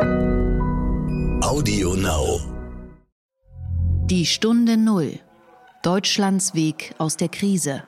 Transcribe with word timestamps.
Audio 0.00 1.94
Now. 1.94 2.40
Die 4.06 4.24
Stunde 4.24 4.78
Null. 4.78 5.18
Deutschlands 5.82 6.54
Weg 6.54 6.94
aus 6.96 7.18
der 7.18 7.28
Krise. 7.28 7.82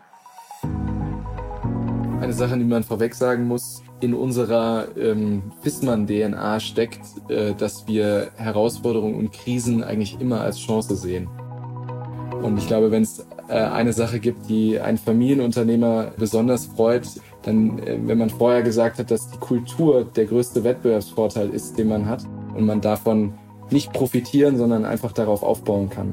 Eine 2.21 2.35
Sache, 2.35 2.59
die 2.59 2.64
man 2.64 2.85
vorweg 2.85 3.14
sagen 3.14 3.48
muss, 3.48 3.82
in 4.01 4.12
unserer 4.12 4.88
ähm, 4.98 5.51
Fissmann-DNA 5.62 6.61
steckt, 6.61 7.01
äh, 7.30 7.54
dass 7.54 7.88
wir 7.88 8.33
Herausforderungen 8.37 9.15
und 9.15 9.33
Krisen 9.33 9.83
eigentlich 9.83 10.21
immer 10.21 10.43
als 10.43 10.59
Chance 10.59 10.97
sehen. 10.97 11.29
Und 12.43 12.59
ich 12.59 12.67
glaube, 12.67 12.91
wenn 12.91 13.05
es 13.05 13.27
äh, 13.49 13.55
eine 13.55 13.95
Sache 13.95 14.21
gibt, 14.21 14.51
die 14.51 14.79
einen 14.79 14.99
Familienunternehmer 14.99 16.12
besonders 16.19 16.66
freut, 16.66 17.09
dann, 17.45 17.79
äh, 17.79 17.98
wenn 18.02 18.19
man 18.19 18.30
vorher 18.30 18.62
gesagt 18.62 18.98
hat, 18.98 19.11
dass 19.11 19.30
die 19.30 19.38
Kultur 19.38 20.05
der 20.05 20.27
größte 20.27 20.65
Wettbewerbsvorteil 20.65 21.51
ist, 21.51 21.79
den 21.79 21.88
man 21.88 22.09
hat 22.09 22.24
und 22.55 22.66
man 22.66 22.80
davon 22.80 23.34
nicht 23.70 23.93
profitieren, 23.93 24.57
sondern 24.57 24.84
einfach 24.84 25.12
darauf 25.12 25.43
aufbauen 25.43 25.91
kann. 25.91 26.12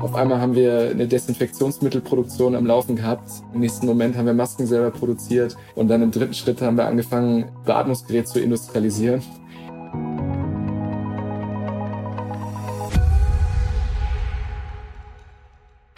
Auf 0.00 0.14
einmal 0.14 0.38
haben 0.38 0.54
wir 0.54 0.90
eine 0.90 1.08
Desinfektionsmittelproduktion 1.08 2.54
am 2.54 2.66
Laufen 2.66 2.96
gehabt. 2.96 3.30
Im 3.54 3.60
nächsten 3.60 3.86
Moment 3.86 4.16
haben 4.16 4.26
wir 4.26 4.34
Masken 4.34 4.66
selber 4.66 4.90
produziert 4.90 5.56
und 5.74 5.88
dann 5.88 6.02
im 6.02 6.10
dritten 6.10 6.34
Schritt 6.34 6.60
haben 6.60 6.76
wir 6.76 6.86
angefangen, 6.86 7.46
Beatmungsgeräte 7.64 8.26
zu 8.26 8.40
industrialisieren. 8.40 9.22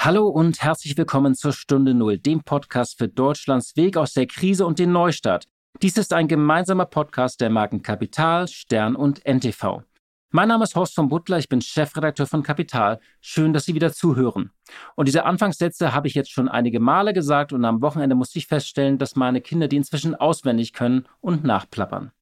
Hallo 0.06 0.28
und 0.28 0.62
herzlich 0.62 0.96
willkommen 0.96 1.34
zur 1.34 1.52
Stunde 1.52 1.92
Null, 1.92 2.16
dem 2.16 2.44
Podcast 2.44 2.96
für 2.96 3.08
Deutschlands 3.08 3.74
Weg 3.74 3.96
aus 3.96 4.12
der 4.12 4.28
Krise 4.28 4.64
und 4.64 4.78
den 4.78 4.92
Neustart. 4.92 5.48
Dies 5.82 5.96
ist 5.96 6.12
ein 6.12 6.28
gemeinsamer 6.28 6.86
Podcast 6.86 7.40
der 7.40 7.50
Marken 7.50 7.82
Kapital, 7.82 8.46
Stern 8.46 8.94
und 8.94 9.26
NTV. 9.26 9.82
Mein 10.30 10.46
Name 10.46 10.62
ist 10.62 10.76
Horst 10.76 10.94
von 10.94 11.08
Butler, 11.08 11.38
ich 11.38 11.48
bin 11.48 11.60
Chefredakteur 11.60 12.28
von 12.28 12.44
Kapital. 12.44 13.00
Schön, 13.20 13.52
dass 13.52 13.64
Sie 13.64 13.74
wieder 13.74 13.92
zuhören. 13.92 14.52
Und 14.94 15.08
diese 15.08 15.24
Anfangssätze 15.24 15.92
habe 15.92 16.06
ich 16.06 16.14
jetzt 16.14 16.30
schon 16.30 16.48
einige 16.48 16.78
Male 16.78 17.12
gesagt 17.12 17.52
und 17.52 17.64
am 17.64 17.82
Wochenende 17.82 18.14
musste 18.14 18.38
ich 18.38 18.46
feststellen, 18.46 18.98
dass 18.98 19.16
meine 19.16 19.40
Kinder 19.40 19.66
die 19.66 19.74
inzwischen 19.74 20.14
auswendig 20.14 20.72
können 20.72 21.06
und 21.20 21.42
nachplappern. 21.42 22.12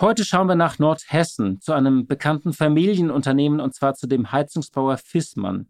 Heute 0.00 0.24
schauen 0.24 0.48
wir 0.48 0.56
nach 0.56 0.80
Nordhessen 0.80 1.60
zu 1.60 1.72
einem 1.72 2.08
bekannten 2.08 2.52
Familienunternehmen 2.52 3.60
und 3.60 3.76
zwar 3.76 3.94
zu 3.94 4.08
dem 4.08 4.32
Heizungsbauer 4.32 4.96
Fissmann. 4.96 5.68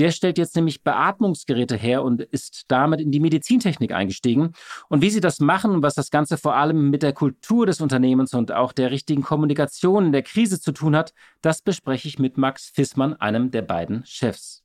Der 0.00 0.12
stellt 0.12 0.38
jetzt 0.38 0.56
nämlich 0.56 0.82
Beatmungsgeräte 0.82 1.76
her 1.76 2.02
und 2.02 2.22
ist 2.22 2.64
damit 2.68 3.02
in 3.02 3.12
die 3.12 3.20
Medizintechnik 3.20 3.92
eingestiegen. 3.92 4.54
Und 4.88 5.02
wie 5.02 5.10
sie 5.10 5.20
das 5.20 5.40
machen 5.40 5.72
und 5.72 5.82
was 5.82 5.94
das 5.94 6.10
Ganze 6.10 6.38
vor 6.38 6.56
allem 6.56 6.88
mit 6.88 7.02
der 7.02 7.12
Kultur 7.12 7.66
des 7.66 7.82
Unternehmens 7.82 8.32
und 8.32 8.50
auch 8.50 8.72
der 8.72 8.90
richtigen 8.90 9.20
Kommunikation 9.20 10.06
in 10.06 10.12
der 10.12 10.22
Krise 10.22 10.58
zu 10.58 10.72
tun 10.72 10.96
hat, 10.96 11.12
das 11.42 11.60
bespreche 11.60 12.08
ich 12.08 12.18
mit 12.18 12.38
Max 12.38 12.70
Fissmann, 12.74 13.12
einem 13.12 13.50
der 13.50 13.60
beiden 13.60 14.02
Chefs. 14.06 14.62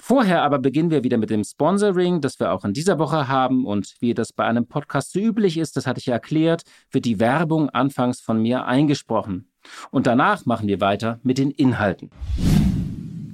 Vorher 0.00 0.42
aber 0.42 0.58
beginnen 0.58 0.90
wir 0.90 1.04
wieder 1.04 1.18
mit 1.18 1.28
dem 1.28 1.44
Sponsoring, 1.44 2.22
das 2.22 2.40
wir 2.40 2.50
auch 2.50 2.64
in 2.64 2.72
dieser 2.72 2.98
Woche 2.98 3.28
haben. 3.28 3.66
Und 3.66 3.96
wie 4.00 4.14
das 4.14 4.32
bei 4.32 4.46
einem 4.46 4.66
Podcast 4.66 5.12
so 5.12 5.20
üblich 5.20 5.58
ist, 5.58 5.76
das 5.76 5.86
hatte 5.86 6.00
ich 6.00 6.06
ja 6.06 6.14
erklärt, 6.14 6.62
wird 6.90 7.04
die 7.04 7.20
Werbung 7.20 7.68
anfangs 7.68 8.22
von 8.22 8.40
mir 8.40 8.64
eingesprochen. 8.64 9.52
Und 9.90 10.06
danach 10.06 10.46
machen 10.46 10.68
wir 10.68 10.80
weiter 10.80 11.20
mit 11.22 11.36
den 11.36 11.50
Inhalten. 11.50 12.08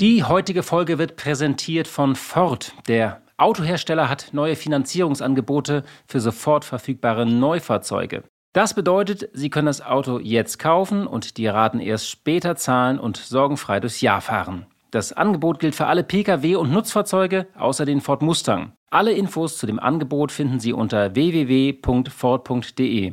Die 0.01 0.25
heutige 0.25 0.63
Folge 0.63 0.97
wird 0.97 1.17
präsentiert 1.17 1.87
von 1.87 2.17
Ford. 2.17 2.73
Der 2.89 3.21
Autohersteller 3.37 4.09
hat 4.09 4.29
neue 4.33 4.57
Finanzierungsangebote 4.57 5.85
für 6.07 6.21
sofort 6.21 6.65
verfügbare 6.65 7.27
Neufahrzeuge. 7.27 8.23
Das 8.55 8.73
bedeutet, 8.73 9.29
Sie 9.35 9.51
können 9.51 9.67
das 9.67 9.83
Auto 9.83 10.19
jetzt 10.19 10.59
kaufen 10.59 11.07
und 11.07 11.37
die 11.37 11.49
Raten 11.49 11.81
erst 11.81 12.09
später 12.09 12.57
zahlen 12.57 12.99
und 12.99 13.19
sorgenfrei 13.19 13.79
durchs 13.79 14.01
Jahr 14.01 14.23
fahren. 14.23 14.65
Das 14.91 15.13
Angebot 15.13 15.59
gilt 15.59 15.75
für 15.75 15.85
alle 15.87 16.03
Pkw 16.03 16.57
und 16.57 16.73
Nutzfahrzeuge 16.73 17.49
außer 17.59 17.85
den 17.85 18.01
Ford 18.01 18.23
Mustang. 18.23 18.73
Alle 18.91 19.13
Infos 19.13 19.59
zu 19.59 19.67
dem 19.67 19.79
Angebot 19.79 20.33
finden 20.33 20.61
Sie 20.61 20.73
unter 20.73 21.15
www.ford.de. 21.15 23.13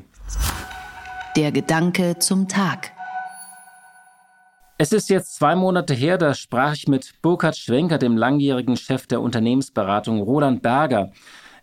Der 1.36 1.52
Gedanke 1.52 2.18
zum 2.19 2.48
Tag. 2.48 2.97
Es 4.80 4.92
ist 4.92 5.10
jetzt 5.10 5.34
zwei 5.36 5.56
Monate 5.56 5.96
her, 5.96 6.20
da 6.20 6.36
sprach 6.36 6.76
ich 6.76 6.88
mit 6.88 7.16
Burkhard 7.24 7.58
Schwenker, 7.58 7.98
dem 7.98 8.16
langjährigen 8.16 8.78
Chef 8.78 9.08
der 9.08 9.22
Unternehmensberatung 9.22 10.22
Roland 10.22 10.62
Berger. 10.62 11.12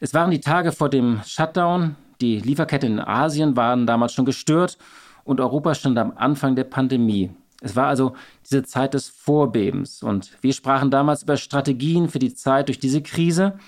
Es 0.00 0.14
waren 0.14 0.32
die 0.32 0.40
Tage 0.40 0.72
vor 0.72 0.90
dem 0.90 1.20
Shutdown. 1.24 1.94
Die 2.20 2.40
Lieferkette 2.40 2.88
in 2.88 2.98
Asien 2.98 3.56
waren 3.56 3.86
damals 3.86 4.14
schon 4.14 4.24
gestört 4.24 4.78
und 5.22 5.40
Europa 5.40 5.76
stand 5.76 5.96
am 5.96 6.12
Anfang 6.16 6.56
der 6.56 6.64
Pandemie. 6.64 7.30
Es 7.60 7.76
war 7.76 7.86
also 7.86 8.14
diese 8.44 8.64
Zeit 8.64 8.94
des 8.94 9.10
Vorbebens 9.10 10.02
und 10.02 10.32
wir 10.40 10.52
sprachen 10.52 10.90
damals 10.90 11.22
über 11.22 11.36
Strategien 11.36 12.08
für 12.08 12.18
die 12.18 12.34
Zeit 12.34 12.66
durch 12.66 12.80
diese 12.80 13.00
Krise. 13.00 13.58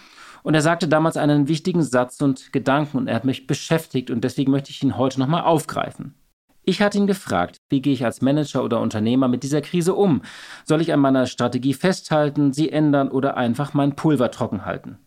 Und 0.43 0.55
er 0.55 0.63
sagte 0.63 0.89
damals 0.89 1.17
einen 1.17 1.47
wichtigen 1.47 1.85
Satz 1.85 2.21
und 2.21 2.53
Gedanken 2.53 2.97
und 2.99 3.07
er 3.07 3.15
hat 3.15 3.25
mich 3.25 3.47
beschäftigt 3.47 4.11
und 4.11 4.25
deswegen 4.25 4.51
möchte 4.51 4.71
ich 4.71 4.83
ihn 4.83 4.97
heute 4.97 5.21
nochmal 5.21 5.43
aufgreifen. 5.43 6.15
Ich 6.69 6.83
hatte 6.83 6.99
ihn 6.99 7.07
gefragt, 7.07 7.61
wie 7.69 7.81
gehe 7.81 7.93
ich 7.93 8.05
als 8.05 8.23
Manager 8.23 8.65
oder 8.65 8.81
Unternehmer 8.81 9.29
mit 9.29 9.45
dieser 9.45 9.61
Krise 9.61 9.95
um? 9.95 10.23
Soll 10.65 10.81
ich 10.81 10.93
an 10.93 10.99
meiner 10.99 11.27
Strategie 11.27 11.75
festhalten, 11.75 12.53
sie 12.53 12.73
ändern 12.73 13.09
oder 13.09 13.37
einfach 13.37 13.73
mein 13.73 13.95
Pulver 13.95 14.33
trocken 14.33 14.65
halten? 14.65 14.99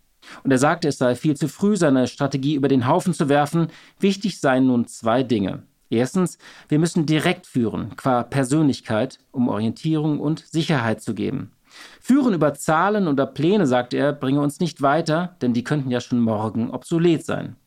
Und 0.45 0.51
er 0.51 0.57
sagte, 0.57 0.87
es 0.87 0.97
sei 0.97 1.15
viel 1.15 1.35
zu 1.35 1.49
früh, 1.49 1.75
seine 1.75 2.07
Strategie 2.07 2.55
über 2.55 2.69
den 2.69 2.87
Haufen 2.87 3.13
zu 3.13 3.27
werfen. 3.27 3.67
Wichtig 3.99 4.39
seien 4.39 4.67
nun 4.67 4.87
zwei 4.87 5.21
Dinge. 5.21 5.63
Erstens, 5.89 6.37
wir 6.69 6.79
müssen 6.79 7.05
direkt 7.05 7.45
führen, 7.45 7.97
qua 7.97 8.23
Persönlichkeit, 8.23 9.19
um 9.31 9.49
Orientierung 9.49 10.21
und 10.21 10.39
Sicherheit 10.39 11.01
zu 11.01 11.13
geben. 11.13 11.51
Führen 11.99 12.33
über 12.33 12.53
Zahlen 12.53 13.05
oder 13.09 13.25
Pläne, 13.25 13.67
sagte 13.67 13.97
er, 13.97 14.13
bringe 14.13 14.39
uns 14.39 14.61
nicht 14.61 14.81
weiter, 14.81 15.35
denn 15.41 15.53
die 15.53 15.65
könnten 15.65 15.91
ja 15.91 15.99
schon 15.99 16.21
morgen 16.21 16.71
obsolet 16.71 17.25
sein. 17.25 17.57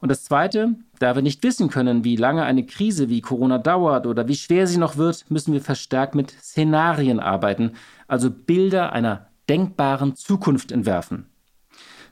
Und 0.00 0.08
das 0.10 0.24
Zweite, 0.24 0.76
da 0.98 1.14
wir 1.14 1.22
nicht 1.22 1.42
wissen 1.42 1.68
können, 1.68 2.04
wie 2.04 2.16
lange 2.16 2.44
eine 2.44 2.64
Krise 2.64 3.08
wie 3.08 3.20
Corona 3.20 3.58
dauert 3.58 4.06
oder 4.06 4.28
wie 4.28 4.34
schwer 4.36 4.66
sie 4.66 4.78
noch 4.78 4.96
wird, 4.96 5.30
müssen 5.30 5.52
wir 5.52 5.60
verstärkt 5.60 6.14
mit 6.14 6.30
Szenarien 6.30 7.20
arbeiten, 7.20 7.72
also 8.08 8.30
Bilder 8.30 8.92
einer 8.92 9.26
denkbaren 9.48 10.16
Zukunft 10.16 10.72
entwerfen. 10.72 11.26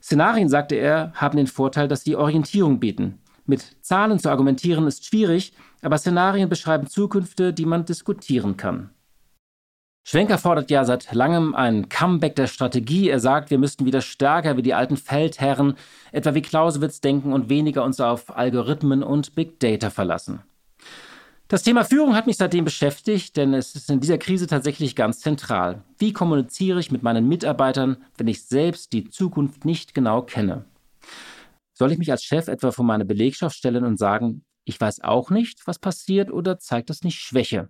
Szenarien, 0.03 0.49
sagte 0.49 0.77
er, 0.77 1.13
haben 1.15 1.37
den 1.37 1.47
Vorteil, 1.47 1.89
dass 1.89 2.05
sie 2.05 2.17
Orientierung 2.17 2.79
bieten. 2.79 3.19
Mit 3.47 3.77
Zahlen 3.81 4.19
zu 4.19 4.29
argumentieren 4.29 4.87
ist 4.87 5.07
schwierig, 5.07 5.55
aber 5.81 5.97
Szenarien 5.99 6.49
beschreiben 6.49 6.87
Zukünfte, 6.87 7.53
die 7.53 7.65
man 7.65 7.85
diskutieren 7.85 8.57
kann. 8.57 8.91
Schwenker 10.11 10.39
fordert 10.39 10.71
ja 10.71 10.87
seit 10.87 11.13
langem 11.13 11.55
ein 11.55 11.91
Comeback 11.91 12.35
der 12.35 12.47
Strategie. 12.47 13.11
Er 13.11 13.21
sagt, 13.21 13.51
wir 13.51 13.59
müssten 13.59 13.85
wieder 13.85 14.01
stärker 14.01 14.57
wie 14.57 14.63
die 14.63 14.73
alten 14.73 14.97
Feldherren, 14.97 15.75
etwa 16.13 16.33
wie 16.33 16.41
Clausewitz 16.41 17.03
denken 17.03 17.35
und 17.35 17.51
weniger 17.51 17.85
uns 17.85 18.01
auf 18.01 18.35
Algorithmen 18.35 19.03
und 19.03 19.35
Big 19.35 19.61
Data 19.61 19.91
verlassen. 19.91 20.41
Das 21.49 21.63
Thema 21.63 21.85
Führung 21.85 22.15
hat 22.15 22.27
mich 22.27 22.39
seitdem 22.39 22.65
beschäftigt, 22.65 23.37
denn 23.37 23.53
es 23.53 23.75
ist 23.75 23.91
in 23.91 24.01
dieser 24.01 24.17
Krise 24.17 24.47
tatsächlich 24.47 24.97
ganz 24.97 25.21
zentral. 25.21 25.85
Wie 25.99 26.15
kommuniziere 26.15 26.81
ich 26.81 26.91
mit 26.91 27.03
meinen 27.03 27.29
Mitarbeitern, 27.29 27.99
wenn 28.17 28.29
ich 28.29 28.47
selbst 28.47 28.95
die 28.95 29.11
Zukunft 29.11 29.67
nicht 29.67 29.93
genau 29.93 30.23
kenne? 30.23 30.65
Soll 31.75 31.93
ich 31.93 31.99
mich 31.99 32.11
als 32.11 32.25
Chef 32.25 32.49
etwa 32.49 32.73
vor 32.73 32.87
meine 32.87 33.05
Belegschaft 33.05 33.59
stellen 33.59 33.85
und 33.85 33.99
sagen, 33.99 34.43
ich 34.65 34.81
weiß 34.81 35.03
auch 35.03 35.29
nicht, 35.29 35.67
was 35.67 35.79
passiert 35.79 36.31
oder 36.31 36.59
zeigt 36.59 36.89
das 36.89 37.03
nicht 37.03 37.21
Schwäche? 37.21 37.69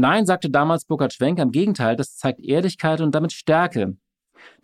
Nein, 0.00 0.24
sagte 0.24 0.48
damals 0.48 0.86
Burkhard 0.86 1.12
Schwenk, 1.12 1.38
im 1.38 1.52
Gegenteil, 1.52 1.94
das 1.94 2.16
zeigt 2.16 2.40
Ehrlichkeit 2.40 3.02
und 3.02 3.14
damit 3.14 3.34
Stärke. 3.34 3.98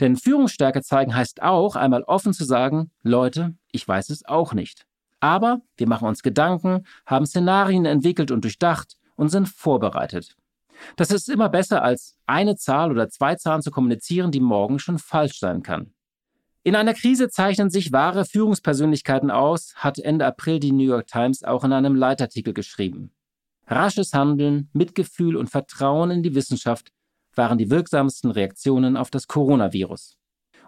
Denn 0.01 0.17
Führungsstärke 0.17 0.81
zeigen 0.81 1.15
heißt 1.15 1.43
auch, 1.43 1.77
einmal 1.77 2.05
offen 2.05 2.33
zu 2.33 2.47
sagen, 2.47 2.91
Leute, 3.03 3.55
ich 3.71 3.87
weiß 3.87 4.09
es 4.09 4.25
auch 4.25 4.55
nicht. 4.55 4.87
Aber 5.21 5.61
wir 5.77 5.89
machen 5.89 6.09
uns 6.09 6.23
Gedanken, 6.23 6.87
haben 7.05 7.27
Szenarien 7.27 7.85
entwickelt 7.85 8.31
und 8.31 8.45
durchdacht 8.45 8.97
und 9.15 9.29
sind 9.29 9.47
vorbereitet. 9.47 10.37
Das 10.97 11.11
ist 11.11 11.29
immer 11.29 11.51
besser, 11.51 11.83
als 11.83 12.17
eine 12.25 12.57
Zahl 12.57 12.91
oder 12.91 13.11
zwei 13.11 13.35
Zahlen 13.35 13.61
zu 13.61 13.71
kommunizieren, 13.71 14.31
die 14.31 14.41
morgen 14.41 14.79
schon 14.79 14.99
falsch 14.99 15.39
sein 15.39 15.63
kann. 15.63 15.93
In 16.63 16.75
einer 16.75 16.95
Krise 16.95 17.29
zeichnen 17.29 17.69
sich 17.69 17.93
wahre 17.93 18.25
Führungspersönlichkeiten 18.25 19.31
aus, 19.31 19.75
hat 19.77 19.99
Ende 19.99 20.25
April 20.25 20.61
die 20.61 20.73
New 20.73 20.85
York 20.85 21.09
Times 21.09 21.45
auch 21.45 21.63
in 21.63 21.75
einem 21.75 21.95
Leitartikel 21.95 22.55
geschrieben. 22.55 23.13
Rasches 23.67 24.13
Handeln, 24.13 24.71
Mitgefühl 24.73 25.37
und 25.37 25.51
Vertrauen 25.51 26.11
in 26.11 26.23
die 26.23 26.35
Wissenschaft 26.35 26.93
waren 27.35 27.59
die 27.59 27.71
wirksamsten 27.71 28.31
Reaktionen 28.31 28.97
auf 28.97 29.11
das 29.11 29.27
Coronavirus. 29.27 30.17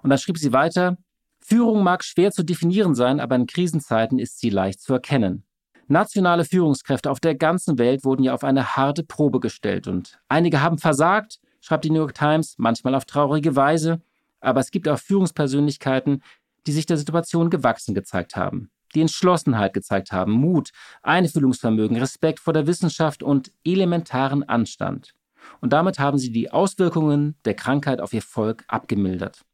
Und 0.02 0.10
dann 0.10 0.18
schrieb 0.18 0.38
sie 0.38 0.52
weiter, 0.52 0.96
Führung 1.40 1.82
mag 1.82 2.04
schwer 2.04 2.30
zu 2.30 2.44
definieren 2.44 2.94
sein, 2.94 3.20
aber 3.20 3.36
in 3.36 3.46
Krisenzeiten 3.46 4.18
ist 4.18 4.38
sie 4.40 4.50
leicht 4.50 4.80
zu 4.80 4.92
erkennen. 4.92 5.44
Nationale 5.86 6.44
Führungskräfte 6.44 7.10
auf 7.10 7.20
der 7.20 7.34
ganzen 7.34 7.78
Welt 7.78 8.04
wurden 8.04 8.22
ja 8.22 8.34
auf 8.34 8.44
eine 8.44 8.76
harte 8.76 9.02
Probe 9.04 9.40
gestellt 9.40 9.86
und 9.86 10.18
einige 10.28 10.60
haben 10.60 10.76
versagt, 10.76 11.40
schreibt 11.60 11.84
die 11.84 11.90
New 11.90 12.00
York 12.00 12.14
Times, 12.14 12.56
manchmal 12.58 12.94
auf 12.94 13.06
traurige 13.06 13.56
Weise, 13.56 14.02
aber 14.40 14.60
es 14.60 14.70
gibt 14.70 14.88
auch 14.88 14.98
Führungspersönlichkeiten, 14.98 16.22
die 16.66 16.72
sich 16.72 16.84
der 16.84 16.98
Situation 16.98 17.48
gewachsen 17.48 17.94
gezeigt 17.94 18.36
haben. 18.36 18.70
Die 18.94 19.00
Entschlossenheit 19.00 19.74
gezeigt 19.74 20.12
haben, 20.12 20.32
Mut, 20.32 20.70
Einfühlungsvermögen, 21.02 21.96
Respekt 21.96 22.40
vor 22.40 22.52
der 22.52 22.66
Wissenschaft 22.66 23.22
und 23.22 23.52
elementaren 23.64 24.42
Anstand. 24.42 25.14
Und 25.60 25.72
damit 25.72 25.98
haben 25.98 26.18
sie 26.18 26.32
die 26.32 26.50
Auswirkungen 26.50 27.36
der 27.44 27.54
Krankheit 27.54 28.00
auf 28.00 28.12
ihr 28.12 28.22
Volk 28.22 28.64
abgemildert. 28.68 29.44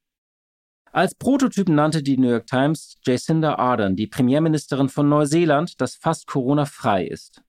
Als 0.92 1.14
Prototyp 1.16 1.68
nannte 1.68 2.02
die 2.04 2.16
New 2.16 2.30
York 2.30 2.46
Times 2.46 2.96
Jacinda 3.04 3.56
Ardern, 3.56 3.96
die 3.96 4.06
Premierministerin 4.06 4.88
von 4.88 5.08
Neuseeland, 5.08 5.80
das 5.80 5.96
fast 5.96 6.28
Corona-frei 6.28 7.04
ist. 7.04 7.42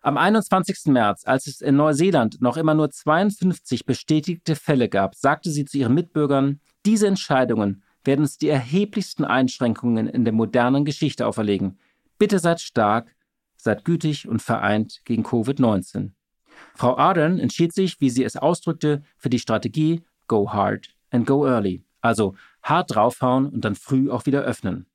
Am 0.00 0.16
21. 0.16 0.86
März, 0.86 1.24
als 1.26 1.46
es 1.48 1.60
in 1.60 1.76
Neuseeland 1.76 2.40
noch 2.40 2.56
immer 2.56 2.72
nur 2.72 2.90
52 2.90 3.84
bestätigte 3.84 4.56
Fälle 4.56 4.88
gab, 4.88 5.16
sagte 5.16 5.50
sie 5.50 5.66
zu 5.66 5.76
ihren 5.76 5.92
Mitbürgern, 5.92 6.60
diese 6.86 7.08
Entscheidungen 7.08 7.82
werden 8.08 8.22
uns 8.22 8.38
die 8.38 8.48
erheblichsten 8.48 9.26
Einschränkungen 9.26 10.08
in 10.08 10.24
der 10.24 10.32
modernen 10.32 10.86
Geschichte 10.86 11.26
auferlegen. 11.26 11.78
Bitte 12.16 12.38
seid 12.38 12.58
stark, 12.58 13.14
seid 13.58 13.84
gütig 13.84 14.26
und 14.26 14.40
vereint 14.40 15.02
gegen 15.04 15.24
Covid-19. 15.24 16.12
Frau 16.74 16.96
Ardern 16.96 17.38
entschied 17.38 17.74
sich, 17.74 18.00
wie 18.00 18.08
sie 18.08 18.24
es 18.24 18.38
ausdrückte, 18.38 19.02
für 19.18 19.28
die 19.28 19.38
Strategie 19.38 20.00
Go 20.26 20.50
Hard 20.50 20.96
and 21.10 21.26
Go 21.26 21.46
Early, 21.46 21.84
also 22.00 22.34
hart 22.62 22.94
draufhauen 22.94 23.46
und 23.50 23.66
dann 23.66 23.74
früh 23.74 24.10
auch 24.10 24.24
wieder 24.24 24.40
öffnen. 24.40 24.86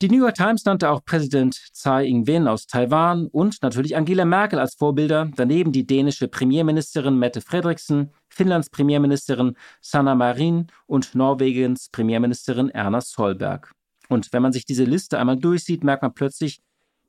Die 0.00 0.08
New 0.08 0.18
York 0.18 0.36
Times 0.36 0.64
nannte 0.64 0.90
auch 0.90 1.04
Präsident 1.04 1.56
Tsai 1.72 2.06
Ing-wen 2.06 2.46
aus 2.46 2.68
Taiwan 2.68 3.26
und 3.26 3.60
natürlich 3.62 3.96
Angela 3.96 4.24
Merkel 4.24 4.60
als 4.60 4.76
Vorbilder, 4.76 5.28
daneben 5.34 5.72
die 5.72 5.88
dänische 5.88 6.28
Premierministerin 6.28 7.18
Mette 7.18 7.40
Frederiksen, 7.40 8.12
Finnlands 8.28 8.70
Premierministerin 8.70 9.56
Sanna 9.80 10.14
Marin 10.14 10.68
und 10.86 11.16
Norwegens 11.16 11.88
Premierministerin 11.90 12.68
Erna 12.68 13.00
Solberg. 13.00 13.72
Und 14.08 14.32
wenn 14.32 14.42
man 14.42 14.52
sich 14.52 14.64
diese 14.64 14.84
Liste 14.84 15.18
einmal 15.18 15.36
durchsieht, 15.36 15.82
merkt 15.82 16.02
man 16.02 16.14
plötzlich, 16.14 16.60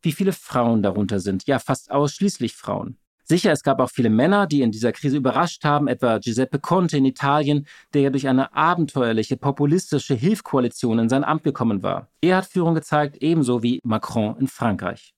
wie 0.01 0.11
viele 0.11 0.33
Frauen 0.33 0.81
darunter 0.81 1.19
sind. 1.19 1.45
Ja, 1.45 1.59
fast 1.59 1.91
ausschließlich 1.91 2.55
Frauen. 2.55 2.97
Sicher, 3.31 3.51
es 3.51 3.61
gab 3.61 3.79
auch 3.79 3.91
viele 3.91 4.09
Männer, 4.09 4.47
die 4.47 4.63
in 4.63 4.71
dieser 4.71 4.91
Krise 4.91 5.17
überrascht 5.17 5.63
haben, 5.63 5.87
etwa 5.87 6.17
Giuseppe 6.17 6.57
Conte 6.57 6.97
in 6.97 7.05
Italien, 7.05 7.67
der 7.93 8.01
ja 8.01 8.09
durch 8.09 8.27
eine 8.27 8.55
abenteuerliche, 8.55 9.37
populistische 9.37 10.15
Hilfkoalition 10.15 10.97
in 10.97 11.09
sein 11.09 11.23
Amt 11.23 11.43
gekommen 11.43 11.83
war. 11.83 12.07
Er 12.21 12.37
hat 12.37 12.47
Führung 12.47 12.73
gezeigt, 12.73 13.17
ebenso 13.21 13.61
wie 13.61 13.81
Macron 13.83 14.35
in 14.39 14.47
Frankreich. 14.47 15.13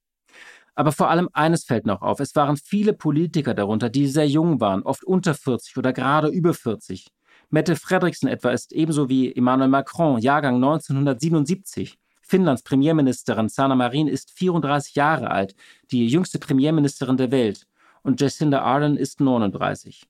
Aber 0.76 0.92
vor 0.92 1.10
allem 1.10 1.30
eines 1.32 1.64
fällt 1.64 1.86
noch 1.86 2.02
auf. 2.02 2.20
Es 2.20 2.36
waren 2.36 2.58
viele 2.58 2.92
Politiker 2.92 3.54
darunter, 3.54 3.90
die 3.90 4.08
sehr 4.08 4.28
jung 4.28 4.60
waren, 4.60 4.84
oft 4.84 5.06
unter 5.06 5.34
40 5.34 5.78
oder 5.78 5.94
gerade 5.94 6.28
über 6.28 6.54
40. 6.54 7.08
Mette 7.50 7.78
Frederiksen 7.78 8.28
etwa 8.28 8.52
ist 8.52 8.74
ebenso 8.74 9.08
wie 9.08 9.34
Emmanuel 9.34 9.70
Macron, 9.70 10.20
Jahrgang 10.20 10.56
1977. 10.56 11.98
Finnlands 12.22 12.64
Premierministerin 12.64 13.48
Sanna 13.48 13.76
Marin 13.76 14.08
ist 14.08 14.32
34 14.32 14.96
Jahre 14.96 15.32
alt, 15.32 15.56
die 15.92 16.08
jüngste 16.08 16.40
Premierministerin 16.40 17.16
der 17.16 17.32
Welt 17.32 17.68
und 18.04 18.22
Jacinda 18.22 18.62
Ardern 18.62 18.98
ist 18.98 19.20
39. 19.20 20.08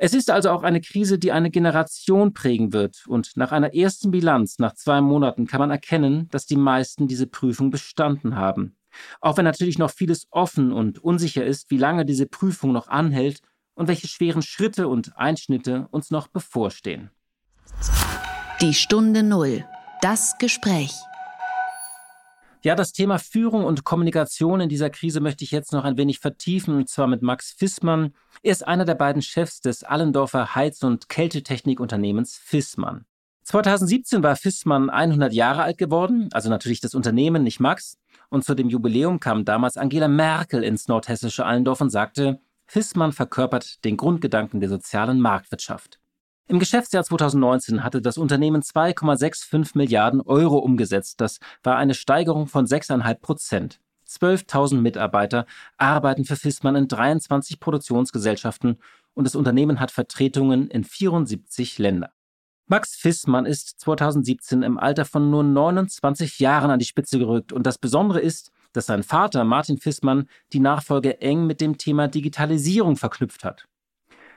Es 0.00 0.14
ist 0.14 0.30
also 0.30 0.50
auch 0.50 0.62
eine 0.62 0.80
Krise, 0.80 1.18
die 1.18 1.32
eine 1.32 1.50
Generation 1.50 2.32
prägen 2.32 2.72
wird. 2.72 3.04
Und 3.08 3.36
nach 3.36 3.50
einer 3.50 3.74
ersten 3.74 4.12
Bilanz 4.12 4.60
nach 4.60 4.74
zwei 4.74 5.00
Monaten 5.00 5.48
kann 5.48 5.58
man 5.58 5.72
erkennen, 5.72 6.28
dass 6.30 6.46
die 6.46 6.56
meisten 6.56 7.08
diese 7.08 7.26
Prüfung 7.26 7.70
bestanden 7.70 8.36
haben. 8.36 8.76
Auch 9.20 9.36
wenn 9.36 9.44
natürlich 9.44 9.76
noch 9.76 9.90
vieles 9.90 10.28
offen 10.30 10.72
und 10.72 11.02
unsicher 11.02 11.44
ist, 11.44 11.70
wie 11.70 11.78
lange 11.78 12.04
diese 12.04 12.26
Prüfung 12.26 12.72
noch 12.72 12.86
anhält 12.86 13.40
und 13.74 13.88
welche 13.88 14.06
schweren 14.06 14.42
Schritte 14.42 14.86
und 14.86 15.16
Einschnitte 15.16 15.88
uns 15.90 16.10
noch 16.10 16.28
bevorstehen. 16.28 17.10
Die 18.60 18.74
Stunde 18.74 19.24
Null. 19.24 19.64
Das 20.00 20.38
Gespräch. 20.38 20.92
Ja, 22.62 22.74
das 22.74 22.92
Thema 22.92 23.18
Führung 23.18 23.64
und 23.64 23.84
Kommunikation 23.84 24.60
in 24.60 24.68
dieser 24.68 24.90
Krise 24.90 25.20
möchte 25.20 25.44
ich 25.44 25.52
jetzt 25.52 25.72
noch 25.72 25.84
ein 25.84 25.96
wenig 25.96 26.18
vertiefen, 26.18 26.74
und 26.74 26.88
zwar 26.88 27.06
mit 27.06 27.22
Max 27.22 27.52
Fissmann. 27.52 28.12
Er 28.42 28.50
ist 28.50 28.66
einer 28.66 28.84
der 28.84 28.96
beiden 28.96 29.22
Chefs 29.22 29.60
des 29.60 29.84
Allendorfer 29.84 30.56
Heiz- 30.56 30.82
und 30.82 31.08
Kältetechnikunternehmens 31.08 32.36
Fissmann. 32.36 33.04
2017 33.44 34.24
war 34.24 34.34
Fissmann 34.34 34.90
100 34.90 35.32
Jahre 35.32 35.62
alt 35.62 35.78
geworden, 35.78 36.28
also 36.32 36.50
natürlich 36.50 36.80
das 36.80 36.94
Unternehmen, 36.94 37.44
nicht 37.44 37.60
Max. 37.60 37.96
Und 38.28 38.44
zu 38.44 38.54
dem 38.54 38.68
Jubiläum 38.68 39.20
kam 39.20 39.44
damals 39.44 39.76
Angela 39.76 40.08
Merkel 40.08 40.64
ins 40.64 40.88
nordhessische 40.88 41.46
Allendorf 41.46 41.80
und 41.80 41.90
sagte, 41.90 42.40
Fissmann 42.66 43.12
verkörpert 43.12 43.84
den 43.84 43.96
Grundgedanken 43.96 44.58
der 44.58 44.68
sozialen 44.68 45.20
Marktwirtschaft. 45.20 46.00
Im 46.50 46.58
Geschäftsjahr 46.58 47.04
2019 47.04 47.84
hatte 47.84 48.00
das 48.00 48.16
Unternehmen 48.16 48.62
2,65 48.62 49.72
Milliarden 49.74 50.22
Euro 50.22 50.56
umgesetzt. 50.56 51.20
Das 51.20 51.40
war 51.62 51.76
eine 51.76 51.92
Steigerung 51.92 52.46
von 52.46 52.64
6,5 52.64 53.14
Prozent. 53.20 53.80
12.000 54.08 54.76
Mitarbeiter 54.76 55.44
arbeiten 55.76 56.24
für 56.24 56.36
Fissmann 56.36 56.74
in 56.74 56.88
23 56.88 57.60
Produktionsgesellschaften 57.60 58.78
und 59.12 59.24
das 59.24 59.36
Unternehmen 59.36 59.78
hat 59.78 59.90
Vertretungen 59.90 60.70
in 60.70 60.84
74 60.84 61.76
Ländern. 61.76 62.12
Max 62.66 62.96
Fissmann 62.96 63.44
ist 63.44 63.78
2017 63.80 64.62
im 64.62 64.78
Alter 64.78 65.04
von 65.04 65.30
nur 65.30 65.44
29 65.44 66.38
Jahren 66.38 66.70
an 66.70 66.78
die 66.78 66.86
Spitze 66.86 67.18
gerückt 67.18 67.52
und 67.52 67.66
das 67.66 67.76
Besondere 67.76 68.20
ist, 68.20 68.52
dass 68.72 68.86
sein 68.86 69.02
Vater 69.02 69.44
Martin 69.44 69.76
Fissmann 69.76 70.26
die 70.54 70.60
Nachfolge 70.60 71.20
eng 71.20 71.46
mit 71.46 71.60
dem 71.60 71.76
Thema 71.76 72.08
Digitalisierung 72.08 72.96
verknüpft 72.96 73.44
hat. 73.44 73.67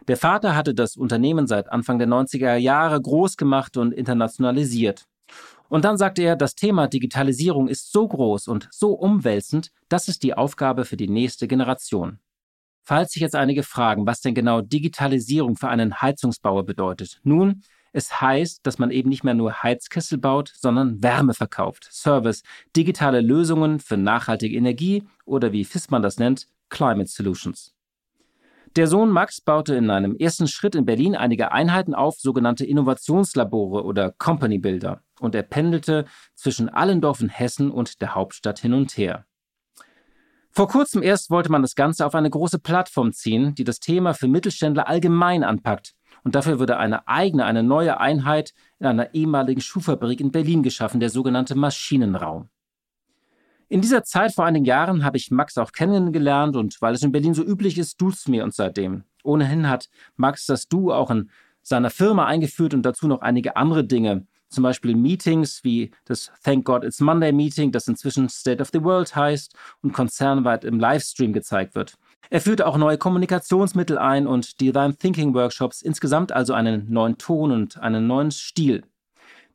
Der 0.07 0.18
Vater 0.18 0.56
hatte 0.56 0.74
das 0.74 0.98
Unternehmen 0.98 1.48
seit 1.48 1.71
Anfang 1.71 2.00
der 2.00 2.07
90er 2.07 2.56
Jahre 2.56 3.00
groß 3.00 3.38
gemacht 3.38 3.77
und 3.77 3.92
internationalisiert. 3.94 5.06
Und 5.69 5.86
dann 5.86 5.98
sagte 5.98 6.21
er, 6.24 6.36
das 6.36 6.56
Thema 6.56 6.88
Digitalisierung 6.88 7.68
ist 7.68 7.92
so 7.92 8.07
groß 8.07 8.48
und 8.48 8.68
so 8.71 8.94
umwälzend, 8.94 9.71
das 9.89 10.07
ist 10.07 10.24
die 10.24 10.33
Aufgabe 10.33 10.86
für 10.86 10.98
die 10.98 11.07
nächste 11.07 11.48
Generation. 11.48 12.19
Falls 12.83 13.12
sich 13.12 13.21
jetzt 13.21 13.36
einige 13.36 13.63
fragen, 13.63 14.06
was 14.06 14.21
denn 14.21 14.33
genau 14.33 14.62
Digitalisierung 14.62 15.56
für 15.56 15.69
einen 15.69 16.01
Heizungsbauer 16.01 16.65
bedeutet. 16.65 17.21
Nun, 17.24 17.62
es 17.94 18.19
heißt, 18.21 18.65
dass 18.65 18.80
man 18.80 18.89
eben 18.92 19.09
nicht 19.09 19.24
mehr 19.24 19.33
nur 19.33 19.63
Heizkessel 19.63 20.18
baut, 20.18 20.51
sondern 20.56 21.04
Wärme 21.04 21.33
verkauft, 21.33 21.88
Service, 21.92 22.42
digitale 22.75 23.21
Lösungen 23.21 23.80
für 23.80 23.97
nachhaltige 23.97 24.57
Energie 24.57 25.04
oder 25.25 25.51
wie 25.51 25.65
Fissmann 25.65 26.01
das 26.01 26.18
nennt, 26.18 26.47
Climate 26.69 27.09
Solutions. 27.09 27.74
Der 28.77 28.88
Sohn 28.88 29.09
Max 29.09 29.41
baute 29.41 29.75
in 29.75 29.89
einem 29.89 30.15
ersten 30.15 30.47
Schritt 30.47 30.75
in 30.75 30.85
Berlin 30.85 31.13
einige 31.13 31.51
Einheiten 31.51 31.94
auf, 31.94 32.15
sogenannte 32.19 32.65
Innovationslabore 32.65 33.83
oder 33.83 34.12
Company 34.12 34.59
Builder, 34.59 35.01
und 35.19 35.35
er 35.35 35.44
pendelte 35.44 36.06
zwischen 36.35 36.69
Allendorf 36.69 37.19
in 37.19 37.27
Hessen 37.27 37.69
und 37.69 38.00
der 38.00 38.15
Hauptstadt 38.15 38.59
hin 38.59 38.73
und 38.73 38.95
her. 38.97 39.25
Vor 40.51 40.69
kurzem 40.69 41.03
erst 41.03 41.29
wollte 41.29 41.51
man 41.51 41.62
das 41.62 41.75
Ganze 41.75 42.06
auf 42.06 42.15
eine 42.15 42.29
große 42.29 42.59
Plattform 42.59 43.12
ziehen, 43.12 43.56
die 43.56 43.65
das 43.65 43.80
Thema 43.80 44.13
für 44.13 44.30
Mittelständler 44.30 44.87
allgemein 44.87 45.44
anpackt. 45.44 45.94
Und 46.23 46.35
dafür 46.35 46.59
würde 46.59 46.78
eine 46.78 47.07
eigene, 47.09 47.44
eine 47.44 47.63
neue 47.63 47.99
Einheit 47.99 48.54
in 48.80 48.85
einer 48.85 49.13
ehemaligen 49.13 49.61
Schuhfabrik 49.61 50.21
in 50.21 50.31
Berlin 50.31 50.63
geschaffen, 50.63 51.01
der 51.01 51.09
sogenannte 51.09 51.56
Maschinenraum. 51.56 52.49
In 53.71 53.80
dieser 53.80 54.04
Zeit 54.04 54.33
vor 54.33 54.44
einigen 54.44 54.66
Jahren 54.66 55.06
habe 55.06 55.16
ich 55.16 55.31
Max 55.31 55.57
auch 55.57 55.71
kennengelernt 55.71 56.57
und 56.57 56.81
weil 56.81 56.94
es 56.94 57.04
in 57.04 57.13
Berlin 57.13 57.33
so 57.33 57.42
üblich 57.42 57.78
ist, 57.78 58.01
duzt 58.01 58.28
mir 58.28 58.44
uns 58.44 58.57
seitdem. 58.57 59.06
Ohnehin 59.23 59.69
hat 59.69 59.87
Max 60.18 60.45
das 60.45 60.68
Du 60.68 60.92
auch 60.92 61.09
in 61.09 61.30
seiner 61.61 61.90
Firma 61.90 62.25
eingeführt 62.25 62.73
und 62.73 62.83
dazu 62.83 63.07
noch 63.07 63.21
einige 63.21 63.56
andere 63.56 63.85
Dinge. 63.85 64.28
Zum 64.49 64.63
Beispiel 64.63 64.94
Meetings 64.94 65.63
wie 65.63 65.92
das 66.04 66.33
Thank 66.44 66.66
God 66.66 66.83
It's 66.83 66.99
Monday 66.99 67.31
Meeting, 67.31 67.71
das 67.71 67.87
inzwischen 67.87 68.28
State 68.28 68.61
of 68.61 68.71
the 68.73 68.83
World 68.83 69.16
heißt 69.16 69.56
und 69.81 69.94
konzernweit 69.94 70.66
im 70.66 70.78
Livestream 70.78 71.31
gezeigt 71.31 71.73
wird. 71.73 71.97
Er 72.30 72.42
führte 72.42 72.68
auch 72.68 72.75
neue 72.75 72.97
Kommunikationsmittel 72.97 73.97
ein 73.97 74.28
und 74.28 74.59
Divine 74.59 74.97
Thinking 74.97 75.33
Workshops, 75.33 75.81
insgesamt 75.81 76.33
also 76.33 76.54
einen 76.54 76.92
neuen 76.92 77.18
Ton 77.18 77.54
und 77.54 77.78
einen 77.78 78.06
neuen 78.06 78.31
Stil. 78.31 78.83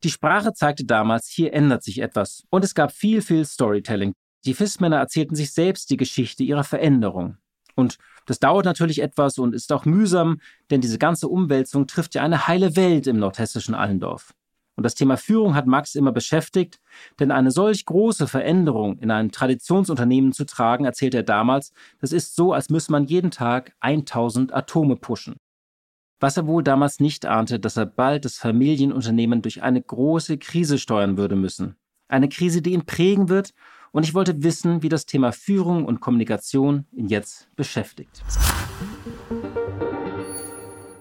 Die 0.03 0.11
Sprache 0.11 0.53
zeigte 0.53 0.85
damals, 0.85 1.27
hier 1.27 1.53
ändert 1.53 1.83
sich 1.83 1.99
etwas. 2.01 2.43
Und 2.49 2.63
es 2.63 2.75
gab 2.75 2.91
viel, 2.91 3.21
viel 3.21 3.45
Storytelling. 3.45 4.13
Die 4.45 4.53
Fissmänner 4.53 4.97
erzählten 4.97 5.35
sich 5.35 5.53
selbst 5.53 5.89
die 5.89 5.97
Geschichte 5.97 6.43
ihrer 6.43 6.63
Veränderung. 6.63 7.37
Und 7.75 7.97
das 8.25 8.39
dauert 8.39 8.65
natürlich 8.65 9.01
etwas 9.01 9.37
und 9.37 9.53
ist 9.53 9.71
auch 9.71 9.85
mühsam, 9.85 10.39
denn 10.69 10.81
diese 10.81 10.99
ganze 10.99 11.27
Umwälzung 11.27 11.87
trifft 11.87 12.15
ja 12.15 12.23
eine 12.23 12.47
heile 12.47 12.75
Welt 12.75 13.07
im 13.07 13.17
nordhessischen 13.17 13.75
Allendorf. 13.75 14.33
Und 14.75 14.83
das 14.83 14.93
Thema 14.93 15.17
Führung 15.17 15.55
hat 15.55 15.65
Max 15.65 15.95
immer 15.95 16.11
beschäftigt, 16.11 16.79
denn 17.19 17.31
eine 17.31 17.49
solch 17.49 17.85
große 17.85 18.27
Veränderung 18.27 18.99
in 18.99 19.09
ein 19.09 19.31
Traditionsunternehmen 19.31 20.33
zu 20.33 20.45
tragen, 20.45 20.85
erzählt 20.85 21.15
er 21.15 21.23
damals, 21.23 21.71
das 21.99 22.11
ist 22.11 22.35
so, 22.35 22.53
als 22.53 22.69
müsse 22.69 22.91
man 22.91 23.05
jeden 23.05 23.31
Tag 23.31 23.73
1000 23.79 24.53
Atome 24.53 24.95
pushen 24.95 25.37
was 26.19 26.37
er 26.37 26.47
wohl 26.47 26.63
damals 26.63 26.99
nicht 26.99 27.25
ahnte, 27.25 27.59
dass 27.59 27.77
er 27.77 27.85
bald 27.85 28.25
das 28.25 28.37
Familienunternehmen 28.37 29.41
durch 29.41 29.61
eine 29.61 29.81
große 29.81 30.37
Krise 30.37 30.77
steuern 30.77 31.17
würde 31.17 31.35
müssen. 31.35 31.75
Eine 32.07 32.29
Krise, 32.29 32.61
die 32.61 32.73
ihn 32.73 32.85
prägen 32.85 33.29
wird, 33.29 33.53
und 33.91 34.03
ich 34.03 34.13
wollte 34.13 34.43
wissen, 34.43 34.83
wie 34.83 34.89
das 34.89 35.05
Thema 35.05 35.31
Führung 35.31 35.85
und 35.85 36.01
Kommunikation 36.01 36.85
ihn 36.91 37.07
jetzt 37.07 37.49
beschäftigt. 37.55 38.21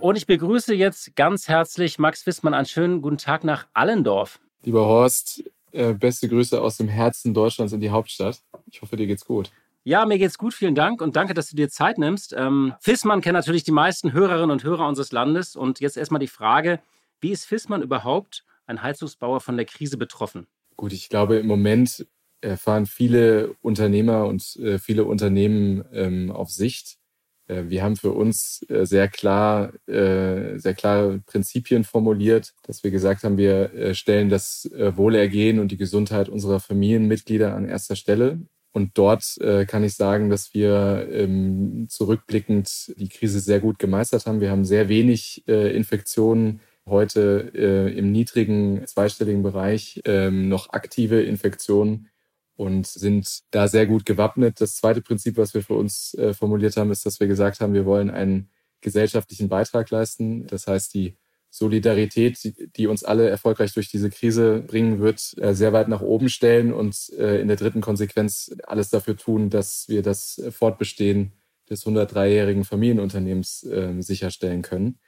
Und 0.01 0.17
ich 0.17 0.27
begrüße 0.27 0.75
jetzt 0.75 1.17
ganz 1.17 1.49
herzlich 1.49 1.99
Max 1.99 2.27
Wissmann. 2.27 2.55
Einen 2.55 2.67
schönen 2.67 3.03
guten 3.03 3.19
Tag 3.19 3.43
nach 3.45 3.67
Allendorf. 3.75 4.41
Lieber 4.63 4.87
Horst, 4.87 5.43
Äh, 5.73 5.93
beste 5.93 6.27
Grüße 6.27 6.59
aus 6.59 6.79
dem 6.79 6.89
Herzen 6.89 7.35
Deutschlands 7.35 7.73
in 7.75 7.81
die 7.81 7.91
Hauptstadt. 7.91 8.41
Ich 8.71 8.81
hoffe, 8.81 8.97
dir 8.97 9.07
geht's 9.07 9.27
gut. 9.27 9.51
Ja, 9.89 10.05
mir 10.05 10.19
geht's 10.19 10.37
gut, 10.37 10.53
vielen 10.53 10.75
Dank 10.75 11.01
und 11.01 11.15
danke, 11.15 11.33
dass 11.33 11.49
du 11.49 11.55
dir 11.55 11.69
Zeit 11.69 11.97
nimmst. 11.97 12.35
Ähm, 12.37 12.75
Fissmann 12.81 13.21
kennt 13.21 13.35
natürlich 13.35 13.63
die 13.63 13.71
meisten 13.71 14.13
Hörerinnen 14.13 14.51
und 14.51 14.65
Hörer 14.65 14.89
unseres 14.89 15.13
Landes 15.13 15.55
und 15.55 15.79
jetzt 15.79 15.97
erstmal 15.97 16.19
die 16.19 16.27
Frage, 16.27 16.81
wie 17.21 17.31
ist 17.31 17.45
Fissmann 17.45 17.83
überhaupt, 17.83 18.45
ein 18.67 18.83
Heizungsbauer, 18.83 19.41
von 19.41 19.57
der 19.57 19.65
Krise 19.65 19.97
betroffen? 19.97 20.49
Gut, 20.77 20.93
ich 20.93 21.09
glaube, 21.09 21.37
im 21.37 21.47
Moment 21.47 22.05
erfahren 22.41 22.87
viele 22.87 23.55
Unternehmer 23.63 24.27
und 24.27 24.57
äh, 24.57 24.81
viele 24.81 25.05
Unternehmen 25.05 25.85
ähm, 25.93 26.33
auf 26.33 26.51
Sicht. 26.51 26.99
Äh, 27.47 27.67
wir 27.69 27.85
haben 27.85 27.95
für 27.95 28.11
uns 28.11 28.67
äh, 28.69 28.87
sehr 28.87 29.07
klar, 29.07 29.73
äh, 29.89 30.59
sehr 30.59 30.75
klare 30.75 31.21
Prinzipien 31.27 31.85
formuliert, 31.85 32.55
dass 32.65 32.83
wir 32.83 32.91
gesagt 32.91 33.23
haben, 33.23 33.39
wir 33.39 33.95
stellen 33.95 34.31
das 34.31 34.69
Wohlergehen 34.73 35.61
und 35.61 35.71
die 35.71 35.77
Gesundheit 35.77 36.29
unserer 36.29 36.59
Familienmitglieder 36.59 37.55
an 37.55 37.69
erster 37.69 37.95
Stelle. 37.95 38.41
Und 38.77 38.99
dort 38.99 39.39
äh, 39.39 39.65
kann 39.65 39.85
ich 39.85 39.95
sagen, 39.95 40.29
dass 40.29 40.53
wir 40.53 41.09
ähm, 41.11 41.87
zurückblickend 41.89 42.93
die 42.99 43.09
Krise 43.09 43.41
sehr 43.41 43.59
gut 43.59 43.79
gemeistert 43.79 44.27
haben. 44.27 44.43
Wir 44.43 44.51
haben 44.51 44.67
sehr 44.67 44.91
wenig 44.91 45.45
äh, 45.49 45.75
Infektionen 45.75 46.61
heute 46.85 47.53
äh, 47.55 47.99
im 47.99 48.13
niedrigen 48.13 48.87
zweistelligen 48.87 49.43
Bereich, 49.43 50.03
ähm, 50.05 50.51
noch 50.51 50.75
aktive 50.75 51.23
Infektionen 51.23 52.11
und 52.55 52.87
sind 52.87 53.45
da 53.51 53.67
sehr 53.67 53.87
gut 53.87 54.05
gewappnet. 54.05 54.61
Das 54.61 54.77
zweite 54.77 55.01
Prinzip, 55.01 55.39
was 55.39 55.55
wir 55.55 55.63
für 55.63 55.73
uns 55.73 56.13
äh, 56.13 56.35
formuliert 56.35 56.77
haben, 56.77 56.91
ist, 56.91 57.07
dass 57.07 57.19
wir 57.19 57.29
gesagt 57.29 57.61
haben, 57.61 57.73
wir 57.73 57.87
wollen 57.87 58.11
einen 58.11 58.51
gesellschaftlichen 58.83 59.49
Beitrag 59.49 59.89
leisten. 59.89 60.47
Das 60.49 60.67
heißt, 60.67 60.93
die 60.93 61.17
Solidarität, 61.57 62.53
die 62.77 62.87
uns 62.87 63.03
alle 63.03 63.31
erfolgreich 63.31 63.73
durch 63.73 63.91
diese 63.91 64.11
Krise 64.11 64.61
bringen 64.61 65.01
wird, 65.01 65.35
äh, 65.39 65.55
sehr 65.55 65.73
weit 65.73 65.89
nach 65.89 66.03
oben 66.03 66.29
stellen 66.29 66.71
und 66.71 67.11
äh, 67.19 67.41
in 67.41 67.49
der 67.49 67.57
dritten 67.57 67.81
Konsequenz 67.81 68.55
alles 68.67 68.91
dafür 68.91 69.17
tun, 69.17 69.49
dass 69.49 69.89
wir 69.89 70.03
das 70.03 70.43
Fortbestehen 70.51 71.33
des 71.71 71.87
103-jährigen 71.87 72.65
Familienunternehmens 72.65 73.67
ähm, 73.73 74.03
sicherstellen 74.03 74.61
können. 74.61 74.99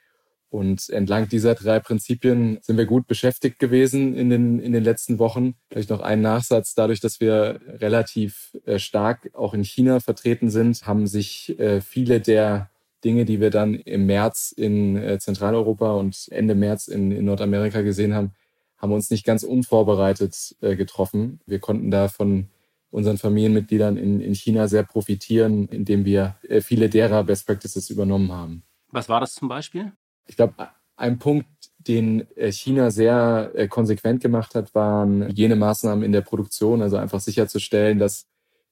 Und 0.49 0.89
entlang 0.89 1.29
dieser 1.29 1.53
drei 1.53 1.79
Prinzipien 1.79 2.57
sind 2.63 2.77
wir 2.77 2.87
gut 2.87 3.05
beschäftigt 3.05 3.59
gewesen 3.59 4.15
in 4.15 4.31
den, 4.31 4.59
in 4.59 4.73
den 4.73 4.83
letzten 4.83 5.19
Wochen. 5.19 5.53
Vielleicht 5.69 5.91
noch 5.91 6.01
ein 6.01 6.21
Nachsatz. 6.21 6.73
Dadurch, 6.73 6.99
dass 6.99 7.19
wir 7.19 7.59
relativ 7.67 8.57
äh, 8.65 8.79
stark 8.79 9.29
auch 9.33 9.53
in 9.53 9.63
China 9.63 9.99
vertreten 9.99 10.49
sind, 10.49 10.87
haben 10.87 11.05
sich 11.05 11.55
viele 11.85 12.19
der 12.19 12.71
Dinge, 13.03 13.25
die 13.25 13.39
wir 13.39 13.49
dann 13.49 13.75
im 13.75 14.05
März 14.05 14.53
in 14.55 14.97
äh, 14.97 15.19
Zentraleuropa 15.19 15.93
und 15.93 16.27
Ende 16.31 16.55
März 16.55 16.87
in, 16.87 17.11
in 17.11 17.25
Nordamerika 17.25 17.81
gesehen 17.81 18.13
haben, 18.13 18.33
haben 18.77 18.93
uns 18.93 19.09
nicht 19.09 19.25
ganz 19.25 19.43
unvorbereitet 19.43 20.55
äh, 20.61 20.75
getroffen. 20.75 21.39
Wir 21.45 21.59
konnten 21.59 21.91
da 21.91 22.07
von 22.07 22.49
unseren 22.91 23.17
Familienmitgliedern 23.17 23.97
in, 23.97 24.19
in 24.19 24.33
China 24.33 24.67
sehr 24.67 24.83
profitieren, 24.83 25.67
indem 25.67 26.05
wir 26.05 26.35
äh, 26.47 26.61
viele 26.61 26.89
derer 26.89 27.23
Best 27.23 27.45
Practices 27.45 27.89
übernommen 27.89 28.31
haben. 28.31 28.63
Was 28.91 29.09
war 29.09 29.19
das 29.19 29.33
zum 29.33 29.47
Beispiel? 29.47 29.91
Ich 30.25 30.35
glaube, 30.35 30.69
ein 30.95 31.19
Punkt, 31.19 31.47
den 31.77 32.27
äh, 32.35 32.51
China 32.51 32.91
sehr 32.91 33.51
äh, 33.55 33.67
konsequent 33.67 34.21
gemacht 34.21 34.55
hat, 34.55 34.75
waren 34.75 35.29
jene 35.29 35.55
Maßnahmen 35.55 36.03
in 36.03 36.11
der 36.11 36.21
Produktion, 36.21 36.81
also 36.81 36.97
einfach 36.97 37.19
sicherzustellen, 37.19 37.99
dass 37.99 38.27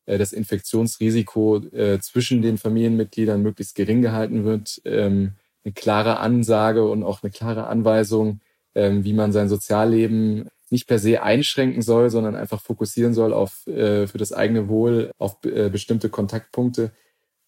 das 0.08 0.32
Infektionsrisiko 0.32 1.58
äh, 1.74 2.00
zwischen 2.00 2.42
den 2.42 2.58
Familienmitgliedern 2.58 3.42
möglichst 3.42 3.76
gering 3.76 4.02
gehalten 4.02 4.46
wird. 4.46 4.82
Ähm, 4.86 5.34
eine 5.66 5.74
klare 5.74 6.20
Ansage 6.20 6.90
und 6.90 7.04
auch 7.04 7.24
eine 7.24 7.32
klare 7.32 7.68
Anweisung, 7.68 8.40
ähm, 8.74 9.04
wie 9.04 9.12
man 9.12 9.34
sein 9.34 9.50
Sozialleben 9.50 10.48
nicht 10.70 10.88
per 10.88 11.00
se 11.00 11.22
einschränken 11.22 11.82
soll, 11.82 12.10
sondern 12.10 12.36
einfach 12.36 12.62
fokussieren 12.62 13.14
soll 13.14 13.34
auf 13.34 13.68
äh, 13.68 14.08
für 14.08 14.18
das 14.18 14.32
eigene 14.32 14.70
Wohl 14.70 15.12
auf 15.18 15.40
bestimmte 15.42 16.10
Kontaktpunkte. 16.10 16.92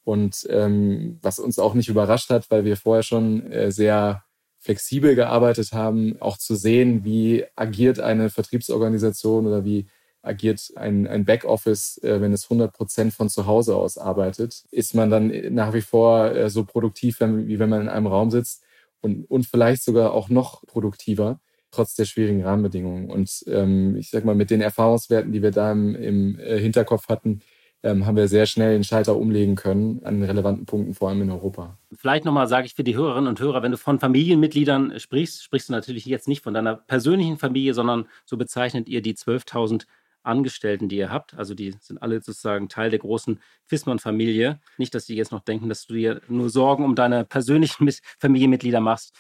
Und 0.04 0.48
ähm, 0.50 1.20
was 1.22 1.40
uns 1.40 1.60
auch 1.60 1.74
nicht 1.74 1.90
überrascht 1.90 2.30
hat, 2.30 2.50
weil 2.52 2.66
wir 2.66 2.78
vorher 2.78 3.04
schon 3.04 3.44
sehr 3.68 4.24
flexibel 4.60 5.16
gearbeitet 5.16 5.72
haben, 5.72 6.18
auch 6.20 6.38
zu 6.38 6.56
sehen, 6.56 7.04
wie 7.04 7.46
agiert 7.56 8.00
eine 8.00 8.30
Vertriebsorganisation 8.30 9.48
oder 9.48 9.64
wie 9.64 9.88
agiert 10.22 10.72
ein, 10.76 11.08
ein 11.08 11.26
Backoffice, 11.26 11.98
äh, 12.04 12.22
wenn 12.22 12.34
es 12.34 12.46
100 12.46 12.74
Prozent 12.74 13.14
von 13.14 13.30
zu 13.30 13.46
Hause 13.46 13.76
aus 13.76 13.98
arbeitet, 13.98 14.64
ist 14.72 14.94
man 14.94 15.10
dann 15.10 15.32
nach 15.54 15.74
wie 15.74 15.82
vor 15.82 16.32
äh, 16.32 16.50
so 16.50 16.66
produktiv, 16.66 17.20
wenn, 17.20 17.48
wie 17.48 17.60
wenn 17.60 17.70
man 17.70 17.82
in 17.82 17.90
einem 17.90 18.08
Raum 18.08 18.32
sitzt 18.32 18.64
und, 19.02 19.30
und 19.30 19.46
vielleicht 19.46 19.84
sogar 19.84 20.14
auch 20.14 20.30
noch 20.30 20.66
produktiver, 20.68 21.40
trotz 21.72 21.96
der 21.96 22.06
schwierigen 22.06 22.44
Rahmenbedingungen. 22.44 23.10
Und 23.10 23.44
ähm, 23.48 23.96
ich 23.96 24.10
sag 24.10 24.26
mal, 24.26 24.36
mit 24.36 24.50
den 24.50 24.62
Erfahrungswerten, 24.62 25.32
die 25.32 25.42
wir 25.42 25.52
da 25.52 25.72
im, 25.72 25.96
im 25.96 26.40
äh, 26.40 26.60
Hinterkopf 26.60 27.08
hatten, 27.08 27.42
ähm, 27.82 28.06
haben 28.06 28.18
wir 28.18 28.28
sehr 28.28 28.46
schnell 28.46 28.74
den 28.74 28.84
Schalter 28.84 29.16
umlegen 29.16 29.56
können 29.56 30.02
an 30.04 30.22
relevanten 30.22 30.66
Punkten, 30.66 30.94
vor 30.94 31.10
allem 31.10 31.22
in 31.22 31.32
Europa. 31.32 31.78
Vielleicht 31.94 32.26
nochmal 32.26 32.48
sage 32.48 32.66
ich 32.66 32.76
für 32.76 32.84
die 32.84 32.98
Hörerinnen 32.98 33.30
und 33.30 33.40
Hörer, 33.40 33.64
wenn 33.64 33.72
du 33.72 33.78
von 33.78 34.00
Familienmitgliedern 34.00 35.00
sprichst, 35.00 35.44
sprichst 35.44 35.70
du 35.70 35.74
natürlich 35.74 36.06
jetzt 36.06 36.28
nicht 36.28 36.44
von 36.44 36.54
deiner 36.54 36.76
persönlichen 36.76 37.38
Familie, 37.38 37.74
sondern 37.74 38.06
so 38.26 38.36
bezeichnet 38.36 38.90
ihr 38.90 39.02
die 39.02 39.14
12.000 39.14 39.86
Angestellten, 40.30 40.88
die 40.88 40.98
ihr 40.98 41.12
habt. 41.12 41.34
Also 41.34 41.54
die 41.54 41.76
sind 41.82 42.02
alle 42.02 42.22
sozusagen 42.22 42.70
Teil 42.70 42.90
der 42.90 43.00
großen 43.00 43.42
Fissmann-Familie. 43.66 44.62
Nicht, 44.78 44.96
dass 44.96 45.06
die 45.06 45.16
jetzt 45.16 45.32
noch 45.32 45.42
denken, 45.42 45.68
dass 45.68 45.88
du 45.88 45.94
dir 45.94 46.22
nur 46.30 46.50
Sorgen 46.50 46.86
um 46.86 46.96
deine 46.96 47.26
persönlichen 47.26 47.90
Familienmitglieder 48.20 48.80
machst. 48.80 49.16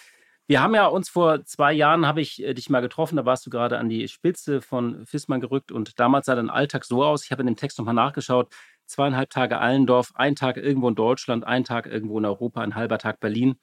Wir 0.50 0.64
haben 0.64 0.74
ja 0.74 0.88
uns 0.88 1.10
vor 1.10 1.46
zwei 1.46 1.74
Jahren, 1.74 2.08
habe 2.08 2.22
ich 2.22 2.44
äh, 2.44 2.56
dich 2.56 2.72
mal 2.72 2.80
getroffen, 2.80 3.18
da 3.18 3.24
warst 3.24 3.46
du 3.46 3.52
gerade 3.52 3.78
an 3.78 3.88
die 3.88 4.08
Spitze 4.08 4.62
von 4.62 5.06
Fissmann 5.06 5.42
gerückt 5.42 5.72
und 5.72 6.00
damals 6.00 6.26
sah 6.26 6.34
dein 6.34 6.50
Alltag 6.50 6.86
so 6.86 7.04
aus, 7.04 7.24
ich 7.24 7.32
habe 7.32 7.44
in 7.44 7.46
dem 7.46 7.56
Text 7.56 7.78
nochmal 7.78 7.94
nachgeschaut, 7.94 8.52
zweieinhalb 8.88 9.30
Tage 9.30 9.60
Allendorf, 9.60 10.12
ein 10.16 10.36
Tag 10.36 10.58
irgendwo 10.58 10.90
in 10.90 10.96
Deutschland, 10.96 11.46
ein 11.46 11.66
Tag 11.66 11.86
irgendwo 11.86 12.18
in 12.18 12.26
Europa, 12.26 12.62
ein 12.62 12.74
halber 12.74 12.98
Tag 12.98 13.20
Berlin. 13.20 13.60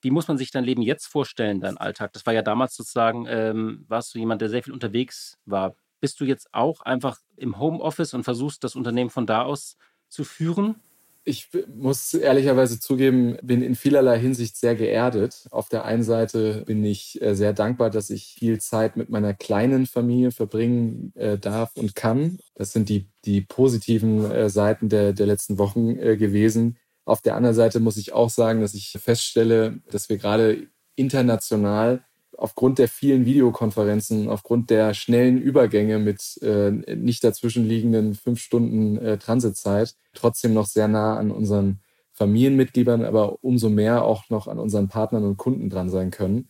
Wie 0.00 0.12
muss 0.12 0.28
man 0.28 0.38
sich 0.38 0.52
dein 0.52 0.62
Leben 0.62 0.82
jetzt 0.82 1.06
vorstellen, 1.06 1.60
dein 1.60 1.76
Alltag? 1.76 2.12
Das 2.12 2.24
war 2.24 2.32
ja 2.32 2.42
damals 2.42 2.76
sozusagen, 2.76 3.26
ähm, 3.28 3.84
warst 3.88 4.14
du 4.14 4.20
jemand, 4.20 4.42
der 4.42 4.48
sehr 4.48 4.62
viel 4.62 4.72
unterwegs 4.72 5.38
war. 5.44 5.74
Bist 6.02 6.18
du 6.18 6.24
jetzt 6.24 6.52
auch 6.52 6.80
einfach 6.80 7.20
im 7.36 7.60
Homeoffice 7.60 8.12
und 8.12 8.24
versuchst, 8.24 8.64
das 8.64 8.74
Unternehmen 8.74 9.08
von 9.08 9.24
da 9.24 9.42
aus 9.42 9.76
zu 10.08 10.24
führen? 10.24 10.74
Ich 11.22 11.50
muss 11.72 12.12
ehrlicherweise 12.12 12.80
zugeben, 12.80 13.36
bin 13.40 13.62
in 13.62 13.76
vielerlei 13.76 14.18
Hinsicht 14.18 14.56
sehr 14.56 14.74
geerdet. 14.74 15.46
Auf 15.52 15.68
der 15.68 15.84
einen 15.84 16.02
Seite 16.02 16.64
bin 16.66 16.84
ich 16.84 17.22
äh, 17.22 17.36
sehr 17.36 17.52
dankbar, 17.52 17.88
dass 17.90 18.10
ich 18.10 18.34
viel 18.36 18.60
Zeit 18.60 18.96
mit 18.96 19.10
meiner 19.10 19.32
kleinen 19.32 19.86
Familie 19.86 20.32
verbringen 20.32 21.12
äh, 21.14 21.38
darf 21.38 21.76
und 21.76 21.94
kann. 21.94 22.40
Das 22.56 22.72
sind 22.72 22.88
die, 22.88 23.06
die 23.24 23.42
positiven 23.42 24.28
äh, 24.28 24.50
Seiten 24.50 24.88
der, 24.88 25.12
der 25.12 25.26
letzten 25.26 25.56
Wochen 25.58 25.94
gewesen. 25.94 26.78
Auf 27.04 27.22
der 27.22 27.36
anderen 27.36 27.54
Seite 27.54 27.78
muss 27.78 27.96
ich 27.96 28.12
auch 28.12 28.30
sagen, 28.30 28.60
dass 28.60 28.74
ich 28.74 28.90
feststelle, 29.00 29.78
dass 29.88 30.08
wir 30.08 30.18
gerade 30.18 30.66
international 30.96 32.02
aufgrund 32.36 32.78
der 32.78 32.88
vielen 32.88 33.24
Videokonferenzen, 33.24 34.28
aufgrund 34.28 34.70
der 34.70 34.94
schnellen 34.94 35.40
Übergänge 35.40 35.98
mit 35.98 36.38
äh, 36.42 36.70
nicht 36.70 37.24
dazwischenliegenden 37.24 38.14
fünf 38.14 38.40
Stunden 38.40 38.96
äh, 38.98 39.18
Transitzeit 39.18 39.94
trotzdem 40.14 40.54
noch 40.54 40.66
sehr 40.66 40.88
nah 40.88 41.16
an 41.16 41.30
unseren 41.30 41.80
Familienmitgliedern, 42.12 43.04
aber 43.04 43.42
umso 43.42 43.68
mehr 43.68 44.04
auch 44.04 44.28
noch 44.28 44.46
an 44.46 44.58
unseren 44.58 44.88
Partnern 44.88 45.24
und 45.24 45.36
Kunden 45.36 45.70
dran 45.70 45.88
sein 45.88 46.10
können. 46.10 46.48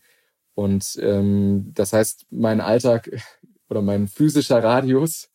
Und 0.55 0.99
ähm, 1.01 1.71
das 1.73 1.93
heißt, 1.93 2.27
mein 2.29 2.61
Alltag 2.61 3.09
oder 3.69 3.81
mein 3.81 4.07
physischer 4.07 4.63
Radius 4.63 5.29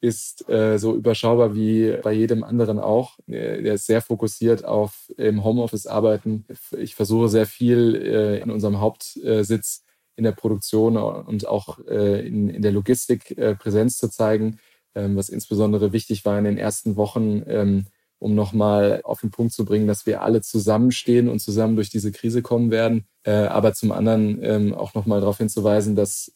ist 0.00 0.48
äh, 0.48 0.78
so 0.78 0.94
überschaubar 0.94 1.54
wie 1.54 1.96
bei 2.02 2.12
jedem 2.12 2.44
anderen 2.44 2.78
auch. 2.78 3.18
Der 3.26 3.74
ist 3.74 3.86
sehr 3.86 4.02
fokussiert 4.02 4.64
auf 4.64 5.10
im 5.16 5.42
Homeoffice 5.42 5.86
arbeiten. 5.86 6.44
Ich 6.76 6.94
versuche 6.94 7.28
sehr 7.28 7.46
viel 7.46 7.94
äh, 7.96 8.40
in 8.40 8.50
unserem 8.50 8.80
Hauptsitz 8.80 9.82
in 10.16 10.24
der 10.24 10.32
Produktion 10.32 10.96
und 10.96 11.46
auch 11.46 11.78
äh, 11.86 12.26
in, 12.26 12.48
in 12.48 12.62
der 12.62 12.72
Logistik 12.72 13.36
äh, 13.36 13.54
Präsenz 13.54 13.98
zu 13.98 14.08
zeigen, 14.08 14.58
ähm, 14.94 15.16
was 15.16 15.28
insbesondere 15.28 15.92
wichtig 15.92 16.24
war 16.24 16.38
in 16.38 16.44
den 16.44 16.58
ersten 16.58 16.96
Wochen, 16.96 17.42
ähm, 17.46 17.86
um 18.18 18.34
nochmal 18.34 19.02
auf 19.04 19.20
den 19.20 19.30
Punkt 19.30 19.52
zu 19.52 19.66
bringen, 19.66 19.86
dass 19.86 20.06
wir 20.06 20.22
alle 20.22 20.40
zusammenstehen 20.40 21.28
und 21.28 21.40
zusammen 21.40 21.76
durch 21.76 21.90
diese 21.90 22.12
Krise 22.12 22.40
kommen 22.40 22.70
werden. 22.70 23.06
Äh, 23.24 23.32
aber 23.32 23.74
zum 23.74 23.92
anderen 23.92 24.42
ähm, 24.42 24.74
auch 24.74 24.94
nochmal 24.94 25.20
darauf 25.20 25.38
hinzuweisen, 25.38 25.96
dass 25.96 26.32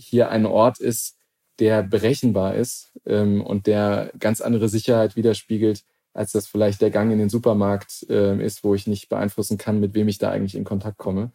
hier 0.00 0.30
ein 0.30 0.46
Ort 0.46 0.78
ist, 0.78 1.17
der 1.58 1.82
berechenbar 1.82 2.54
ist 2.54 2.92
ähm, 3.06 3.42
und 3.42 3.66
der 3.66 4.12
ganz 4.18 4.40
andere 4.40 4.68
Sicherheit 4.68 5.16
widerspiegelt, 5.16 5.84
als 6.14 6.32
das 6.32 6.46
vielleicht 6.46 6.80
der 6.80 6.90
Gang 6.90 7.12
in 7.12 7.18
den 7.18 7.28
Supermarkt 7.28 8.06
äh, 8.08 8.44
ist, 8.44 8.64
wo 8.64 8.74
ich 8.74 8.86
nicht 8.86 9.08
beeinflussen 9.08 9.58
kann, 9.58 9.80
mit 9.80 9.94
wem 9.94 10.08
ich 10.08 10.18
da 10.18 10.30
eigentlich 10.30 10.54
in 10.54 10.64
Kontakt 10.64 10.98
komme. 10.98 11.32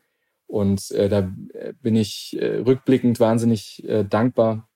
Und 0.48 0.92
äh, 0.92 1.10
da 1.10 1.32
äh, 1.54 1.74
bin 1.82 1.96
ich 1.96 2.38
äh, 2.40 2.58
rückblickend 2.58 3.20
wahnsinnig 3.20 3.84
äh, 3.88 4.04
dankbar, 4.04 4.70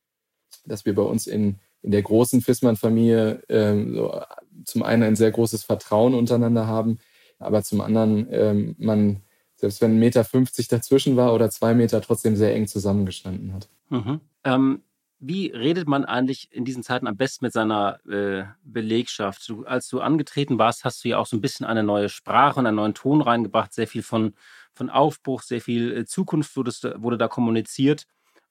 dass 0.65 0.85
wir 0.85 0.95
bei 0.95 1.01
uns 1.01 1.27
in, 1.27 1.59
in 1.81 1.91
der 1.91 2.01
großen 2.01 2.41
Fissmann-Familie 2.41 3.43
ähm, 3.49 3.95
so, 3.95 4.21
zum 4.65 4.83
einen 4.83 5.03
ein 5.03 5.15
sehr 5.15 5.31
großes 5.31 5.63
Vertrauen 5.63 6.13
untereinander 6.13 6.67
haben, 6.67 6.99
aber 7.39 7.63
zum 7.63 7.81
anderen 7.81 8.27
ähm, 8.31 8.75
man, 8.79 9.21
selbst 9.55 9.81
wenn 9.81 9.91
ein 9.91 9.99
Meter 9.99 10.23
50 10.23 10.67
dazwischen 10.67 11.15
war 11.15 11.33
oder 11.33 11.49
zwei 11.49 11.73
Meter, 11.73 12.01
trotzdem 12.01 12.35
sehr 12.35 12.55
eng 12.55 12.67
zusammengestanden 12.67 13.53
hat. 13.53 13.69
Mhm. 13.89 14.21
Ähm, 14.43 14.81
Wie 15.19 15.47
redet 15.47 15.87
man 15.87 16.05
eigentlich 16.05 16.51
in 16.51 16.63
diesen 16.63 16.83
Zeiten 16.83 17.07
am 17.07 17.17
besten 17.17 17.45
mit 17.45 17.53
seiner 17.53 17.99
äh, 18.07 18.43
Belegschaft? 18.63 19.49
Du, 19.49 19.65
als 19.65 19.87
du 19.87 19.99
angetreten 19.99 20.59
warst, 20.59 20.83
hast 20.83 21.03
du 21.03 21.09
ja 21.09 21.17
auch 21.17 21.25
so 21.25 21.35
ein 21.35 21.41
bisschen 21.41 21.65
eine 21.65 21.81
neue 21.81 22.09
Sprache 22.09 22.59
und 22.59 22.67
einen 22.67 22.75
neuen 22.75 22.93
Ton 22.93 23.21
reingebracht, 23.21 23.73
sehr 23.73 23.87
viel 23.87 24.03
von, 24.03 24.35
von 24.73 24.91
Aufbruch, 24.91 25.41
sehr 25.41 25.59
viel 25.59 25.91
äh, 25.91 26.05
Zukunft 26.05 26.55
wurde, 26.55 26.71
wurde 26.97 27.17
da 27.17 27.27
kommuniziert. 27.27 28.05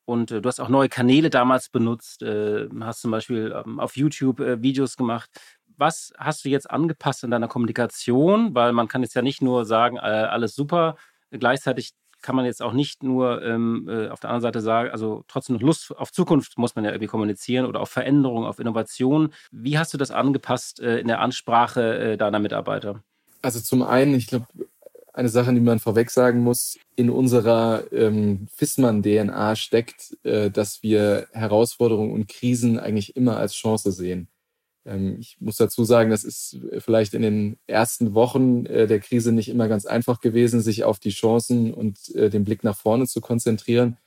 Und 0.06 0.32
äh, 0.32 0.40
du 0.40 0.48
hast 0.48 0.58
auch 0.58 0.68
neue 0.68 0.88
Kanäle 0.88 1.30
damals 1.30 1.68
benutzt, 1.68 2.22
äh, 2.22 2.68
hast 2.80 3.02
zum 3.02 3.12
Beispiel 3.12 3.54
ähm, 3.64 3.78
auf 3.78 3.96
YouTube 3.96 4.40
äh, 4.40 4.60
Videos 4.60 4.96
gemacht. 4.96 5.30
Was 5.76 6.12
hast 6.18 6.44
du 6.44 6.48
jetzt 6.48 6.68
angepasst 6.68 7.22
in 7.22 7.30
deiner 7.30 7.48
Kommunikation? 7.48 8.56
Weil 8.56 8.72
man 8.72 8.88
kann 8.88 9.02
jetzt 9.02 9.14
ja 9.14 9.22
nicht 9.22 9.40
nur 9.40 9.66
sagen, 9.66 9.98
äh, 9.98 10.00
alles 10.00 10.56
super, 10.56 10.96
gleichzeitig 11.30 11.92
kann 12.26 12.36
man 12.36 12.44
jetzt 12.44 12.60
auch 12.60 12.72
nicht 12.72 13.02
nur 13.04 13.40
ähm, 13.42 13.88
äh, 13.88 14.08
auf 14.08 14.20
der 14.20 14.30
anderen 14.30 14.42
Seite 14.42 14.60
sagen, 14.60 14.90
also 14.90 15.24
trotzdem 15.28 15.54
noch 15.54 15.62
Lust 15.62 15.96
auf 15.96 16.10
Zukunft 16.10 16.58
muss 16.58 16.74
man 16.74 16.84
ja 16.84 16.90
irgendwie 16.90 17.06
kommunizieren 17.06 17.66
oder 17.66 17.80
auf 17.80 17.88
Veränderung, 17.88 18.44
auf 18.44 18.58
Innovation. 18.58 19.32
Wie 19.52 19.78
hast 19.78 19.94
du 19.94 19.98
das 19.98 20.10
angepasst 20.10 20.80
äh, 20.80 20.98
in 20.98 21.06
der 21.06 21.20
Ansprache 21.20 22.16
deiner 22.18 22.40
Mitarbeiter? 22.40 23.02
Also 23.42 23.60
zum 23.60 23.82
einen, 23.82 24.14
ich 24.14 24.26
glaube, 24.26 24.46
eine 25.16 25.28
Sache, 25.30 25.52
die 25.54 25.60
man 25.60 25.78
vorweg 25.78 26.10
sagen 26.10 26.40
muss, 26.40 26.78
in 26.94 27.08
unserer 27.08 27.84
ähm, 27.90 28.48
FISMAN-DNA 28.54 29.56
steckt, 29.56 30.16
äh, 30.24 30.50
dass 30.50 30.82
wir 30.82 31.28
Herausforderungen 31.32 32.12
und 32.12 32.28
Krisen 32.28 32.78
eigentlich 32.78 33.16
immer 33.16 33.38
als 33.38 33.54
Chance 33.54 33.92
sehen. 33.92 34.28
Ähm, 34.86 35.16
ich 35.20 35.36
muss 35.40 35.56
dazu 35.56 35.84
sagen, 35.84 36.10
das 36.10 36.24
ist 36.24 36.58
vielleicht 36.78 37.14
in 37.14 37.22
den 37.22 37.58
ersten 37.66 38.14
Wochen 38.14 38.66
äh, 38.66 38.86
der 38.86 39.00
Krise 39.00 39.32
nicht 39.32 39.48
immer 39.48 39.68
ganz 39.68 39.84
einfach 39.84 40.20
gewesen, 40.20 40.60
sich 40.60 40.84
auf 40.84 40.98
die 40.98 41.10
Chancen 41.10 41.74
und 41.74 42.14
äh, 42.14 42.30
den 42.30 42.44
Blick 42.44 42.64
nach 42.64 42.76
vorne 42.76 43.06
zu 43.06 43.20
konzentrieren. 43.20 43.98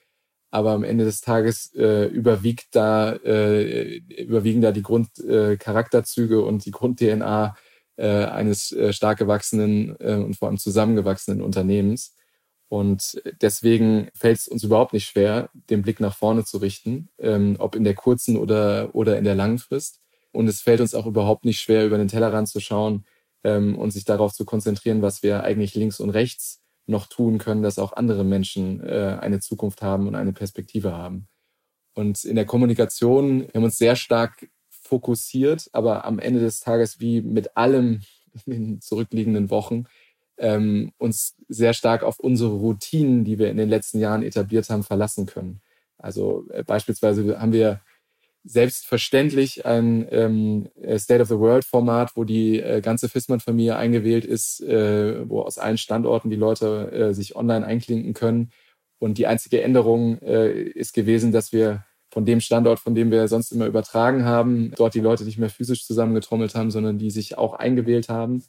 Aber 0.52 0.72
am 0.72 0.84
Ende 0.84 1.06
des 1.06 1.22
Tages 1.22 1.74
äh, 1.76 2.06
überwiegt 2.06 2.70
da, 2.72 3.14
äh, 3.14 3.98
überwiegen 3.98 4.62
da 4.62 4.72
die 4.72 4.82
Grundcharakterzüge 4.82 6.36
äh, 6.36 6.44
und 6.44 6.66
die 6.66 6.72
Grund-DNA 6.72 7.56
äh, 7.98 8.26
eines 8.26 8.72
äh, 8.72 8.94
stark 8.94 9.20
gewachsenen 9.20 9.96
äh, 10.00 10.16
und 10.16 10.36
vor 10.36 10.48
allem 10.48 10.58
zusammengewachsenen 10.58 11.42
Unternehmens. 11.42 12.16
Und 12.70 13.22
deswegen 13.42 14.10
fällt 14.14 14.38
es 14.38 14.48
uns 14.48 14.64
überhaupt 14.64 14.94
nicht 14.94 15.08
schwer, 15.08 15.50
den 15.70 15.82
Blick 15.82 16.00
nach 16.00 16.16
vorne 16.16 16.46
zu 16.46 16.58
richten, 16.60 17.10
ähm, 17.18 17.56
ob 17.60 17.76
in 17.76 17.84
der 17.84 17.96
kurzen 17.96 18.38
oder, 18.38 18.94
oder 18.94 19.18
in 19.18 19.24
der 19.24 19.36
langen 19.36 19.58
Frist. 19.58 20.00
Und 20.32 20.48
es 20.48 20.62
fällt 20.62 20.82
uns 20.82 20.96
auch 20.96 21.06
überhaupt 21.06 21.46
nicht 21.46 21.60
schwer, 21.60 21.86
über 21.86 21.98
den 21.98 22.08
Tellerrand 22.08 22.48
zu 22.48 22.60
schauen 22.60 23.06
ähm, 23.44 23.78
und 23.78 23.92
sich 23.92 24.06
darauf 24.06 24.34
zu 24.34 24.46
konzentrieren, 24.46 25.02
was 25.02 25.24
wir 25.24 25.44
eigentlich 25.44 25.76
links 25.76 26.00
und 26.00 26.12
rechts 26.12 26.62
noch 26.86 27.08
tun 27.08 27.38
können, 27.38 27.62
dass 27.62 27.80
auch 27.80 27.94
andere 27.94 28.24
Menschen 28.24 28.82
äh, 28.82 29.18
eine 29.20 29.40
Zukunft 29.40 29.82
haben 29.82 30.08
und 30.08 30.16
eine 30.16 30.34
Perspektive 30.34 30.94
haben. 30.94 31.28
Und 31.94 32.24
in 32.24 32.36
der 32.36 32.46
Kommunikation 32.46 33.42
wir 33.42 33.54
haben 33.54 33.64
uns 33.64 33.78
sehr 33.78 33.96
stark 33.96 34.50
fokussiert, 34.70 35.70
aber 35.72 36.06
am 36.06 36.20
Ende 36.20 36.40
des 36.40 36.60
Tages, 36.60 37.00
wie 37.00 37.22
mit 37.22 37.56
allem 37.56 38.02
in 38.46 38.52
den 38.52 38.82
zurückliegenden 38.82 39.50
Wochen, 39.50 39.86
ähm, 40.38 40.94
uns 40.98 41.36
sehr 41.48 41.74
stark 41.74 42.04
auf 42.04 42.20
unsere 42.20 42.52
Routinen, 42.52 43.26
die 43.26 43.38
wir 43.38 43.52
in 43.52 43.58
den 43.58 43.70
letzten 43.70 44.00
Jahren 44.00 44.24
etabliert 44.24 44.70
haben, 44.70 44.84
verlassen 44.84 45.26
können. 45.26 45.62
Also 45.98 46.46
äh, 46.50 46.64
beispielsweise 46.64 47.40
haben 47.40 47.52
wir 47.52 47.82
selbstverständlich 48.50 49.68
ein 49.68 50.08
ähm, 50.10 50.70
State 50.98 51.22
of 51.22 51.28
the 51.28 51.38
World 51.38 51.66
Format, 51.66 52.14
wo 52.16 52.24
die 52.24 52.60
äh, 52.60 52.82
ganze 52.82 53.08
Fissmann-Familie 53.08 53.76
eingewählt 53.76 54.26
ist, 54.26 54.62
äh, 54.62 55.30
wo 55.30 55.42
aus 55.42 55.60
allen 55.60 55.78
Standorten 55.78 56.32
die 56.32 56.36
Leute 56.36 56.92
äh, 56.92 57.14
sich 57.14 57.36
online 57.36 57.64
einklinken 57.64 58.16
können. 58.16 58.50
Und 58.98 59.20
die 59.20 59.28
einzige 59.28 59.62
Änderung 59.62 60.20
äh, 60.24 60.64
ist 60.64 60.94
gewesen, 60.94 61.32
dass 61.32 61.54
wir 61.54 61.86
von 62.10 62.26
dem 62.26 62.42
Standort, 62.42 62.80
von 62.80 62.96
dem 62.96 63.12
wir 63.12 63.28
sonst 63.28 63.52
immer 63.52 63.68
übertragen 63.68 64.26
haben, 64.26 64.74
dort 64.76 64.96
die 64.96 65.00
Leute 65.00 65.26
nicht 65.26 65.38
mehr 65.38 65.52
physisch 65.52 65.86
zusammengetrommelt 65.86 66.56
haben, 66.56 66.72
sondern 66.72 66.98
die 66.98 67.12
sich 67.12 67.38
auch 67.38 67.54
eingewählt 67.54 68.10
haben 68.10 68.44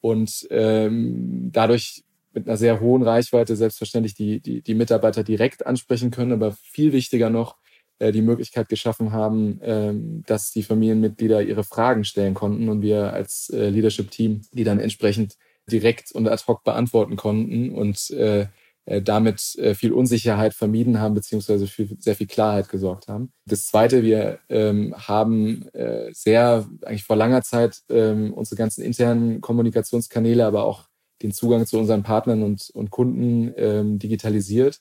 und 0.00 0.46
ähm, 0.50 1.50
dadurch 1.52 2.04
mit 2.32 2.46
einer 2.46 2.56
sehr 2.56 2.78
hohen 2.78 3.02
Reichweite 3.02 3.56
selbstverständlich 3.56 4.14
die, 4.14 4.38
die, 4.38 4.62
die 4.62 4.74
Mitarbeiter 4.74 5.24
direkt 5.24 5.66
ansprechen 5.66 6.12
können, 6.12 6.32
aber 6.32 6.52
viel 6.52 6.92
wichtiger 6.92 7.30
noch 7.30 7.56
äh, 7.56 7.73
die 8.00 8.22
Möglichkeit 8.22 8.68
geschaffen 8.68 9.12
haben, 9.12 9.60
ähm, 9.62 10.22
dass 10.26 10.50
die 10.50 10.62
Familienmitglieder 10.62 11.42
ihre 11.42 11.64
Fragen 11.64 12.04
stellen 12.04 12.34
konnten 12.34 12.68
und 12.68 12.82
wir 12.82 13.12
als 13.12 13.50
äh, 13.50 13.68
Leadership-Team 13.68 14.42
die 14.52 14.64
dann 14.64 14.80
entsprechend 14.80 15.36
direkt 15.70 16.12
und 16.12 16.28
ad 16.28 16.42
hoc 16.46 16.64
beantworten 16.64 17.16
konnten 17.16 17.70
und 17.70 18.10
äh, 18.10 18.46
äh, 18.86 19.00
damit 19.00 19.56
äh, 19.56 19.74
viel 19.74 19.92
Unsicherheit 19.92 20.52
vermieden 20.52 21.00
haben, 21.00 21.14
beziehungsweise 21.14 21.66
für 21.66 21.88
sehr 21.98 22.14
viel 22.14 22.26
Klarheit 22.26 22.68
gesorgt 22.68 23.08
haben. 23.08 23.32
Das 23.46 23.66
Zweite, 23.66 24.02
wir 24.02 24.40
ähm, 24.50 24.94
haben 24.96 25.66
äh, 25.68 26.12
sehr, 26.12 26.66
eigentlich 26.84 27.04
vor 27.04 27.16
langer 27.16 27.42
Zeit, 27.42 27.82
ähm, 27.88 28.34
unsere 28.34 28.56
ganzen 28.56 28.82
internen 28.84 29.40
Kommunikationskanäle, 29.40 30.44
aber 30.44 30.64
auch 30.64 30.88
den 31.22 31.32
Zugang 31.32 31.64
zu 31.64 31.78
unseren 31.78 32.02
Partnern 32.02 32.42
und, 32.42 32.68
und 32.74 32.90
Kunden 32.90 33.98
digitalisiert 33.98 34.80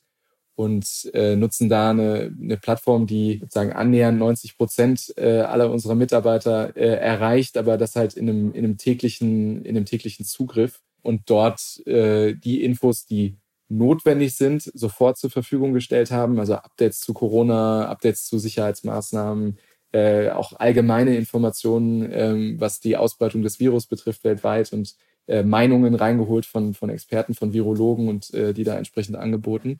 und 0.55 1.09
äh, 1.13 1.35
nutzen 1.35 1.69
da 1.69 1.89
eine, 1.89 2.35
eine 2.39 2.57
Plattform, 2.57 3.07
die 3.07 3.39
sozusagen 3.39 3.73
annähernd 3.73 4.19
90 4.19 4.57
Prozent 4.57 5.13
äh, 5.17 5.39
aller 5.39 5.71
unserer 5.71 5.95
Mitarbeiter 5.95 6.75
äh, 6.75 6.95
erreicht, 6.97 7.57
aber 7.57 7.77
das 7.77 7.95
halt 7.95 8.13
in 8.15 8.29
einem, 8.29 8.51
in 8.53 8.63
einem 8.63 8.77
täglichen, 8.77 9.65
in 9.65 9.75
einem 9.75 9.85
täglichen 9.85 10.25
Zugriff 10.25 10.81
und 11.01 11.29
dort 11.29 11.85
äh, 11.87 12.35
die 12.35 12.63
Infos, 12.63 13.05
die 13.05 13.37
notwendig 13.69 14.35
sind, 14.35 14.63
sofort 14.73 15.17
zur 15.17 15.29
Verfügung 15.29 15.73
gestellt 15.73 16.11
haben. 16.11 16.39
Also 16.39 16.55
Updates 16.55 16.99
zu 16.99 17.13
Corona, 17.13 17.87
Updates 17.87 18.25
zu 18.25 18.37
Sicherheitsmaßnahmen, 18.37 19.57
äh, 19.91 20.29
auch 20.29 20.53
allgemeine 20.53 21.15
Informationen, 21.15 22.09
ähm, 22.11 22.55
was 22.59 22.79
die 22.79 22.97
Ausbreitung 22.97 23.41
des 23.41 23.59
Virus 23.59 23.87
betrifft 23.87 24.23
weltweit 24.23 24.73
und 24.73 24.95
äh, 25.27 25.43
Meinungen 25.43 25.95
reingeholt 25.95 26.45
von, 26.45 26.73
von 26.73 26.89
Experten, 26.89 27.33
von 27.33 27.53
Virologen 27.53 28.07
und 28.07 28.33
äh, 28.33 28.53
die 28.53 28.63
da 28.63 28.77
entsprechend 28.77 29.15
angeboten. 29.15 29.79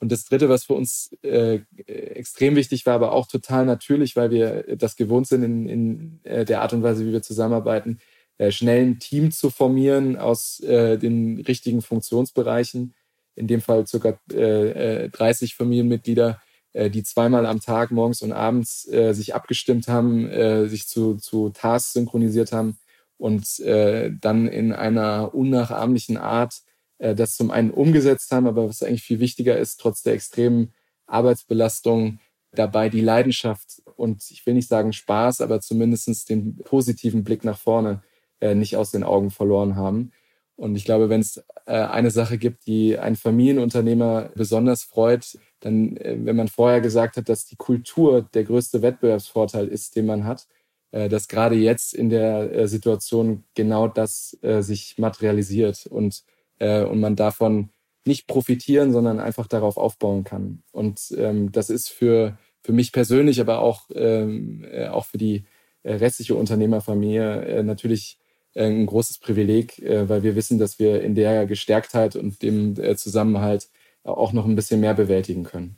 Und 0.00 0.12
das 0.12 0.24
Dritte, 0.24 0.48
was 0.48 0.64
für 0.64 0.74
uns 0.74 1.16
äh, 1.22 1.60
extrem 1.86 2.56
wichtig 2.56 2.84
war, 2.84 2.94
aber 2.94 3.12
auch 3.12 3.26
total 3.26 3.64
natürlich, 3.64 4.16
weil 4.16 4.30
wir 4.30 4.76
das 4.76 4.96
gewohnt 4.96 5.26
sind 5.26 5.42
in, 5.42 5.68
in 5.68 6.20
äh, 6.24 6.44
der 6.44 6.62
Art 6.62 6.72
und 6.72 6.82
Weise, 6.82 7.06
wie 7.06 7.12
wir 7.12 7.22
zusammenarbeiten, 7.22 7.98
äh, 8.38 8.50
schnell 8.50 8.84
ein 8.84 8.98
Team 8.98 9.30
zu 9.30 9.50
formieren 9.50 10.16
aus 10.16 10.60
äh, 10.60 10.98
den 10.98 11.40
richtigen 11.40 11.82
Funktionsbereichen, 11.82 12.94
in 13.36 13.46
dem 13.46 13.60
Fall 13.60 13.86
circa 13.86 14.18
äh, 14.32 15.08
30 15.08 15.52
äh, 15.52 15.54
Familienmitglieder, 15.54 16.40
äh, 16.72 16.90
die 16.90 17.04
zweimal 17.04 17.46
am 17.46 17.60
Tag, 17.60 17.90
morgens 17.90 18.22
und 18.22 18.32
abends, 18.32 18.82
sich 18.82 19.34
abgestimmt 19.34 19.88
haben, 19.88 20.68
sich 20.68 20.88
zu, 20.88 21.16
zu 21.16 21.50
Tasks 21.50 21.92
synchronisiert 21.94 22.52
haben 22.52 22.78
und 23.16 23.60
dann 23.60 24.48
in 24.48 24.72
einer 24.72 25.34
unnachahmlichen 25.34 26.16
Art 26.16 26.62
äh, 26.98 27.14
das 27.14 27.36
zum 27.36 27.50
einen 27.50 27.70
umgesetzt 27.70 28.30
haben, 28.30 28.46
aber 28.46 28.68
was 28.68 28.82
eigentlich 28.82 29.02
viel 29.02 29.20
wichtiger 29.20 29.56
ist, 29.58 29.80
trotz 29.80 30.02
der 30.02 30.14
extremen 30.14 30.72
Arbeitsbelastung 31.06 32.18
dabei 32.52 32.88
die 32.88 33.00
Leidenschaft 33.00 33.82
und 33.96 34.30
ich 34.30 34.44
will 34.46 34.54
nicht 34.54 34.68
sagen 34.68 34.92
Spaß, 34.92 35.40
aber 35.40 35.60
zumindest 35.60 36.28
den 36.28 36.56
positiven 36.56 37.24
Blick 37.24 37.44
nach 37.44 37.58
vorne 37.58 38.02
äh, 38.40 38.54
nicht 38.54 38.76
aus 38.76 38.90
den 38.90 39.04
Augen 39.04 39.30
verloren 39.30 39.76
haben. 39.76 40.12
Und 40.56 40.76
ich 40.76 40.84
glaube, 40.84 41.08
wenn 41.08 41.20
es 41.20 41.42
äh, 41.66 41.72
eine 41.72 42.10
Sache 42.10 42.38
gibt, 42.38 42.66
die 42.66 42.98
einen 42.98 43.16
Familienunternehmer 43.16 44.30
besonders 44.36 44.84
freut, 44.84 45.38
dann, 45.60 45.96
äh, 45.96 46.16
wenn 46.20 46.36
man 46.36 46.48
vorher 46.48 46.80
gesagt 46.80 47.16
hat, 47.16 47.28
dass 47.28 47.46
die 47.46 47.56
Kultur 47.56 48.22
der 48.22 48.44
größte 48.44 48.82
Wettbewerbsvorteil 48.82 49.66
ist, 49.66 49.96
den 49.96 50.06
man 50.06 50.24
hat, 50.24 50.46
äh, 50.92 51.08
dass 51.08 51.26
gerade 51.26 51.56
jetzt 51.56 51.92
in 51.92 52.08
der 52.08 52.52
äh, 52.52 52.68
Situation 52.68 53.44
genau 53.54 53.88
das 53.88 54.38
äh, 54.42 54.62
sich 54.62 54.96
materialisiert 54.98 55.86
und, 55.86 56.22
äh, 56.58 56.82
und 56.82 57.00
man 57.00 57.16
davon 57.16 57.70
nicht 58.06 58.26
profitieren, 58.26 58.92
sondern 58.92 59.20
einfach 59.20 59.46
darauf 59.46 59.76
aufbauen 59.76 60.24
kann. 60.24 60.62
Und 60.72 61.14
ähm, 61.16 61.52
das 61.52 61.70
ist 61.70 61.88
für, 61.88 62.36
für 62.62 62.72
mich 62.72 62.92
persönlich, 62.92 63.40
aber 63.40 63.60
auch, 63.60 63.88
ähm, 63.94 64.64
äh, 64.70 64.88
auch 64.88 65.06
für 65.06 65.18
die 65.18 65.44
äh, 65.82 65.94
restliche 65.94 66.34
Unternehmerfamilie 66.34 67.44
äh, 67.44 67.62
natürlich 67.62 68.18
äh, 68.54 68.66
ein 68.66 68.86
großes 68.86 69.18
Privileg, 69.18 69.78
äh, 69.80 70.08
weil 70.08 70.22
wir 70.22 70.36
wissen, 70.36 70.58
dass 70.58 70.78
wir 70.78 71.02
in 71.02 71.14
der 71.14 71.46
Gestärktheit 71.46 72.16
und 72.16 72.42
dem 72.42 72.76
Zusammenhalt 72.96 73.68
auch 74.02 74.32
noch 74.32 74.44
ein 74.44 74.56
bisschen 74.56 74.80
mehr 74.80 74.94
bewältigen 74.94 75.44
können. 75.44 75.76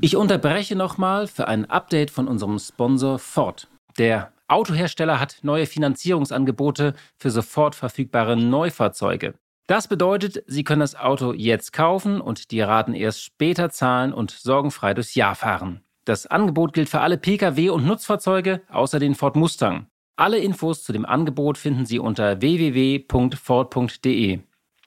Ich 0.00 0.16
unterbreche 0.16 0.76
nochmal 0.76 1.26
für 1.28 1.46
ein 1.46 1.64
Update 1.70 2.10
von 2.10 2.28
unserem 2.28 2.58
Sponsor 2.58 3.18
Ford. 3.18 3.68
Der 3.96 4.32
Autohersteller 4.48 5.18
hat 5.18 5.38
neue 5.42 5.66
Finanzierungsangebote 5.66 6.94
für 7.16 7.30
sofort 7.30 7.74
verfügbare 7.74 8.36
Neufahrzeuge. 8.36 9.34
Das 9.66 9.88
bedeutet, 9.88 10.44
Sie 10.46 10.62
können 10.62 10.78
das 10.78 10.94
Auto 10.94 11.32
jetzt 11.32 11.72
kaufen 11.72 12.20
und 12.20 12.52
die 12.52 12.60
Raten 12.60 12.94
erst 12.94 13.24
später 13.24 13.68
zahlen 13.70 14.12
und 14.12 14.30
sorgenfrei 14.30 14.94
durchs 14.94 15.16
Jahr 15.16 15.34
fahren. 15.34 15.80
Das 16.04 16.26
Angebot 16.26 16.72
gilt 16.72 16.88
für 16.88 17.00
alle 17.00 17.18
Pkw 17.18 17.70
und 17.70 17.84
Nutzfahrzeuge 17.84 18.62
außer 18.70 19.00
den 19.00 19.16
Ford 19.16 19.34
Mustang. 19.34 19.88
Alle 20.14 20.38
Infos 20.38 20.84
zu 20.84 20.92
dem 20.92 21.04
Angebot 21.04 21.58
finden 21.58 21.84
Sie 21.84 21.98
unter 21.98 22.40
www.ford.de. 22.40 22.78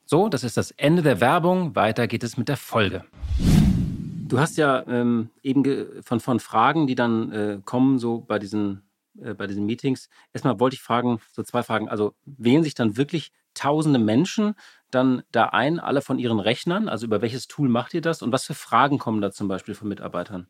So, 0.06 0.30
das 0.30 0.46
ist 0.46 0.56
das 0.56 0.72
Ende 0.72 1.02
der 1.02 1.20
Werbung. 1.20 1.76
Weiter 1.76 2.08
geht 2.08 2.24
es 2.24 2.38
mit 2.38 2.48
der 2.48 2.56
Folge. 2.56 3.04
Du 4.30 4.39
hast 4.39 4.58
ja 4.58 4.88
ähm, 4.88 5.30
eben 5.44 5.88
von, 6.04 6.22
von 6.22 6.39
Fragen, 6.39 6.88
die 6.88 6.96
dann 6.96 7.32
äh, 7.34 7.60
kommen, 7.65 8.00
so 8.00 8.22
bei 8.22 8.39
diesen, 8.39 8.84
äh, 9.22 9.34
bei 9.34 9.46
diesen 9.46 9.65
Meetings. 9.65 10.08
Erstmal 10.32 10.58
wollte 10.62 10.76
ich 10.76 10.82
fragen, 10.82 11.20
so 11.34 11.44
zwei 11.44 11.63
Fragen. 11.63 11.89
Also 11.89 12.13
wählen 12.26 12.63
sich 12.63 12.76
dann 12.76 12.96
wirklich 12.96 13.34
tausende 13.60 14.00
Menschen 14.00 14.56
dann 14.91 15.24
da 15.32 15.45
ein, 15.45 15.80
alle 15.80 16.02
von 16.02 16.17
ihren 16.19 16.39
Rechnern? 16.39 16.89
Also 16.89 17.06
über 17.06 17.22
welches 17.22 17.48
Tool 17.48 17.69
macht 17.69 17.93
ihr 17.93 18.02
das? 18.02 18.22
Und 18.22 18.32
was 18.32 18.45
für 18.45 18.54
Fragen 18.54 18.98
kommen 18.98 19.22
da 19.22 19.32
zum 19.32 19.48
Beispiel 19.48 19.76
von 19.76 19.88
Mitarbeitern? 19.88 20.48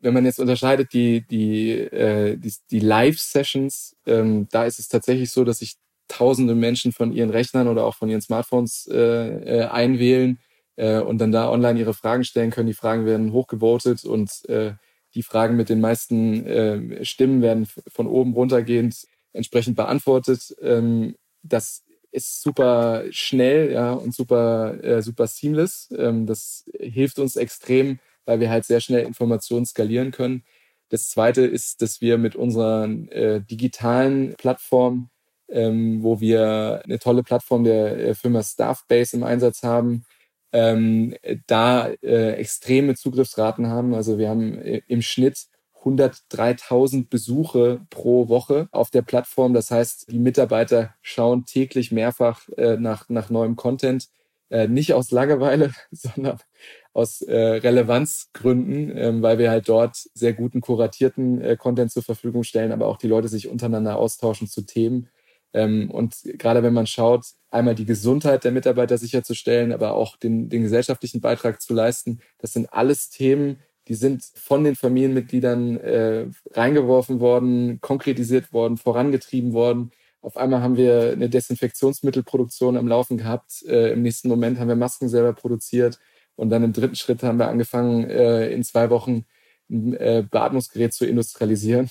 Wenn 0.00 0.14
man 0.14 0.24
jetzt 0.24 0.40
unterscheidet 0.40 0.92
die, 0.92 1.26
die, 1.26 1.72
äh, 1.72 2.36
die, 2.36 2.54
die 2.70 2.80
Live-Sessions, 2.80 3.96
ähm, 4.06 4.48
da 4.50 4.64
ist 4.64 4.78
es 4.78 4.88
tatsächlich 4.88 5.30
so, 5.30 5.44
dass 5.44 5.58
sich 5.58 5.76
tausende 6.08 6.54
Menschen 6.54 6.92
von 6.92 7.12
ihren 7.12 7.30
Rechnern 7.30 7.68
oder 7.68 7.84
auch 7.84 7.94
von 7.94 8.08
ihren 8.08 8.22
Smartphones 8.22 8.88
äh, 8.90 8.96
äh, 8.96 9.64
einwählen 9.66 10.38
äh, 10.76 11.00
und 11.00 11.18
dann 11.18 11.32
da 11.32 11.50
online 11.50 11.78
ihre 11.78 11.94
Fragen 11.94 12.24
stellen 12.24 12.50
können. 12.50 12.66
Die 12.66 12.74
Fragen 12.74 13.06
werden 13.06 13.32
hochgevotet 13.32 14.04
und 14.04 14.48
äh, 14.48 14.72
die 15.14 15.22
Fragen 15.22 15.56
mit 15.56 15.68
den 15.68 15.80
meisten 15.80 16.46
äh, 16.46 17.04
Stimmen 17.04 17.42
werden 17.42 17.66
von 17.88 18.06
oben 18.06 18.32
runtergehend 18.32 19.06
entsprechend 19.32 19.76
beantwortet. 19.76 20.54
Ähm, 20.62 21.14
das 21.42 21.84
ist 22.12 22.42
super 22.42 23.04
schnell 23.10 23.72
ja, 23.72 23.92
und 23.92 24.14
super, 24.14 24.82
äh, 24.82 25.02
super 25.02 25.26
seamless. 25.26 25.88
Ähm, 25.96 26.26
das 26.26 26.64
hilft 26.78 27.18
uns 27.18 27.36
extrem, 27.36 27.98
weil 28.24 28.40
wir 28.40 28.50
halt 28.50 28.64
sehr 28.64 28.80
schnell 28.80 29.04
Informationen 29.04 29.66
skalieren 29.66 30.10
können. 30.10 30.44
Das 30.88 31.08
zweite 31.08 31.42
ist, 31.42 31.82
dass 31.82 32.00
wir 32.00 32.18
mit 32.18 32.34
unserer 32.36 32.88
äh, 33.10 33.40
digitalen 33.40 34.34
Plattform, 34.34 35.10
ähm, 35.48 36.02
wo 36.02 36.20
wir 36.20 36.82
eine 36.84 36.98
tolle 36.98 37.22
Plattform 37.22 37.64
der 37.64 38.14
Firma 38.16 38.42
Staffbase 38.42 39.16
im 39.16 39.22
Einsatz 39.22 39.62
haben, 39.62 40.04
ähm, 40.52 41.14
da 41.46 41.88
äh, 42.02 42.32
extreme 42.32 42.96
Zugriffsraten 42.96 43.68
haben. 43.68 43.94
Also 43.94 44.18
wir 44.18 44.28
haben 44.28 44.58
äh, 44.58 44.82
im 44.88 45.02
Schnitt 45.02 45.46
103.000 45.84 47.08
Besuche 47.08 47.80
pro 47.90 48.28
Woche 48.28 48.68
auf 48.70 48.90
der 48.90 49.02
Plattform. 49.02 49.54
Das 49.54 49.70
heißt, 49.70 50.10
die 50.10 50.18
Mitarbeiter 50.18 50.94
schauen 51.00 51.46
täglich 51.46 51.90
mehrfach 51.90 52.48
äh, 52.56 52.76
nach, 52.76 53.08
nach 53.08 53.30
neuem 53.30 53.56
Content. 53.56 54.08
Äh, 54.50 54.68
nicht 54.68 54.94
aus 54.94 55.10
Langeweile, 55.10 55.72
sondern 55.90 56.38
aus 56.92 57.22
äh, 57.22 57.36
Relevanzgründen, 57.36 58.96
ähm, 58.96 59.22
weil 59.22 59.38
wir 59.38 59.50
halt 59.50 59.68
dort 59.68 59.96
sehr 60.12 60.32
guten 60.32 60.60
kuratierten 60.60 61.40
äh, 61.40 61.56
Content 61.56 61.92
zur 61.92 62.02
Verfügung 62.02 62.42
stellen, 62.42 62.72
aber 62.72 62.86
auch 62.86 62.98
die 62.98 63.06
Leute 63.06 63.28
sich 63.28 63.48
untereinander 63.48 63.96
austauschen 63.96 64.48
zu 64.48 64.62
Themen. 64.62 65.08
Ähm, 65.52 65.90
und 65.90 66.16
gerade 66.24 66.62
wenn 66.62 66.74
man 66.74 66.86
schaut, 66.86 67.26
einmal 67.48 67.74
die 67.74 67.84
Gesundheit 67.84 68.44
der 68.44 68.52
Mitarbeiter 68.52 68.98
sicherzustellen, 68.98 69.72
aber 69.72 69.94
auch 69.94 70.16
den, 70.16 70.48
den 70.48 70.62
gesellschaftlichen 70.62 71.20
Beitrag 71.20 71.60
zu 71.60 71.72
leisten, 71.72 72.20
das 72.38 72.52
sind 72.52 72.72
alles 72.72 73.10
Themen, 73.10 73.60
die 73.88 73.94
sind 73.94 74.22
von 74.34 74.64
den 74.64 74.76
Familienmitgliedern 74.76 75.76
äh, 75.78 76.26
reingeworfen 76.52 77.20
worden, 77.20 77.80
konkretisiert 77.80 78.52
worden, 78.52 78.76
vorangetrieben 78.76 79.52
worden. 79.52 79.90
Auf 80.20 80.36
einmal 80.36 80.62
haben 80.62 80.76
wir 80.76 81.12
eine 81.12 81.30
Desinfektionsmittelproduktion 81.30 82.76
am 82.76 82.86
Laufen 82.86 83.16
gehabt. 83.16 83.64
Äh, 83.66 83.92
Im 83.92 84.02
nächsten 84.02 84.28
Moment 84.28 84.58
haben 84.58 84.68
wir 84.68 84.76
Masken 84.76 85.08
selber 85.08 85.32
produziert. 85.32 85.98
Und 86.36 86.50
dann 86.50 86.62
im 86.62 86.72
dritten 86.72 86.94
Schritt 86.94 87.22
haben 87.22 87.38
wir 87.38 87.48
angefangen, 87.48 88.08
äh, 88.08 88.50
in 88.50 88.64
zwei 88.64 88.90
Wochen 88.90 89.24
ein 89.70 89.94
äh, 89.94 90.24
Beatmungsgerät 90.30 90.92
zu 90.92 91.06
industrialisieren. 91.06 91.90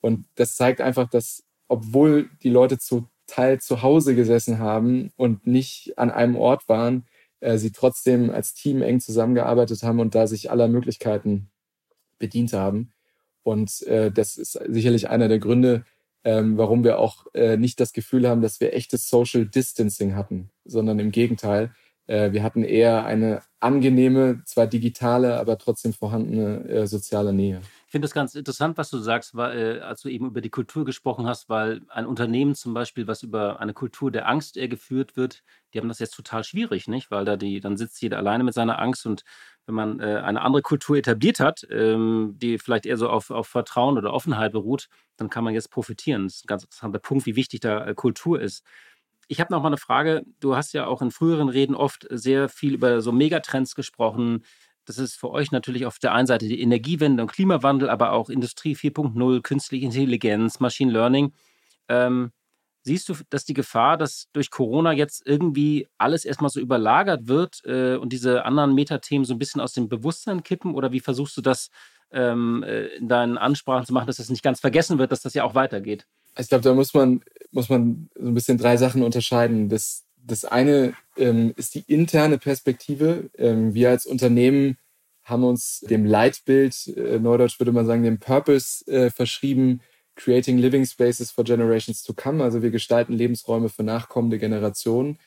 Und 0.00 0.26
das 0.34 0.56
zeigt 0.56 0.80
einfach, 0.80 1.08
dass 1.08 1.44
obwohl 1.68 2.28
die 2.42 2.50
Leute 2.50 2.78
zu 2.78 3.08
Teil 3.26 3.60
zu 3.60 3.82
Hause 3.82 4.14
gesessen 4.14 4.58
haben 4.58 5.10
und 5.16 5.46
nicht 5.46 5.94
an 5.96 6.10
einem 6.10 6.36
Ort 6.36 6.68
waren, 6.68 7.06
äh, 7.42 7.58
sie 7.58 7.72
trotzdem 7.72 8.30
als 8.30 8.54
Team 8.54 8.82
eng 8.82 9.00
zusammengearbeitet 9.00 9.82
haben 9.82 10.00
und 10.00 10.14
da 10.14 10.26
sich 10.26 10.50
aller 10.50 10.68
Möglichkeiten 10.68 11.50
bedient 12.18 12.52
haben. 12.52 12.92
Und 13.42 13.82
äh, 13.82 14.12
das 14.12 14.36
ist 14.36 14.52
sicherlich 14.68 15.10
einer 15.10 15.28
der 15.28 15.40
Gründe, 15.40 15.84
ähm, 16.24 16.56
warum 16.56 16.84
wir 16.84 17.00
auch 17.00 17.26
äh, 17.34 17.56
nicht 17.56 17.80
das 17.80 17.92
Gefühl 17.92 18.28
haben, 18.28 18.42
dass 18.42 18.60
wir 18.60 18.72
echtes 18.74 19.08
Social 19.08 19.44
Distancing 19.44 20.14
hatten, 20.14 20.50
sondern 20.64 21.00
im 21.00 21.10
Gegenteil. 21.10 21.74
Äh, 22.06 22.32
wir 22.32 22.42
hatten 22.42 22.64
eher 22.64 23.04
eine 23.04 23.42
angenehme, 23.60 24.42
zwar 24.44 24.66
digitale, 24.66 25.38
aber 25.38 25.56
trotzdem 25.56 25.92
vorhandene 25.92 26.68
äh, 26.68 26.86
soziale 26.86 27.32
Nähe. 27.32 27.60
Ich 27.86 27.92
finde 27.92 28.06
das 28.06 28.14
ganz 28.14 28.34
interessant, 28.34 28.76
was 28.76 28.90
du 28.90 28.98
sagst, 28.98 29.36
weil, 29.36 29.76
äh, 29.76 29.80
als 29.80 30.00
du 30.02 30.08
eben 30.08 30.26
über 30.26 30.40
die 30.40 30.50
Kultur 30.50 30.84
gesprochen 30.84 31.26
hast, 31.26 31.48
weil 31.48 31.82
ein 31.88 32.06
Unternehmen 32.06 32.54
zum 32.54 32.74
Beispiel, 32.74 33.06
was 33.06 33.22
über 33.22 33.60
eine 33.60 33.72
Kultur 33.72 34.10
der 34.10 34.28
Angst 34.28 34.54
geführt 34.54 35.16
wird, 35.16 35.42
die 35.72 35.78
haben 35.78 35.88
das 35.88 36.00
jetzt 36.00 36.14
total 36.14 36.42
schwierig, 36.42 36.88
nicht? 36.88 37.10
Weil 37.10 37.24
da 37.24 37.36
die, 37.36 37.60
dann 37.60 37.76
sitzt 37.76 38.02
jeder 38.02 38.18
alleine 38.18 38.42
mit 38.44 38.54
seiner 38.54 38.80
Angst 38.80 39.06
und 39.06 39.22
wenn 39.66 39.76
man 39.76 40.00
eine 40.00 40.40
andere 40.40 40.62
Kultur 40.62 40.96
etabliert 40.96 41.38
hat, 41.38 41.64
ähm, 41.70 42.34
die 42.36 42.58
vielleicht 42.58 42.84
eher 42.84 42.96
so 42.96 43.08
auf, 43.08 43.30
auf 43.30 43.46
Vertrauen 43.46 43.96
oder 43.96 44.12
Offenheit 44.12 44.50
beruht, 44.50 44.88
dann 45.16 45.30
kann 45.30 45.44
man 45.44 45.54
jetzt 45.54 45.70
profitieren. 45.70 46.24
Das 46.24 46.34
ist 46.34 46.44
ein 46.44 46.48
ganz 46.48 46.64
interessanter 46.64 46.98
Punkt, 46.98 47.26
wie 47.26 47.36
wichtig 47.36 47.60
da 47.60 47.94
Kultur 47.94 48.40
ist. 48.40 48.64
Ich 49.28 49.40
habe 49.40 49.52
noch 49.52 49.62
mal 49.62 49.68
eine 49.68 49.76
Frage. 49.76 50.22
Du 50.40 50.56
hast 50.56 50.72
ja 50.74 50.86
auch 50.86 51.02
in 51.02 51.10
früheren 51.10 51.48
Reden 51.48 51.74
oft 51.74 52.06
sehr 52.10 52.48
viel 52.48 52.74
über 52.74 53.00
so 53.00 53.12
Megatrends 53.12 53.74
gesprochen, 53.74 54.42
das 54.84 54.98
ist 54.98 55.14
für 55.14 55.30
euch 55.30 55.52
natürlich 55.52 55.86
auf 55.86 55.98
der 55.98 56.12
einen 56.12 56.26
Seite 56.26 56.48
die 56.48 56.60
Energiewende 56.60 57.22
und 57.22 57.30
Klimawandel, 57.30 57.88
aber 57.88 58.12
auch 58.12 58.28
Industrie 58.28 58.74
4.0, 58.74 59.42
künstliche 59.42 59.84
Intelligenz, 59.84 60.60
Machine 60.60 60.92
Learning. 60.92 61.32
Ähm, 61.88 62.32
siehst 62.82 63.08
du, 63.08 63.14
dass 63.30 63.44
die 63.44 63.54
Gefahr, 63.54 63.96
dass 63.96 64.28
durch 64.32 64.50
Corona 64.50 64.92
jetzt 64.92 65.24
irgendwie 65.24 65.88
alles 65.98 66.24
erstmal 66.24 66.50
so 66.50 66.58
überlagert 66.58 67.28
wird 67.28 67.60
äh, 67.64 67.96
und 67.96 68.12
diese 68.12 68.44
anderen 68.44 68.74
Metathemen 68.74 69.24
so 69.24 69.34
ein 69.34 69.38
bisschen 69.38 69.60
aus 69.60 69.72
dem 69.72 69.88
Bewusstsein 69.88 70.42
kippen? 70.42 70.74
Oder 70.74 70.90
wie 70.92 71.00
versuchst 71.00 71.36
du 71.36 71.42
das 71.42 71.70
ähm, 72.10 72.64
äh, 72.64 72.86
in 72.96 73.08
deinen 73.08 73.38
Ansprachen 73.38 73.86
zu 73.86 73.92
machen, 73.92 74.08
dass 74.08 74.16
das 74.16 74.30
nicht 74.30 74.42
ganz 74.42 74.58
vergessen 74.60 74.98
wird, 74.98 75.12
dass 75.12 75.22
das 75.22 75.34
ja 75.34 75.44
auch 75.44 75.54
weitergeht? 75.54 76.06
Ich 76.38 76.48
glaube, 76.48 76.64
da 76.64 76.74
muss 76.74 76.94
man, 76.94 77.22
muss 77.50 77.68
man 77.68 78.08
so 78.14 78.26
ein 78.26 78.34
bisschen 78.34 78.58
drei 78.58 78.76
Sachen 78.76 79.02
unterscheiden. 79.02 79.68
Das, 79.68 80.04
das 80.16 80.44
eine 80.44 80.94
ähm, 81.16 81.52
ist 81.56 81.74
die 81.74 81.84
interne 81.86 82.38
Perspektive. 82.38 83.30
Ähm, 83.36 83.74
wir 83.74 83.90
als 83.90 84.06
Unternehmen 84.06 84.78
haben 85.24 85.44
uns 85.44 85.80
dem 85.80 86.04
Leitbild, 86.04 86.88
äh, 86.96 87.18
neudeutsch 87.18 87.60
würde 87.60 87.72
man 87.72 87.86
sagen, 87.86 88.02
dem 88.02 88.18
Purpose 88.18 88.86
äh, 88.90 89.10
verschrieben, 89.10 89.80
Creating 90.14 90.58
Living 90.58 90.84
Spaces 90.84 91.30
for 91.30 91.44
Generations 91.44 92.02
to 92.02 92.12
Come. 92.14 92.42
Also 92.42 92.62
wir 92.62 92.70
gestalten 92.70 93.12
Lebensräume 93.12 93.68
für 93.68 93.82
nachkommende 93.82 94.38
Generationen. 94.38 95.18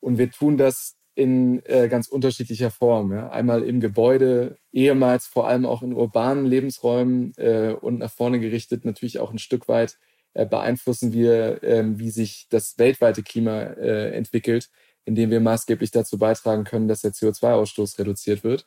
Und 0.00 0.18
wir 0.18 0.30
tun 0.30 0.56
das 0.56 0.96
in 1.14 1.64
äh, 1.66 1.88
ganz 1.88 2.08
unterschiedlicher 2.08 2.70
Form. 2.70 3.12
Ja. 3.12 3.28
Einmal 3.30 3.62
im 3.62 3.80
Gebäude, 3.80 4.56
ehemals 4.72 5.26
vor 5.26 5.46
allem 5.46 5.66
auch 5.66 5.82
in 5.82 5.92
urbanen 5.92 6.46
Lebensräumen 6.46 7.34
äh, 7.36 7.74
und 7.78 7.98
nach 7.98 8.10
vorne 8.10 8.40
gerichtet 8.40 8.84
natürlich 8.84 9.18
auch 9.18 9.30
ein 9.30 9.38
Stück 9.38 9.68
weit 9.68 9.98
beeinflussen 10.34 11.12
wir, 11.12 11.62
ähm, 11.62 11.98
wie 11.98 12.10
sich 12.10 12.46
das 12.50 12.78
weltweite 12.78 13.22
Klima 13.22 13.60
äh, 13.62 14.12
entwickelt, 14.12 14.70
indem 15.04 15.30
wir 15.30 15.40
maßgeblich 15.40 15.90
dazu 15.90 16.18
beitragen 16.18 16.64
können, 16.64 16.88
dass 16.88 17.02
der 17.02 17.12
CO2-Ausstoß 17.12 17.98
reduziert 17.98 18.44
wird. 18.44 18.64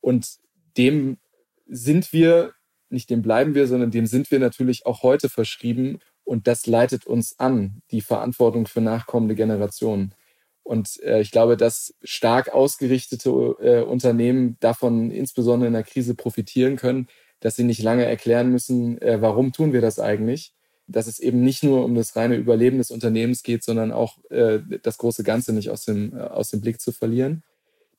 Und 0.00 0.36
dem 0.76 1.18
sind 1.66 2.12
wir, 2.12 2.52
nicht 2.90 3.10
dem 3.10 3.22
bleiben 3.22 3.54
wir, 3.54 3.66
sondern 3.66 3.90
dem 3.90 4.06
sind 4.06 4.30
wir 4.30 4.38
natürlich 4.38 4.86
auch 4.86 5.02
heute 5.02 5.28
verschrieben. 5.28 5.98
Und 6.24 6.46
das 6.46 6.66
leitet 6.66 7.06
uns 7.06 7.38
an, 7.38 7.82
die 7.90 8.00
Verantwortung 8.00 8.66
für 8.66 8.80
nachkommende 8.80 9.34
Generationen. 9.34 10.14
Und 10.62 11.00
äh, 11.04 11.20
ich 11.20 11.30
glaube, 11.30 11.56
dass 11.56 11.94
stark 12.02 12.52
ausgerichtete 12.52 13.30
äh, 13.60 13.82
Unternehmen 13.82 14.56
davon 14.58 15.12
insbesondere 15.12 15.68
in 15.68 15.74
der 15.74 15.84
Krise 15.84 16.16
profitieren 16.16 16.74
können, 16.74 17.06
dass 17.38 17.54
sie 17.54 17.62
nicht 17.62 17.82
lange 17.82 18.04
erklären 18.04 18.50
müssen, 18.50 19.00
äh, 19.00 19.20
warum 19.20 19.52
tun 19.52 19.72
wir 19.72 19.80
das 19.80 20.00
eigentlich, 20.00 20.54
dass 20.88 21.06
es 21.06 21.18
eben 21.18 21.42
nicht 21.42 21.62
nur 21.62 21.84
um 21.84 21.94
das 21.94 22.16
reine 22.16 22.36
Überleben 22.36 22.78
des 22.78 22.90
Unternehmens 22.90 23.42
geht, 23.42 23.64
sondern 23.64 23.92
auch 23.92 24.18
äh, 24.30 24.60
das 24.82 24.98
große 24.98 25.24
Ganze 25.24 25.52
nicht 25.52 25.70
aus 25.70 25.84
dem, 25.84 26.16
äh, 26.16 26.20
aus 26.20 26.50
dem 26.50 26.60
Blick 26.60 26.80
zu 26.80 26.92
verlieren. 26.92 27.42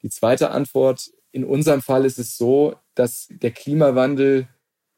Die 0.04 0.10
zweite 0.10 0.52
Antwort, 0.52 1.12
in 1.32 1.43
unserem 1.43 1.82
Fall 1.82 2.06
ist 2.06 2.19
es 2.19 2.38
so, 2.38 2.76
dass 2.95 3.28
der 3.30 3.52
Klimawandel 3.52 4.47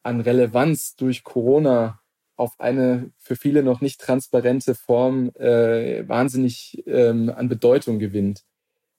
an 0.03 0.21
Relevanz 0.21 0.95
durch 0.95 1.23
Corona 1.23 1.99
auf 2.35 2.59
eine 2.59 3.11
für 3.17 3.35
viele 3.35 3.63
noch 3.63 3.81
nicht 3.81 3.99
transparente 3.99 4.73
Form 4.73 5.29
äh, 5.35 6.07
wahnsinnig 6.07 6.83
ähm, 6.87 7.29
an 7.35 7.49
Bedeutung 7.49 7.99
gewinnt. 7.99 8.43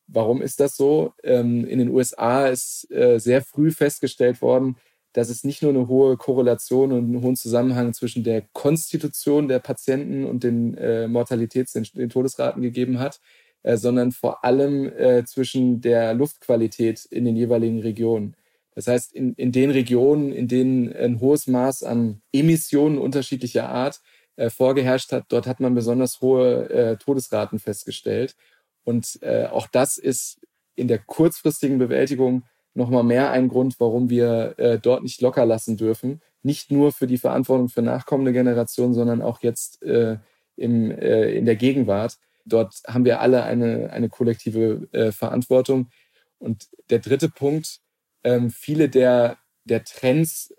Warum 0.06 0.42
ist 0.42 0.60
das 0.60 0.76
so? 0.76 1.14
Ähm, 1.22 1.64
in 1.64 1.78
den 1.78 1.88
USA 1.88 2.48
ist 2.48 2.90
äh, 2.90 3.18
sehr 3.18 3.42
früh 3.42 3.70
festgestellt 3.70 4.42
worden, 4.42 4.76
dass 5.12 5.28
es 5.28 5.44
nicht 5.44 5.62
nur 5.62 5.70
eine 5.72 5.88
hohe 5.88 6.16
Korrelation 6.16 6.92
und 6.92 7.04
einen 7.04 7.22
hohen 7.22 7.36
Zusammenhang 7.36 7.92
zwischen 7.94 8.22
der 8.22 8.42
Konstitution 8.52 9.48
der 9.48 9.58
Patienten 9.58 10.24
und 10.24 10.44
den 10.44 10.76
äh, 10.76 11.06
Mortalitäts-, 11.08 11.72
den, 11.72 11.86
den, 11.94 12.10
Todesraten 12.10 12.62
gegeben 12.62 12.98
hat, 12.98 13.20
äh, 13.62 13.76
sondern 13.76 14.12
vor 14.12 14.44
allem 14.44 14.86
äh, 14.86 15.24
zwischen 15.24 15.80
der 15.80 16.14
Luftqualität 16.14 17.04
in 17.06 17.24
den 17.24 17.36
jeweiligen 17.36 17.80
Regionen. 17.80 18.36
Das 18.74 18.86
heißt, 18.86 19.12
in, 19.12 19.34
in 19.34 19.52
den 19.52 19.70
Regionen, 19.70 20.32
in 20.32 20.46
denen 20.46 20.92
ein 20.94 21.20
hohes 21.20 21.46
Maß 21.46 21.82
an 21.82 22.22
Emissionen 22.32 22.98
unterschiedlicher 22.98 23.68
Art 23.68 24.00
äh, 24.36 24.48
vorgeherrscht 24.48 25.12
hat, 25.12 25.24
dort 25.28 25.46
hat 25.46 25.60
man 25.60 25.74
besonders 25.74 26.20
hohe 26.20 26.70
äh, 26.70 26.96
Todesraten 26.96 27.58
festgestellt. 27.58 28.36
Und 28.84 29.18
äh, 29.22 29.46
auch 29.46 29.66
das 29.66 29.98
ist 29.98 30.40
in 30.76 30.88
der 30.88 30.98
kurzfristigen 30.98 31.78
Bewältigung 31.78 32.44
nochmal 32.74 33.04
mehr 33.04 33.30
ein 33.30 33.48
Grund, 33.48 33.78
warum 33.78 34.10
wir 34.10 34.54
äh, 34.58 34.78
dort 34.78 35.02
nicht 35.02 35.20
locker 35.20 35.46
lassen 35.46 35.76
dürfen. 35.76 36.20
Nicht 36.42 36.70
nur 36.70 36.92
für 36.92 37.06
die 37.06 37.18
Verantwortung 37.18 37.68
für 37.68 37.82
nachkommende 37.82 38.32
Generationen, 38.32 38.94
sondern 38.94 39.22
auch 39.22 39.42
jetzt 39.42 39.82
äh, 39.82 40.18
im, 40.56 40.90
äh, 40.90 41.32
in 41.32 41.46
der 41.46 41.56
Gegenwart. 41.56 42.18
Dort 42.46 42.82
haben 42.86 43.04
wir 43.04 43.20
alle 43.20 43.42
eine, 43.44 43.90
eine 43.90 44.08
kollektive 44.08 44.88
äh, 44.92 45.12
Verantwortung. 45.12 45.90
Und 46.38 46.68
der 46.88 47.00
dritte 47.00 47.28
Punkt, 47.28 47.80
ähm, 48.24 48.50
viele 48.50 48.88
der, 48.88 49.36
der 49.64 49.84
Trends, 49.84 50.54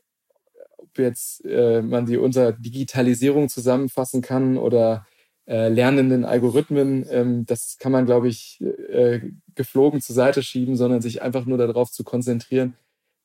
ob 0.78 0.97
jetzt 1.00 1.43
äh, 1.45 1.82
man 1.82 2.06
sie 2.06 2.17
unter 2.17 2.52
Digitalisierung 2.52 3.50
zusammenfassen 3.50 4.21
kann 4.21 4.58
oder 4.58 5.06
äh, 5.51 5.67
lernenden 5.67 6.23
Algorithmen, 6.23 7.05
ähm, 7.11 7.45
das 7.45 7.77
kann 7.77 7.91
man, 7.91 8.05
glaube 8.05 8.29
ich, 8.29 8.61
äh, 8.61 9.19
geflogen 9.53 9.99
zur 9.99 10.15
Seite 10.15 10.43
schieben, 10.43 10.77
sondern 10.77 11.01
sich 11.01 11.21
einfach 11.21 11.45
nur 11.45 11.57
darauf 11.57 11.91
zu 11.91 12.05
konzentrieren, 12.05 12.75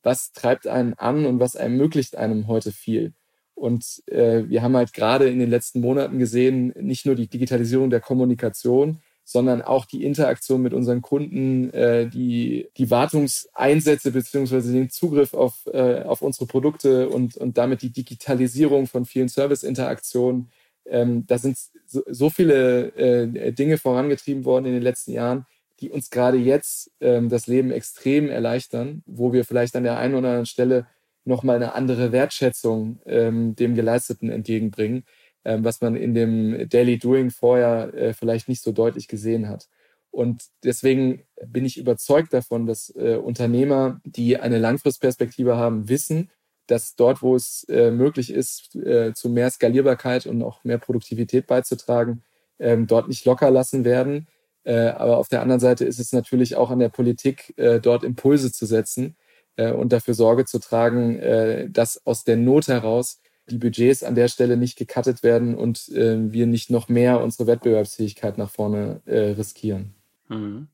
was 0.02 0.32
treibt 0.32 0.66
einen 0.66 0.94
an 0.94 1.24
und 1.24 1.38
was 1.38 1.54
ermöglicht 1.54 2.16
einem 2.16 2.48
heute 2.48 2.72
viel. 2.72 3.12
Und 3.54 4.02
äh, 4.06 4.42
wir 4.48 4.62
haben 4.62 4.76
halt 4.76 4.92
gerade 4.92 5.28
in 5.28 5.38
den 5.38 5.50
letzten 5.50 5.80
Monaten 5.80 6.18
gesehen, 6.18 6.74
nicht 6.80 7.06
nur 7.06 7.14
die 7.14 7.28
Digitalisierung 7.28 7.90
der 7.90 8.00
Kommunikation, 8.00 8.98
sondern 9.22 9.62
auch 9.62 9.84
die 9.84 10.04
Interaktion 10.04 10.62
mit 10.62 10.74
unseren 10.74 11.02
Kunden, 11.02 11.70
äh, 11.70 12.08
die, 12.08 12.68
die 12.76 12.90
Wartungseinsätze 12.90 14.10
beziehungsweise 14.10 14.72
den 14.72 14.90
Zugriff 14.90 15.32
auf, 15.32 15.68
äh, 15.72 16.02
auf 16.02 16.22
unsere 16.22 16.46
Produkte 16.46 17.08
und, 17.08 17.36
und 17.36 17.56
damit 17.56 17.82
die 17.82 17.90
Digitalisierung 17.90 18.88
von 18.88 19.04
vielen 19.04 19.28
Serviceinteraktionen. 19.28 20.48
Ähm, 20.88 21.26
da 21.26 21.38
sind 21.38 21.56
so, 21.86 22.02
so 22.06 22.30
viele 22.30 22.88
äh, 22.96 23.52
Dinge 23.52 23.78
vorangetrieben 23.78 24.44
worden 24.44 24.66
in 24.66 24.72
den 24.72 24.82
letzten 24.82 25.12
Jahren, 25.12 25.46
die 25.80 25.90
uns 25.90 26.10
gerade 26.10 26.38
jetzt 26.38 26.90
ähm, 27.00 27.28
das 27.28 27.46
Leben 27.46 27.70
extrem 27.70 28.28
erleichtern, 28.28 29.02
wo 29.06 29.32
wir 29.32 29.44
vielleicht 29.44 29.76
an 29.76 29.84
der 29.84 29.98
einen 29.98 30.14
oder 30.14 30.28
anderen 30.28 30.46
Stelle 30.46 30.86
nochmal 31.24 31.56
eine 31.56 31.74
andere 31.74 32.12
Wertschätzung 32.12 33.00
ähm, 33.04 33.56
dem 33.56 33.74
Geleisteten 33.74 34.30
entgegenbringen, 34.30 35.04
ähm, 35.44 35.64
was 35.64 35.80
man 35.80 35.96
in 35.96 36.14
dem 36.14 36.68
Daily 36.68 36.98
Doing 36.98 37.30
vorher 37.30 37.92
äh, 37.94 38.12
vielleicht 38.14 38.48
nicht 38.48 38.62
so 38.62 38.72
deutlich 38.72 39.08
gesehen 39.08 39.48
hat. 39.48 39.68
Und 40.10 40.44
deswegen 40.64 41.24
bin 41.46 41.66
ich 41.66 41.76
überzeugt 41.76 42.32
davon, 42.32 42.64
dass 42.66 42.88
äh, 42.96 43.16
Unternehmer, 43.16 44.00
die 44.04 44.38
eine 44.38 44.58
Langfristperspektive 44.58 45.56
haben, 45.56 45.90
wissen, 45.90 46.30
dass 46.66 46.96
dort, 46.96 47.22
wo 47.22 47.36
es 47.36 47.64
äh, 47.68 47.90
möglich 47.90 48.32
ist, 48.32 48.74
äh, 48.76 49.12
zu 49.14 49.28
mehr 49.28 49.50
Skalierbarkeit 49.50 50.26
und 50.26 50.42
auch 50.42 50.64
mehr 50.64 50.78
Produktivität 50.78 51.46
beizutragen, 51.46 52.22
ähm, 52.58 52.86
dort 52.86 53.08
nicht 53.08 53.24
locker 53.24 53.50
lassen 53.50 53.84
werden. 53.84 54.26
Äh, 54.64 54.88
aber 54.88 55.18
auf 55.18 55.28
der 55.28 55.42
anderen 55.42 55.60
Seite 55.60 55.84
ist 55.84 56.00
es 56.00 56.12
natürlich 56.12 56.56
auch 56.56 56.70
an 56.70 56.80
der 56.80 56.88
Politik, 56.88 57.54
äh, 57.56 57.80
dort 57.80 58.02
Impulse 58.02 58.52
zu 58.52 58.66
setzen, 58.66 59.16
äh, 59.56 59.72
und 59.72 59.92
dafür 59.92 60.14
Sorge 60.14 60.44
zu 60.44 60.58
tragen, 60.58 61.18
äh, 61.18 61.70
dass 61.70 62.04
aus 62.06 62.24
der 62.24 62.36
Not 62.36 62.68
heraus 62.68 63.20
die 63.48 63.58
Budgets 63.58 64.02
an 64.02 64.16
der 64.16 64.28
Stelle 64.28 64.56
nicht 64.56 64.76
gekattet 64.76 65.22
werden 65.22 65.54
und 65.54 65.86
wir 65.86 66.46
nicht 66.48 66.68
noch 66.68 66.88
mehr 66.88 67.22
unsere 67.22 67.46
Wettbewerbsfähigkeit 67.46 68.38
nach 68.38 68.50
vorne 68.50 69.02
riskieren. 69.06 69.94
Mhm. 70.28 70.66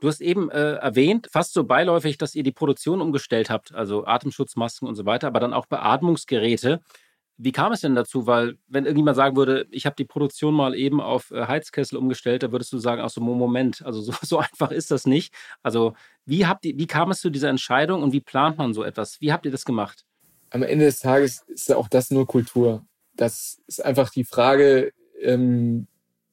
Du 0.00 0.08
hast 0.08 0.22
eben 0.22 0.50
äh, 0.50 0.76
erwähnt, 0.76 1.28
fast 1.30 1.52
so 1.52 1.64
beiläufig, 1.64 2.16
dass 2.16 2.34
ihr 2.34 2.42
die 2.42 2.52
Produktion 2.52 3.02
umgestellt 3.02 3.50
habt, 3.50 3.74
also 3.74 4.06
Atemschutzmasken 4.06 4.88
und 4.88 4.94
so 4.94 5.04
weiter, 5.04 5.26
aber 5.26 5.40
dann 5.40 5.52
auch 5.52 5.66
Beatmungsgeräte. 5.66 6.80
Wie 7.36 7.52
kam 7.52 7.72
es 7.72 7.82
denn 7.82 7.94
dazu? 7.94 8.26
Weil, 8.26 8.56
wenn 8.66 8.84
irgendjemand 8.84 9.16
sagen 9.16 9.36
würde, 9.36 9.66
ich 9.70 9.84
habe 9.86 9.96
die 9.96 10.04
Produktion 10.04 10.54
mal 10.54 10.74
eben 10.74 11.00
auf 11.00 11.30
äh, 11.30 11.46
Heizkessel 11.46 11.98
umgestellt, 11.98 12.42
da 12.42 12.50
würdest 12.50 12.72
du 12.72 12.78
sagen, 12.78 13.02
ach 13.02 13.10
so, 13.10 13.20
Moment, 13.20 13.82
also 13.84 14.00
so, 14.02 14.12
so 14.22 14.38
einfach 14.38 14.70
ist 14.70 14.90
das 14.90 15.06
nicht. 15.06 15.34
Also, 15.62 15.94
wie, 16.24 16.46
habt 16.46 16.64
ihr, 16.64 16.78
wie 16.78 16.86
kam 16.86 17.10
es 17.10 17.20
zu 17.20 17.28
dieser 17.28 17.50
Entscheidung 17.50 18.02
und 18.02 18.12
wie 18.12 18.20
plant 18.20 18.56
man 18.56 18.72
so 18.72 18.82
etwas? 18.82 19.20
Wie 19.20 19.32
habt 19.32 19.44
ihr 19.44 19.52
das 19.52 19.66
gemacht? 19.66 20.04
Am 20.50 20.62
Ende 20.62 20.86
des 20.86 20.98
Tages 20.98 21.44
ist 21.46 21.72
auch 21.72 21.88
das 21.88 22.10
nur 22.10 22.26
Kultur. 22.26 22.84
Das 23.14 23.60
ist 23.66 23.84
einfach 23.84 24.10
die 24.10 24.24
Frage, 24.24 24.92
ähm, 25.20 25.86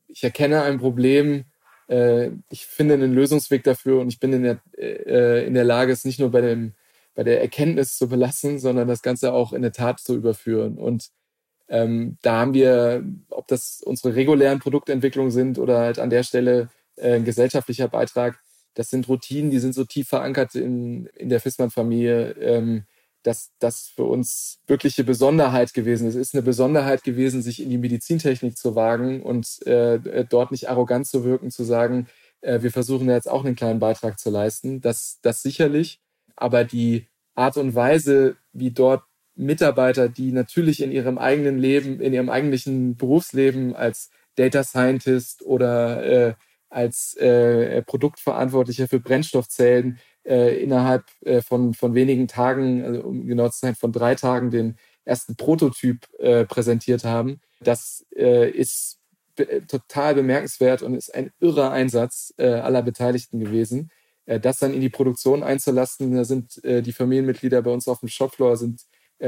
ich 0.08 0.24
erkenne 0.24 0.62
ein 0.64 0.80
Problem, 0.80 1.46
äh, 1.88 2.32
ich 2.50 2.66
finde 2.66 2.96
einen 2.96 3.14
Lösungsweg 3.14 3.64
dafür 3.64 4.02
und 4.02 4.10
ich 4.10 4.20
bin 4.20 4.34
in 4.34 4.44
der, 4.44 4.60
äh, 4.78 5.46
in 5.46 5.54
der 5.54 5.64
Lage, 5.64 5.92
es 5.92 6.06
nicht 6.06 6.20
nur 6.20 6.32
bei 6.32 6.42
dem 6.42 6.74
bei 7.18 7.24
der 7.24 7.42
Erkenntnis 7.42 7.98
zu 7.98 8.08
belassen, 8.08 8.60
sondern 8.60 8.88
das 8.88 9.02
Ganze 9.02 9.34
auch 9.34 9.52
in 9.52 9.64
der 9.64 9.72
Tat 9.72 10.00
zu 10.00 10.16
überführen. 10.16 10.78
Und 10.78 11.10
ähm, 11.68 12.20
da 12.22 12.42
haben 12.42 12.54
wir, 12.54 13.04
ob 13.32 13.48
das 13.48 13.82
unsere 13.84 14.16
regulären 14.16 14.60
Produktentwicklungen 14.60 15.32
sind 15.32 15.58
oder 15.58 15.80
halt 15.80 15.98
an 15.98 16.12
der 16.12 16.22
Stelle 16.22 16.70
äh, 16.96 17.16
ein 17.16 17.26
gesellschaftlicher 17.26 17.88
Beitrag, 17.88 18.40
das 18.76 18.92
sind 18.92 19.10
Routinen, 19.10 19.50
die 19.50 19.58
sind 19.58 19.74
so 19.74 19.84
tief 19.84 20.10
verankert 20.10 20.54
in, 20.54 21.08
in 21.08 21.30
der 21.30 21.40
Fissmann-Familie, 21.40 22.36
ähm, 22.40 22.84
dass 23.28 23.52
das 23.60 23.88
für 23.94 24.06
uns 24.06 24.60
wirkliche 24.68 25.04
Besonderheit 25.04 25.74
gewesen 25.74 26.08
ist. 26.08 26.16
Es 26.16 26.30
ist 26.30 26.34
eine 26.34 26.44
Besonderheit 26.44 27.04
gewesen, 27.04 27.42
sich 27.42 27.62
in 27.62 27.70
die 27.70 27.78
Medizintechnik 27.78 28.58
zu 28.58 28.76
wagen 28.76 29.22
und 29.22 29.66
äh, 29.68 30.24
dort 30.24 30.52
nicht 30.52 30.70
arrogant 30.70 31.08
zu 31.08 31.26
wirken, 31.26 31.52
zu 31.52 31.66
sagen, 31.66 32.08
äh, 32.40 32.62
wir 32.62 32.72
versuchen 32.72 33.10
jetzt 33.10 33.30
auch 33.30 33.44
einen 33.44 33.56
kleinen 33.56 33.80
Beitrag 33.80 34.18
zu 34.18 34.30
leisten. 34.30 34.80
Das, 34.80 35.20
das 35.22 35.42
sicherlich 35.42 36.00
aber 36.38 36.64
die 36.64 37.08
Art 37.36 37.58
und 37.58 37.76
Weise, 37.76 38.38
wie 38.54 38.72
dort 38.72 39.04
Mitarbeiter, 39.36 40.08
die 40.08 40.32
natürlich 40.32 40.82
in 40.82 40.92
ihrem 40.92 41.18
eigenen 41.18 41.58
Leben, 41.58 42.00
in 42.00 42.14
ihrem 42.14 42.30
eigentlichen 42.30 42.96
Berufsleben 42.96 43.76
als 43.76 44.10
Data 44.36 44.64
Scientist 44.64 45.44
oder 45.44 46.04
äh, 46.04 46.34
als 46.70 47.16
äh, 47.16 47.82
Produktverantwortlicher 47.82 48.88
für 48.88 49.00
Brennstoffzellen 49.00 50.00
äh, 50.28 50.62
innerhalb 50.62 51.06
äh, 51.22 51.42
von, 51.42 51.74
von 51.74 51.96
wenigen 51.96 52.28
Tagen, 52.28 52.84
also 52.84 53.02
um 53.02 53.26
genau 53.26 53.48
zu 53.50 53.60
sein, 53.60 53.76
von 53.76 53.92
drei 53.92 54.16
Tagen 54.16 54.52
den 54.52 54.76
ersten 55.06 55.36
Prototyp 55.36 56.08
äh, 56.20 56.46
präsentiert 56.46 57.06
haben. 57.06 57.40
Das 57.62 58.06
äh, 58.16 58.50
ist 58.50 59.00
be 59.36 59.66
total 59.68 60.16
bemerkenswert 60.16 60.82
und 60.82 60.96
ist 60.96 61.14
ein 61.16 61.32
irrer 61.40 61.72
Einsatz 61.72 62.34
äh, 62.38 62.48
aller 62.48 62.82
Beteiligten 62.82 63.40
gewesen. 63.40 63.90
Äh, 64.26 64.40
das 64.40 64.60
dann 64.60 64.74
in 64.74 64.82
die 64.82 64.90
Produktion 64.90 65.44
einzulassen. 65.44 66.14
Da 66.14 66.26
sind 66.26 66.62
die 66.64 66.92
Familienmitglieder 66.92 67.62
bei 67.62 67.72
uns 67.72 67.88
auf 67.88 68.02
dem 68.02 68.10
Shopfloor 68.10 68.58
sind 68.58 68.82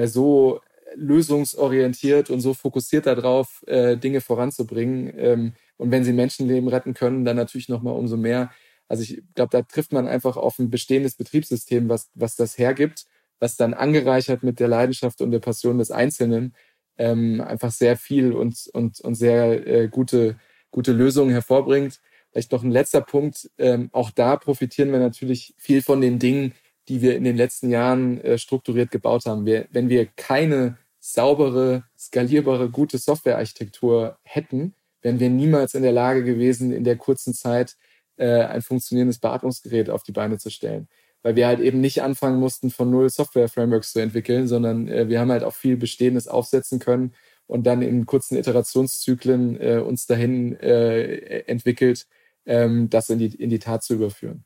so 0.06 0.60
lösungsorientiert 0.96 2.30
und 2.30 2.42
so 2.42 2.54
fokussiert 2.54 3.08
darauf, 3.08 3.64
Dinge 3.68 4.22
voranzubringen. 4.22 5.12
Ähm, 5.18 5.54
und 5.78 5.90
wenn 5.92 6.04
sie 6.04 6.14
Menschenleben 6.14 6.68
retten 6.68 6.94
können, 6.94 7.26
dann 7.26 7.38
natürlich 7.38 7.70
nochmal 7.70 7.96
umso 7.96 8.18
mehr. 8.18 8.52
Also 8.90 9.04
ich 9.04 9.22
glaube, 9.36 9.52
da 9.52 9.62
trifft 9.62 9.94
man 9.94 10.08
einfach 10.08 10.36
auf 10.36 10.60
ein 10.60 10.70
bestehendes 10.70 11.16
Betriebssystem, 11.16 11.88
was, 11.88 12.10
was 12.16 12.36
das 12.36 12.58
hergibt, 12.58 13.06
was 13.40 13.56
dann 13.56 13.74
angereichert 13.74 14.44
mit 14.44 14.60
der 14.60 14.68
Leidenschaft 14.68 15.22
und 15.22 15.32
der 15.32 15.40
Passion 15.40 15.78
des 15.78 15.92
Einzelnen 15.92 16.54
ähm, 16.98 17.40
einfach 17.40 17.72
sehr 17.72 17.96
viel 17.96 18.34
und, 18.34 18.70
und, 18.74 19.00
und 19.00 19.16
sehr 19.16 19.66
äh, 19.66 19.88
gute, 19.88 20.38
gute 20.72 20.92
Lösungen 20.92 21.32
hervorbringt. 21.32 22.02
Vielleicht 22.32 22.52
noch 22.52 22.64
ein 22.64 22.72
letzter 22.72 23.02
Punkt. 23.02 23.50
Ähm, 23.58 23.90
auch 23.94 24.12
da 24.12 24.36
profitieren 24.36 24.92
wir 24.92 25.00
natürlich 25.00 25.54
viel 25.58 25.82
von 25.82 26.02
den 26.02 26.20
Dingen, 26.20 26.54
die 26.90 27.02
wir 27.02 27.16
in 27.16 27.24
den 27.24 27.38
letzten 27.38 27.70
Jahren 27.70 28.20
äh, 28.22 28.38
strukturiert 28.38 28.92
gebaut 28.92 29.26
haben. 29.26 29.46
Wir, 29.46 29.68
wenn 29.72 29.90
wir 29.90 30.08
keine 30.08 30.78
saubere, 31.00 31.84
skalierbare, 31.98 32.70
gute 32.70 32.98
Softwarearchitektur 32.98 34.18
hätten, 34.24 34.74
wären 35.02 35.20
wir 35.20 35.30
niemals 35.30 35.76
in 35.76 35.84
der 35.84 35.94
Lage 35.94 36.24
gewesen, 36.24 36.74
in 36.74 36.84
der 36.84 36.98
kurzen 36.98 37.34
Zeit 37.34 37.78
äh, 38.20 38.44
ein 38.44 38.62
funktionierendes 38.62 39.20
Beatmungsgerät 39.20 39.90
auf 39.90 40.04
die 40.04 40.12
Beine 40.12 40.38
zu 40.38 40.50
stellen. 40.50 40.88
Weil 41.22 41.36
wir 41.36 41.48
halt 41.48 41.60
eben 41.60 41.82
nicht 41.82 42.02
anfangen 42.02 42.40
mussten, 42.40 42.70
von 42.70 42.90
null 42.90 43.10
Software-Frameworks 43.10 43.94
zu 43.94 44.00
entwickeln, 44.00 44.48
sondern 44.48 44.88
äh, 44.88 45.10
wir 45.10 45.20
haben 45.20 45.32
halt 45.32 45.44
auch 45.44 45.54
viel 45.54 45.78
Bestehendes 45.78 46.28
aufsetzen 46.28 46.80
können 46.80 47.14
und 47.48 47.66
dann 47.66 47.82
in 47.82 48.06
kurzen 48.06 48.38
Iterationszyklen 48.38 49.60
äh, 49.60 49.80
uns 49.80 50.06
dahin 50.06 50.56
äh, 50.60 51.40
entwickelt, 51.48 52.08
ähm, 52.46 52.90
das 52.90 53.10
in 53.10 53.20
die, 53.20 53.36
in 53.36 53.50
die 53.50 53.60
Tat 53.60 53.84
zu 53.84 53.96
überführen. 53.96 54.46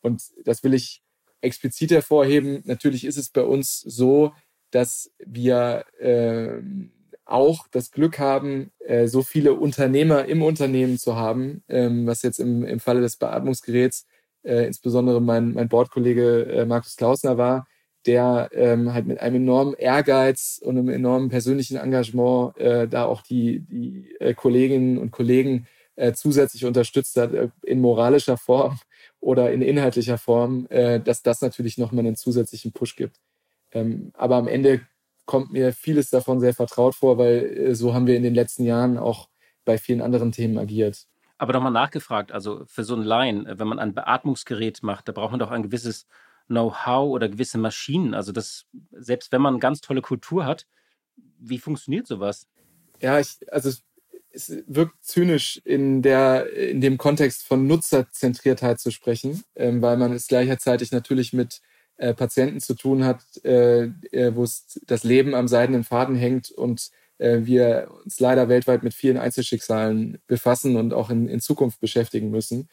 Und 0.00 0.22
das 0.44 0.62
will 0.62 0.74
ich 0.74 1.02
explizit 1.40 1.90
hervorheben. 1.90 2.62
Natürlich 2.64 3.04
ist 3.04 3.16
es 3.16 3.30
bei 3.30 3.42
uns 3.42 3.80
so, 3.80 4.32
dass 4.70 5.10
wir 5.18 5.84
äh, 5.98 6.62
auch 7.26 7.66
das 7.70 7.90
Glück 7.90 8.18
haben, 8.18 8.70
äh, 8.80 9.06
so 9.06 9.22
viele 9.22 9.54
Unternehmer 9.54 10.26
im 10.26 10.42
Unternehmen 10.42 10.98
zu 10.98 11.16
haben, 11.16 11.62
ähm, 11.68 12.06
was 12.06 12.22
jetzt 12.22 12.38
im, 12.38 12.64
im 12.64 12.80
Falle 12.80 13.00
des 13.00 13.16
Beatmungsgeräts 13.16 14.06
äh, 14.44 14.66
insbesondere 14.66 15.20
mein, 15.20 15.54
mein 15.54 15.68
Bordkollege 15.68 16.46
äh, 16.46 16.66
Markus 16.66 16.96
Klausner 16.96 17.38
war, 17.38 17.66
der 18.06 18.50
ähm, 18.52 18.92
halt 18.92 19.06
mit 19.06 19.20
einem 19.20 19.36
enormen 19.36 19.74
Ehrgeiz 19.74 20.60
und 20.62 20.76
einem 20.76 20.90
enormen 20.90 21.30
persönlichen 21.30 21.78
Engagement 21.78 22.56
äh, 22.58 22.86
da 22.86 23.06
auch 23.06 23.22
die, 23.22 23.60
die 23.60 24.14
äh, 24.20 24.34
Kolleginnen 24.34 24.98
und 24.98 25.10
Kollegen 25.10 25.66
äh, 25.96 26.12
zusätzlich 26.12 26.64
unterstützt 26.64 27.16
hat 27.16 27.32
äh, 27.32 27.48
in 27.62 27.80
moralischer 27.80 28.36
Form 28.36 28.78
oder 29.20 29.52
in 29.52 29.62
inhaltlicher 29.62 30.18
Form, 30.18 30.66
äh, 30.68 31.00
dass 31.00 31.22
das 31.22 31.40
natürlich 31.40 31.78
nochmal 31.78 32.04
einen 32.04 32.16
zusätzlichen 32.16 32.72
Push 32.72 32.96
gibt. 32.96 33.20
Ähm, 33.72 34.10
aber 34.14 34.36
am 34.36 34.48
Ende 34.48 34.82
kommt 35.26 35.52
mir 35.52 35.72
vieles 35.72 36.10
davon 36.10 36.40
sehr 36.40 36.54
vertraut 36.54 36.94
vor, 36.94 37.18
weil 37.18 37.44
äh, 37.44 37.74
so 37.74 37.94
haben 37.94 38.06
wir 38.06 38.16
in 38.16 38.22
den 38.22 38.34
letzten 38.34 38.64
Jahren 38.64 38.98
auch 38.98 39.28
bei 39.64 39.78
vielen 39.78 40.02
anderen 40.02 40.32
Themen 40.32 40.58
agiert. 40.58 41.06
Aber 41.38 41.52
nochmal 41.52 41.72
nachgefragt, 41.72 42.32
also 42.32 42.64
für 42.66 42.84
so 42.84 42.94
ein 42.94 43.02
Laien, 43.02 43.46
äh, 43.46 43.58
wenn 43.58 43.68
man 43.68 43.78
ein 43.78 43.94
Beatmungsgerät 43.94 44.82
macht, 44.82 45.08
da 45.08 45.12
braucht 45.12 45.30
man 45.30 45.40
doch 45.40 45.50
ein 45.50 45.62
gewisses 45.62 46.06
Know-how 46.46 47.10
oder 47.10 47.28
gewisse 47.28 47.58
Maschinen. 47.58 48.14
Also 48.14 48.32
das, 48.32 48.66
selbst 48.92 49.32
wenn 49.32 49.42
man 49.42 49.60
ganz 49.60 49.80
tolle 49.80 50.02
Kultur 50.02 50.44
hat, 50.44 50.66
wie 51.38 51.58
funktioniert 51.58 52.06
sowas? 52.06 52.46
Ja, 53.00 53.18
ich, 53.18 53.38
also 53.50 53.70
es 54.30 54.64
wirkt 54.66 55.02
zynisch 55.02 55.60
in 55.64 56.02
der 56.02 56.52
in 56.52 56.80
dem 56.80 56.98
Kontext 56.98 57.44
von 57.44 57.66
Nutzerzentriertheit 57.66 58.80
zu 58.80 58.90
sprechen, 58.90 59.44
ähm, 59.54 59.80
weil 59.80 59.96
man 59.96 60.12
es 60.12 60.26
gleichzeitig 60.26 60.90
natürlich 60.92 61.32
mit 61.32 61.60
äh, 61.96 62.14
Patienten 62.14 62.60
zu 62.60 62.74
tun 62.74 63.04
hat, 63.04 63.22
äh, 63.44 63.84
äh, 64.12 64.34
wo 64.34 64.46
das 64.86 65.04
Leben 65.04 65.34
am 65.34 65.48
seidenen 65.48 65.84
Faden 65.84 66.16
hängt 66.16 66.50
und 66.50 66.90
äh, 67.18 67.40
wir 67.42 67.88
uns 68.04 68.20
leider 68.20 68.48
weltweit 68.48 68.82
mit 68.82 68.94
vielen 68.94 69.16
Einzelschicksalen 69.16 70.18
befassen 70.26 70.76
und 70.76 70.92
auch 70.92 71.10
in, 71.10 71.28
in 71.28 71.40
Zukunft 71.40 71.80
beschäftigen 71.80 72.30
müssen. 72.30 72.68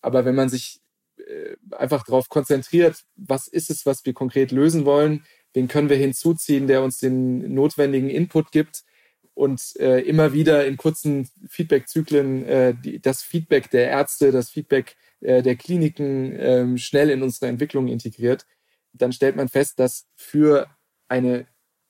Aber 0.00 0.24
wenn 0.24 0.34
man 0.34 0.48
sich 0.48 0.80
äh, 1.18 1.56
einfach 1.76 2.04
darauf 2.04 2.28
konzentriert, 2.28 3.04
was 3.16 3.48
ist 3.48 3.70
es, 3.70 3.86
was 3.86 4.04
wir 4.04 4.14
konkret 4.14 4.50
lösen 4.50 4.84
wollen, 4.84 5.24
wen 5.52 5.68
können 5.68 5.90
wir 5.90 5.96
hinzuziehen, 5.96 6.66
der 6.66 6.82
uns 6.82 6.98
den 6.98 7.54
notwendigen 7.54 8.08
Input 8.10 8.50
gibt, 8.50 8.84
und 9.34 9.74
äh, 9.80 10.00
immer 10.00 10.32
wieder 10.32 10.66
in 10.66 10.76
kurzen 10.76 11.28
Feedback-Zyklen 11.48 12.44
äh, 12.46 12.74
die, 12.74 13.00
das 13.00 13.22
Feedback 13.22 13.68
der 13.70 13.88
Ärzte, 13.88 14.30
das 14.30 14.48
Feedback 14.48 14.96
äh, 15.24 15.42
der 15.42 15.56
Kliniken 15.56 16.32
äh, 16.32 16.78
schnell 16.78 17.10
in 17.10 17.22
unsere 17.22 17.46
Entwicklung 17.46 17.88
integriert, 17.88 18.46
dann 18.92 19.12
stellt 19.12 19.36
man 19.36 19.48
fest, 19.48 19.80
dass 19.80 20.06
für 20.14 20.68
eine 21.08 21.46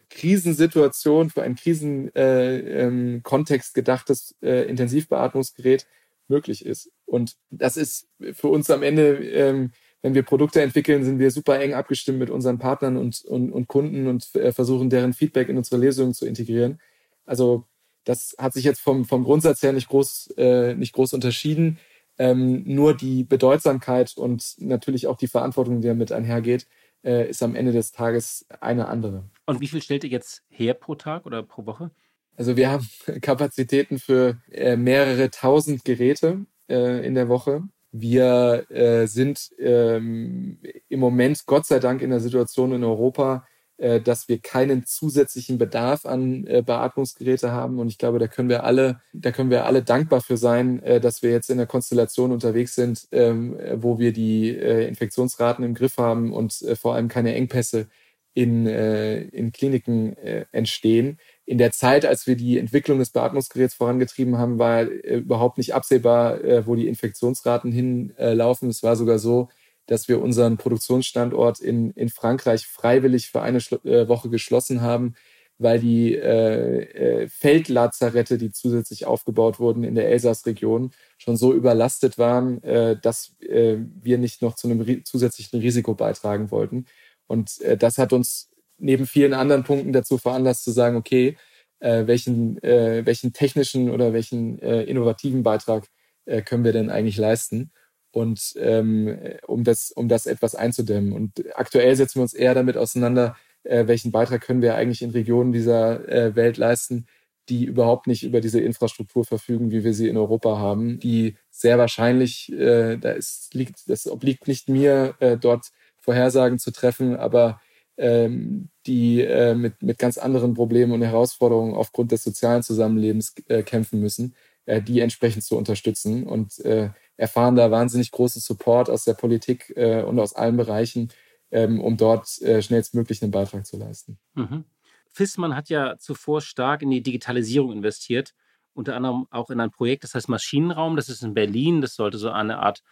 Krisensituation, 0.08 1.30
für 1.30 1.42
einen 1.42 1.56
Krisenkontext 1.56 2.14
äh, 2.16 2.82
ähm, 2.82 3.74
gedachtes 3.74 4.36
äh, 4.40 4.68
Intensivbeatmungsgerät 4.68 5.88
möglich 6.28 6.64
ist. 6.64 6.92
Und 7.06 7.34
das 7.50 7.76
ist 7.76 8.06
für 8.32 8.48
uns 8.48 8.70
am 8.70 8.84
Ende, 8.84 9.16
ähm, 9.16 9.72
wenn 10.02 10.14
wir 10.14 10.22
Produkte 10.22 10.62
entwickeln, 10.62 11.04
sind 11.04 11.18
wir 11.18 11.32
super 11.32 11.60
eng 11.60 11.74
abgestimmt 11.74 12.20
mit 12.20 12.30
unseren 12.30 12.58
Partnern 12.58 12.96
und, 12.96 13.24
und, 13.24 13.50
und 13.50 13.66
Kunden 13.66 14.06
und 14.06 14.24
versuchen 14.52 14.90
deren 14.90 15.12
Feedback 15.12 15.48
in 15.48 15.56
unsere 15.56 15.80
Lesungen 15.80 16.14
zu 16.14 16.26
integrieren. 16.26 16.78
Also 17.24 17.66
das 18.04 18.36
hat 18.38 18.52
sich 18.52 18.64
jetzt 18.64 18.80
vom, 18.80 19.04
vom 19.06 19.24
Grundsatz 19.24 19.62
her 19.62 19.72
nicht 19.72 19.88
groß, 19.88 20.34
nicht 20.76 20.92
groß 20.92 21.14
unterschieden. 21.14 21.78
Ähm, 22.16 22.62
nur 22.64 22.96
die 22.96 23.24
Bedeutsamkeit 23.24 24.16
und 24.16 24.54
natürlich 24.58 25.06
auch 25.06 25.16
die 25.16 25.26
Verantwortung, 25.26 25.80
die 25.80 25.88
damit 25.88 26.12
einhergeht, 26.12 26.68
äh, 27.02 27.28
ist 27.28 27.42
am 27.42 27.54
Ende 27.54 27.72
des 27.72 27.92
Tages 27.92 28.46
eine 28.60 28.88
andere. 28.88 29.24
Und 29.46 29.60
wie 29.60 29.68
viel 29.68 29.82
stellt 29.82 30.04
ihr 30.04 30.10
jetzt 30.10 30.42
her 30.48 30.74
pro 30.74 30.94
Tag 30.94 31.26
oder 31.26 31.42
pro 31.42 31.66
Woche? 31.66 31.90
Also 32.36 32.56
wir 32.56 32.70
haben 32.70 32.88
Kapazitäten 33.20 33.98
für 33.98 34.38
äh, 34.50 34.76
mehrere 34.76 35.30
tausend 35.30 35.84
Geräte 35.84 36.46
äh, 36.68 37.06
in 37.06 37.14
der 37.14 37.28
Woche. 37.28 37.62
Wir 37.92 38.68
äh, 38.70 39.06
sind 39.06 39.50
ähm, 39.58 40.58
im 40.88 41.00
Moment 41.00 41.46
Gott 41.46 41.66
sei 41.66 41.78
Dank 41.78 42.02
in 42.02 42.10
der 42.10 42.20
Situation 42.20 42.72
in 42.72 42.82
Europa, 42.82 43.46
dass 43.76 44.28
wir 44.28 44.38
keinen 44.38 44.86
zusätzlichen 44.86 45.58
Bedarf 45.58 46.06
an 46.06 46.46
äh, 46.46 46.62
Beatmungsgeräte 46.62 47.50
haben. 47.50 47.80
Und 47.80 47.88
ich 47.88 47.98
glaube, 47.98 48.20
da 48.20 48.28
können 48.28 48.48
wir 48.48 48.62
alle, 48.62 49.00
da 49.12 49.32
können 49.32 49.50
wir 49.50 49.64
alle 49.66 49.82
dankbar 49.82 50.20
für 50.20 50.36
sein, 50.36 50.80
äh, 50.84 51.00
dass 51.00 51.22
wir 51.22 51.32
jetzt 51.32 51.50
in 51.50 51.58
der 51.58 51.66
Konstellation 51.66 52.30
unterwegs 52.30 52.76
sind, 52.76 53.08
ähm, 53.10 53.56
wo 53.74 53.98
wir 53.98 54.12
die 54.12 54.50
Infektionsraten 54.50 55.64
im 55.64 55.74
Griff 55.74 55.98
haben 55.98 56.32
und 56.32 56.64
vor 56.80 56.94
allem 56.94 57.08
keine 57.08 57.34
Engpässe 57.34 57.88
in, 58.34 58.66
in 58.66 59.52
Kliniken 59.52 60.16
entstehen. 60.50 61.18
In 61.46 61.58
der 61.58 61.70
Zeit, 61.70 62.04
als 62.04 62.26
wir 62.26 62.36
die 62.36 62.58
Entwicklung 62.58 62.98
des 62.98 63.10
Beatmungsgeräts 63.10 63.74
vorangetrieben 63.74 64.38
haben, 64.38 64.58
war 64.58 64.82
überhaupt 64.82 65.58
nicht 65.58 65.74
absehbar, 65.74 66.66
wo 66.66 66.74
die 66.74 66.88
Infektionsraten 66.88 67.70
hinlaufen. 67.70 68.68
Es 68.70 68.82
war 68.82 68.96
sogar 68.96 69.18
so, 69.18 69.48
dass 69.86 70.08
wir 70.08 70.20
unseren 70.20 70.56
Produktionsstandort 70.56 71.60
in, 71.60 71.90
in 71.92 72.08
Frankreich 72.08 72.66
freiwillig 72.66 73.30
für 73.30 73.42
eine 73.42 73.60
Schlo 73.60 73.78
äh, 73.84 74.08
Woche 74.08 74.30
geschlossen 74.30 74.80
haben, 74.80 75.14
weil 75.58 75.78
die 75.78 76.14
äh, 76.14 77.22
äh, 77.22 77.28
Feldlazarette, 77.28 78.38
die 78.38 78.50
zusätzlich 78.50 79.06
aufgebaut 79.06 79.60
wurden 79.60 79.84
in 79.84 79.94
der 79.94 80.08
Elsass-Region, 80.10 80.90
schon 81.18 81.36
so 81.36 81.52
überlastet 81.52 82.18
waren, 82.18 82.62
äh, 82.62 82.96
dass 83.00 83.34
äh, 83.40 83.76
wir 84.02 84.18
nicht 84.18 84.42
noch 84.42 84.56
zu 84.56 84.68
einem 84.68 85.04
zusätzlichen 85.04 85.60
Risiko 85.60 85.94
beitragen 85.94 86.50
wollten. 86.50 86.86
Und 87.26 87.60
äh, 87.60 87.76
das 87.76 87.98
hat 87.98 88.12
uns 88.12 88.50
neben 88.78 89.06
vielen 89.06 89.32
anderen 89.34 89.64
Punkten 89.64 89.92
dazu 89.92 90.18
veranlasst 90.18 90.64
zu 90.64 90.72
sagen, 90.72 90.96
okay, 90.96 91.36
äh, 91.78 92.06
welchen, 92.06 92.62
äh, 92.62 93.06
welchen 93.06 93.32
technischen 93.32 93.90
oder 93.90 94.12
welchen 94.12 94.58
äh, 94.60 94.82
innovativen 94.82 95.42
Beitrag 95.42 95.86
äh, 96.24 96.42
können 96.42 96.64
wir 96.64 96.72
denn 96.72 96.90
eigentlich 96.90 97.16
leisten? 97.16 97.70
Und 98.14 98.54
ähm, 98.58 99.18
um 99.46 99.64
das 99.64 99.90
um 99.90 100.08
das 100.08 100.26
etwas 100.26 100.54
einzudämmen. 100.54 101.12
Und 101.12 101.44
aktuell 101.56 101.96
setzen 101.96 102.16
wir 102.20 102.22
uns 102.22 102.34
eher 102.34 102.54
damit 102.54 102.76
auseinander, 102.76 103.36
äh, 103.64 103.88
welchen 103.88 104.12
Beitrag 104.12 104.42
können 104.42 104.62
wir 104.62 104.76
eigentlich 104.76 105.02
in 105.02 105.10
Regionen 105.10 105.52
dieser 105.52 106.08
äh, 106.08 106.36
Welt 106.36 106.56
leisten, 106.56 107.06
die 107.48 107.64
überhaupt 107.64 108.06
nicht 108.06 108.22
über 108.22 108.40
diese 108.40 108.60
Infrastruktur 108.60 109.24
verfügen, 109.24 109.72
wie 109.72 109.82
wir 109.82 109.94
sie 109.94 110.08
in 110.08 110.16
Europa 110.16 110.58
haben, 110.58 111.00
die 111.00 111.36
sehr 111.50 111.76
wahrscheinlich, 111.76 112.52
äh, 112.52 112.96
da 112.98 113.10
ist, 113.10 113.52
liegt, 113.52 113.88
das 113.88 114.06
obliegt 114.06 114.46
nicht 114.46 114.68
mir, 114.68 115.16
äh, 115.18 115.36
dort 115.36 115.72
Vorhersagen 115.98 116.58
zu 116.58 116.70
treffen, 116.70 117.16
aber 117.16 117.60
ähm, 117.96 118.68
die 118.86 119.22
äh, 119.22 119.54
mit, 119.54 119.82
mit 119.82 119.98
ganz 119.98 120.18
anderen 120.18 120.54
Problemen 120.54 120.92
und 120.92 121.02
Herausforderungen 121.02 121.74
aufgrund 121.74 122.12
des 122.12 122.22
sozialen 122.22 122.62
Zusammenlebens 122.62 123.34
äh, 123.48 123.62
kämpfen 123.62 124.00
müssen, 124.00 124.34
äh, 124.66 124.80
die 124.80 125.00
entsprechend 125.00 125.44
zu 125.44 125.56
unterstützen. 125.56 126.24
Und 126.24 126.60
äh, 126.60 126.90
erfahren 127.16 127.56
da 127.56 127.70
wahnsinnig 127.70 128.10
großen 128.10 128.40
Support 128.40 128.90
aus 128.90 129.04
der 129.04 129.14
Politik 129.14 129.72
äh, 129.76 130.02
und 130.02 130.18
aus 130.18 130.34
allen 130.34 130.56
Bereichen, 130.56 131.10
ähm, 131.50 131.80
um 131.80 131.96
dort 131.96 132.40
äh, 132.42 132.62
schnellstmöglich 132.62 133.22
einen 133.22 133.30
Beitrag 133.30 133.66
zu 133.66 133.76
leisten. 133.76 134.18
Mhm. 134.34 134.64
Fissmann 135.10 135.54
hat 135.54 135.68
ja 135.68 135.96
zuvor 135.98 136.40
stark 136.40 136.82
in 136.82 136.90
die 136.90 137.02
Digitalisierung 137.02 137.72
investiert, 137.72 138.34
unter 138.72 138.96
anderem 138.96 139.26
auch 139.30 139.50
in 139.50 139.60
ein 139.60 139.70
Projekt, 139.70 140.02
das 140.02 140.14
heißt 140.14 140.28
Maschinenraum, 140.28 140.96
das 140.96 141.08
ist 141.08 141.22
in 141.22 141.34
Berlin, 141.34 141.80
das 141.80 141.94
sollte 141.94 142.18
so 142.18 142.30
eine 142.30 142.58
Art 142.58 142.82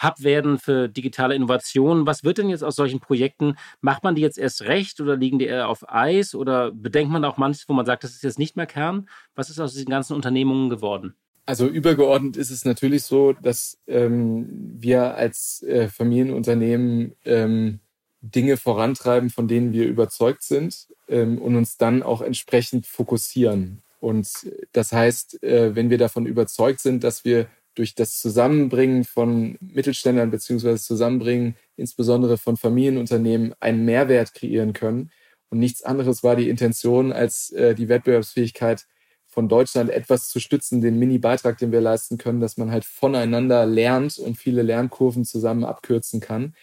Hub 0.00 0.22
werden 0.22 0.58
für 0.58 0.88
digitale 0.88 1.34
Innovationen. 1.34 2.06
Was 2.06 2.24
wird 2.24 2.38
denn 2.38 2.48
jetzt 2.48 2.64
aus 2.64 2.76
solchen 2.76 3.00
Projekten? 3.00 3.56
Macht 3.80 4.02
man 4.04 4.14
die 4.14 4.22
jetzt 4.22 4.38
erst 4.38 4.62
recht 4.62 5.00
oder 5.00 5.16
liegen 5.16 5.38
die 5.38 5.46
eher 5.46 5.68
auf 5.68 5.88
Eis 5.88 6.34
oder 6.34 6.72
bedenkt 6.72 7.12
man 7.12 7.24
auch 7.24 7.36
manches, 7.36 7.68
wo 7.68 7.72
man 7.72 7.86
sagt, 7.86 8.04
das 8.04 8.12
ist 8.12 8.22
jetzt 8.22 8.38
nicht 8.38 8.56
mehr 8.56 8.66
Kern? 8.66 9.08
Was 9.34 9.50
ist 9.50 9.60
aus 9.60 9.74
diesen 9.74 9.90
ganzen 9.90 10.14
Unternehmungen 10.14 10.70
geworden? 10.70 11.14
Also 11.44 11.66
übergeordnet 11.66 12.36
ist 12.36 12.50
es 12.50 12.64
natürlich 12.64 13.02
so, 13.02 13.32
dass 13.32 13.78
ähm, 13.86 14.46
wir 14.78 15.16
als 15.16 15.62
äh, 15.64 15.88
Familienunternehmen 15.88 17.16
ähm, 17.24 17.80
Dinge 18.20 18.56
vorantreiben, 18.56 19.30
von 19.30 19.48
denen 19.48 19.72
wir 19.72 19.86
überzeugt 19.86 20.44
sind 20.44 20.86
ähm, 21.08 21.38
und 21.38 21.56
uns 21.56 21.76
dann 21.76 22.02
auch 22.02 22.22
entsprechend 22.22 22.86
fokussieren. 22.86 23.82
Und 23.98 24.28
das 24.72 24.92
heißt, 24.92 25.42
äh, 25.42 25.74
wenn 25.74 25.90
wir 25.90 25.98
davon 25.98 26.26
überzeugt 26.26 26.80
sind, 26.80 27.02
dass 27.02 27.24
wir 27.24 27.48
durch 27.74 27.94
das 27.94 28.18
Zusammenbringen 28.18 29.04
von 29.04 29.56
Mittelständlern 29.60 30.30
beziehungsweise 30.30 30.82
Zusammenbringen 30.82 31.56
insbesondere 31.76 32.38
von 32.38 32.56
Familienunternehmen 32.56 33.54
einen 33.60 33.84
Mehrwert 33.84 34.34
kreieren 34.34 34.72
können. 34.72 35.10
Und 35.48 35.58
nichts 35.58 35.82
anderes 35.82 36.22
war 36.22 36.36
die 36.36 36.48
Intention, 36.48 37.12
als 37.12 37.50
äh, 37.50 37.74
die 37.74 37.88
Wettbewerbsfähigkeit 37.88 38.86
von 39.32 39.48
Deutschland 39.48 39.88
etwas 39.88 40.28
zu 40.28 40.40
stützen, 40.40 40.82
den 40.82 40.98
Mini-Beitrag, 40.98 41.56
den 41.56 41.72
wir 41.72 41.80
leisten 41.80 42.18
können, 42.18 42.40
dass 42.40 42.58
man 42.58 42.70
halt 42.70 42.84
voneinander 42.84 43.64
lernt 43.64 44.18
und 44.18 44.36
viele 44.36 44.60
Lernkurven 44.60 45.24
zusammen 45.24 45.64
abkürzen 45.64 46.20
kann, 46.20 46.54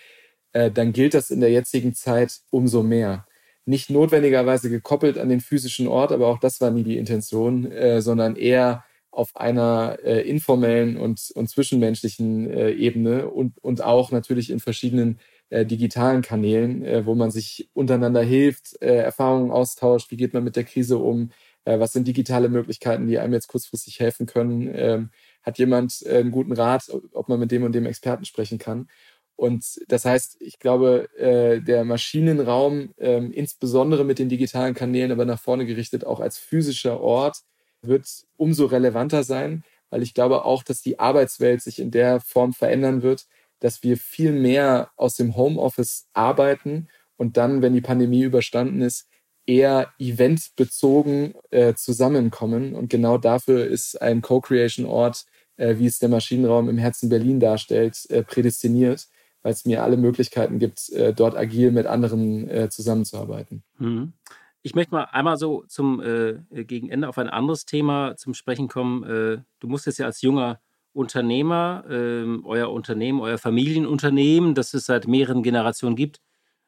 äh, 0.53 0.69
dann 0.69 0.93
gilt 0.93 1.15
das 1.15 1.31
in 1.31 1.39
der 1.39 1.49
jetzigen 1.49 1.95
Zeit 1.95 2.41
umso 2.51 2.83
mehr. 2.83 3.25
Nicht 3.65 3.89
notwendigerweise 3.89 4.69
gekoppelt 4.69 5.17
an 5.17 5.29
den 5.29 5.41
physischen 5.41 5.87
Ort, 5.87 6.11
aber 6.11 6.27
auch 6.27 6.37
das 6.37 6.61
war 6.61 6.69
nie 6.69 6.83
die 6.83 6.97
Intention, 6.97 7.71
äh, 7.71 8.03
sondern 8.03 8.35
eher 8.35 8.85
auf 9.09 9.35
einer 9.35 9.97
äh, 10.03 10.21
informellen 10.29 10.95
und, 10.97 11.31
und 11.33 11.49
zwischenmenschlichen 11.49 12.51
äh, 12.51 12.69
Ebene 12.69 13.29
und, 13.29 13.57
und 13.63 13.83
auch 13.83 14.11
natürlich 14.11 14.51
in 14.51 14.59
verschiedenen 14.59 15.19
äh, 15.49 15.65
digitalen 15.65 16.21
Kanälen, 16.21 16.85
äh, 16.85 17.03
wo 17.07 17.15
man 17.15 17.31
sich 17.31 17.67
untereinander 17.73 18.21
hilft, 18.21 18.75
Erfahrungen 18.75 19.49
austauscht, 19.49 20.11
wie 20.11 20.17
geht 20.17 20.35
man 20.35 20.43
mit 20.43 20.55
der 20.55 20.65
Krise 20.65 20.99
um, 20.99 21.31
äh, 21.65 21.79
was 21.79 21.93
sind 21.93 22.07
digitale 22.07 22.49
Möglichkeiten, 22.49 23.07
die 23.07 23.19
einem 23.19 23.33
jetzt 23.33 23.47
kurzfristig 23.47 23.99
helfen 23.99 24.25
können? 24.25 24.69
Ähm, 24.73 25.09
hat 25.43 25.57
jemand 25.57 26.01
äh, 26.05 26.17
einen 26.17 26.31
guten 26.31 26.53
Rat, 26.53 26.91
ob 27.13 27.29
man 27.29 27.39
mit 27.39 27.51
dem 27.51 27.63
und 27.63 27.73
dem 27.73 27.85
Experten 27.85 28.25
sprechen 28.25 28.57
kann? 28.57 28.87
Und 29.35 29.79
das 29.87 30.03
heißt, 30.03 30.37
ich 30.41 30.59
glaube, 30.59 31.07
äh, 31.17 31.61
der 31.61 31.85
Maschinenraum, 31.85 32.93
ähm, 32.97 33.31
insbesondere 33.31 34.03
mit 34.03 34.19
den 34.19 34.27
digitalen 34.27 34.73
Kanälen, 34.73 35.13
aber 35.13 35.23
nach 35.23 35.39
vorne 35.39 35.65
gerichtet, 35.65 36.05
auch 36.05 36.19
als 36.19 36.37
physischer 36.37 36.99
Ort, 36.99 37.43
wird 37.81 38.05
umso 38.35 38.65
relevanter 38.65 39.23
sein, 39.23 39.63
weil 39.89 40.03
ich 40.03 40.13
glaube 40.13 40.43
auch, 40.43 40.61
dass 40.63 40.81
die 40.81 40.99
Arbeitswelt 40.99 41.61
sich 41.61 41.79
in 41.79 41.89
der 41.91 42.19
Form 42.19 42.51
verändern 42.53 43.01
wird, 43.01 43.27
dass 43.59 43.81
wir 43.81 43.97
viel 43.97 44.33
mehr 44.33 44.91
aus 44.97 45.15
dem 45.15 45.37
Homeoffice 45.37 46.07
arbeiten 46.13 46.89
und 47.15 47.37
dann, 47.37 47.61
wenn 47.61 47.73
die 47.73 47.81
Pandemie 47.81 48.23
überstanden 48.23 48.81
ist, 48.81 49.07
eher 49.45 49.91
eventbezogen 49.97 51.33
äh, 51.49 51.73
zusammenkommen. 51.73 52.75
Und 52.75 52.89
genau 52.89 53.17
dafür 53.17 53.65
ist 53.65 54.01
ein 54.01 54.21
Co-Creation-Ort, 54.21 55.25
äh, 55.57 55.77
wie 55.77 55.87
es 55.87 55.99
der 55.99 56.09
Maschinenraum 56.09 56.69
im 56.69 56.77
Herzen 56.77 57.09
Berlin 57.09 57.39
darstellt, 57.39 58.09
äh, 58.09 58.23
prädestiniert, 58.23 59.07
weil 59.41 59.53
es 59.53 59.65
mir 59.65 59.83
alle 59.83 59.97
Möglichkeiten 59.97 60.59
gibt, 60.59 60.89
äh, 60.89 61.13
dort 61.13 61.35
agil 61.35 61.71
mit 61.71 61.85
anderen 61.85 62.49
äh, 62.49 62.69
zusammenzuarbeiten. 62.69 63.63
Mhm. 63.77 64.13
Ich 64.61 64.75
möchte 64.75 64.93
mal 64.93 65.05
einmal 65.05 65.37
so 65.37 65.63
zum 65.67 66.01
äh, 66.01 66.63
Gegenende 66.63 67.07
auf 67.07 67.17
ein 67.17 67.29
anderes 67.29 67.65
Thema 67.65 68.15
zum 68.17 68.33
Sprechen 68.33 68.67
kommen. 68.67 69.45
Du 69.59 69.67
musst 69.67 69.85
jetzt 69.85 69.99
ja 69.99 70.05
als 70.05 70.21
junger 70.21 70.59
Unternehmer, 70.91 71.85
ähm, 71.89 72.43
euer 72.45 72.69
Unternehmen, 72.69 73.21
euer 73.21 73.37
Familienunternehmen, 73.37 74.55
das 74.55 74.73
es 74.73 74.85
seit 74.85 75.07
mehreren 75.07 75.43
Generationen 75.43 75.95
gibt, 75.95 76.19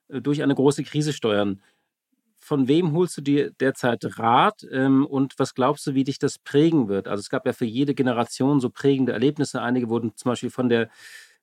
durch 0.07 0.41
eine 0.41 0.55
große 0.55 0.83
Krise 0.83 1.11
steuern. 1.11 1.61
Von 2.43 2.67
wem 2.67 2.93
holst 2.93 3.17
du 3.17 3.21
dir 3.21 3.51
derzeit 3.51 4.17
Rat 4.17 4.65
ähm, 4.71 5.05
und 5.05 5.37
was 5.37 5.53
glaubst 5.53 5.85
du, 5.85 5.93
wie 5.93 6.03
dich 6.03 6.17
das 6.17 6.39
prägen 6.39 6.87
wird? 6.87 7.07
Also 7.07 7.21
es 7.21 7.29
gab 7.29 7.45
ja 7.45 7.53
für 7.53 7.65
jede 7.65 7.93
Generation 7.93 8.59
so 8.59 8.69
prägende 8.69 9.13
Erlebnisse. 9.13 9.61
Einige 9.61 9.89
wurden 9.89 10.13
zum 10.15 10.31
Beispiel 10.31 10.49
von 10.49 10.67
der 10.67 10.89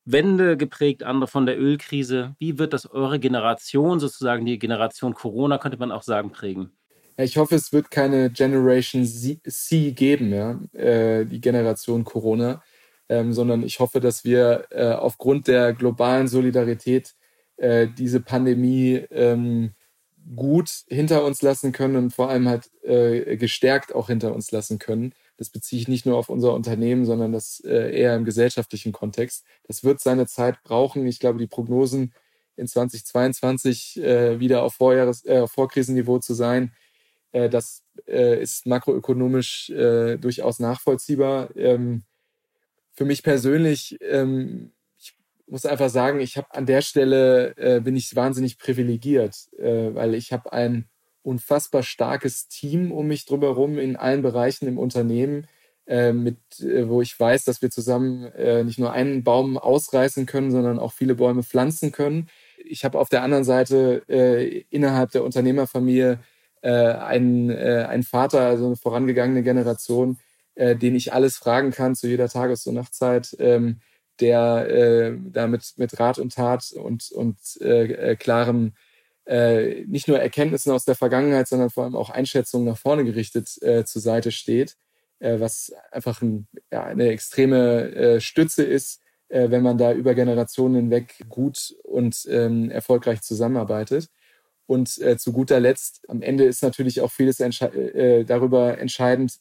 Wende 0.04 0.56
geprägt, 0.56 1.04
andere 1.04 1.28
von 1.28 1.46
der 1.46 1.60
Ölkrise. 1.60 2.34
Wie 2.38 2.58
wird 2.58 2.72
das 2.72 2.90
eure 2.90 3.20
Generation, 3.20 4.00
sozusagen 4.00 4.44
die 4.44 4.58
Generation 4.58 5.14
Corona, 5.14 5.58
könnte 5.58 5.78
man 5.78 5.92
auch 5.92 6.02
sagen, 6.02 6.30
prägen? 6.30 6.72
Ja, 7.16 7.24
ich 7.24 7.36
hoffe, 7.36 7.54
es 7.54 7.72
wird 7.72 7.90
keine 7.90 8.30
Generation 8.30 9.04
C 9.04 9.92
geben, 9.92 10.32
ja, 10.32 10.60
äh, 10.72 11.26
die 11.26 11.40
Generation 11.40 12.04
Corona, 12.04 12.62
ähm, 13.08 13.32
sondern 13.32 13.62
ich 13.62 13.80
hoffe, 13.80 14.00
dass 14.00 14.24
wir 14.24 14.66
äh, 14.70 14.92
aufgrund 14.92 15.46
der 15.46 15.74
globalen 15.74 16.26
Solidarität 16.26 17.14
äh, 17.56 17.86
diese 17.88 18.20
Pandemie 18.20 19.04
ähm, 19.10 19.72
gut 20.34 20.84
hinter 20.88 21.24
uns 21.24 21.42
lassen 21.42 21.72
können 21.72 21.96
und 21.96 22.12
vor 22.12 22.28
allem 22.28 22.48
halt 22.48 22.70
äh, 22.82 23.36
gestärkt 23.36 23.94
auch 23.94 24.08
hinter 24.08 24.34
uns 24.34 24.50
lassen 24.50 24.78
können 24.78 25.14
das 25.38 25.50
beziehe 25.50 25.80
ich 25.80 25.88
nicht 25.88 26.04
nur 26.04 26.18
auf 26.18 26.28
unser 26.28 26.52
Unternehmen, 26.52 27.06
sondern 27.06 27.32
das 27.32 27.60
äh, 27.64 27.96
eher 27.96 28.16
im 28.16 28.24
gesellschaftlichen 28.24 28.92
Kontext. 28.92 29.44
Das 29.66 29.84
wird 29.84 30.00
seine 30.00 30.26
Zeit 30.26 30.62
brauchen. 30.64 31.06
Ich 31.06 31.20
glaube, 31.20 31.38
die 31.38 31.46
Prognosen 31.46 32.12
in 32.56 32.66
2022 32.66 34.02
äh, 34.02 34.40
wieder 34.40 34.64
auf, 34.64 34.74
Vorjahres-, 34.74 35.24
äh, 35.24 35.46
Vorkrisenniveau 35.46 36.18
zu 36.18 36.34
sein, 36.34 36.72
äh, 37.30 37.48
das 37.48 37.84
äh, 38.08 38.42
ist 38.42 38.66
makroökonomisch 38.66 39.70
äh, 39.70 40.16
durchaus 40.16 40.58
nachvollziehbar. 40.58 41.56
Ähm, 41.56 42.02
für 42.92 43.04
mich 43.04 43.22
persönlich, 43.22 43.96
ähm, 44.00 44.72
muss 45.48 45.66
einfach 45.66 45.90
sagen, 45.90 46.20
ich 46.20 46.36
habe 46.36 46.54
an 46.54 46.66
der 46.66 46.82
Stelle 46.82 47.56
äh, 47.56 47.80
bin 47.80 47.96
ich 47.96 48.14
wahnsinnig 48.14 48.58
privilegiert, 48.58 49.48
äh, 49.58 49.94
weil 49.94 50.14
ich 50.14 50.32
habe 50.32 50.52
ein 50.52 50.88
unfassbar 51.22 51.82
starkes 51.82 52.48
Team 52.48 52.92
um 52.92 53.06
mich 53.08 53.26
drumherum 53.26 53.78
in 53.78 53.96
allen 53.96 54.22
Bereichen 54.22 54.66
im 54.66 54.78
Unternehmen, 54.78 55.46
äh, 55.88 56.12
mit, 56.12 56.36
äh, 56.60 56.86
wo 56.86 57.00
ich 57.00 57.18
weiß, 57.18 57.44
dass 57.44 57.62
wir 57.62 57.70
zusammen 57.70 58.24
äh, 58.32 58.62
nicht 58.62 58.78
nur 58.78 58.92
einen 58.92 59.24
Baum 59.24 59.56
ausreißen 59.56 60.26
können, 60.26 60.50
sondern 60.50 60.78
auch 60.78 60.92
viele 60.92 61.14
Bäume 61.14 61.42
pflanzen 61.42 61.92
können. 61.92 62.28
Ich 62.58 62.84
habe 62.84 62.98
auf 62.98 63.08
der 63.08 63.22
anderen 63.22 63.44
Seite 63.44 64.02
äh, 64.06 64.64
innerhalb 64.68 65.12
der 65.12 65.24
Unternehmerfamilie 65.24 66.18
einen, 66.60 67.52
einen 67.52 68.02
Vater, 68.02 68.40
also 68.40 68.66
eine 68.66 68.74
vorangegangene 68.74 69.44
Generation, 69.44 70.18
den 70.56 70.96
ich 70.96 71.12
alles 71.12 71.36
fragen 71.36 71.70
kann 71.70 71.94
zu 71.94 72.08
jeder 72.08 72.28
Tages- 72.28 72.66
und 72.66 72.74
Nachtzeit, 72.74 73.36
ähm, 73.38 73.78
der 74.20 74.68
äh, 74.68 75.16
da 75.30 75.46
mit, 75.46 75.74
mit 75.76 75.98
Rat 75.98 76.18
und 76.18 76.34
Tat 76.34 76.72
und, 76.72 77.10
und 77.12 77.38
äh, 77.60 78.12
äh, 78.12 78.16
klarem 78.16 78.72
äh, 79.26 79.84
nicht 79.86 80.08
nur 80.08 80.18
Erkenntnissen 80.18 80.72
aus 80.72 80.84
der 80.84 80.94
Vergangenheit, 80.94 81.48
sondern 81.48 81.70
vor 81.70 81.84
allem 81.84 81.96
auch 81.96 82.10
Einschätzungen 82.10 82.66
nach 82.66 82.78
vorne 82.78 83.04
gerichtet 83.04 83.60
äh, 83.62 83.84
zur 83.84 84.00
Seite 84.00 84.32
steht, 84.32 84.76
äh, 85.18 85.38
was 85.38 85.72
einfach 85.92 86.22
ein, 86.22 86.48
ja, 86.72 86.84
eine 86.84 87.08
extreme 87.08 87.92
äh, 87.92 88.20
Stütze 88.20 88.62
ist, 88.62 89.00
äh, 89.28 89.50
wenn 89.50 89.62
man 89.62 89.76
da 89.76 89.92
über 89.92 90.14
Generationen 90.14 90.76
hinweg 90.76 91.22
gut 91.28 91.74
und 91.84 92.26
ähm, 92.30 92.70
erfolgreich 92.70 93.20
zusammenarbeitet. 93.20 94.08
Und 94.66 94.98
äh, 94.98 95.16
zu 95.16 95.32
guter 95.32 95.60
Letzt, 95.60 96.02
am 96.08 96.22
Ende 96.22 96.44
ist 96.44 96.62
natürlich 96.62 97.00
auch 97.00 97.10
vieles 97.10 97.40
entsche 97.40 97.66
äh, 97.66 98.24
darüber 98.24 98.78
entscheidend, 98.78 99.38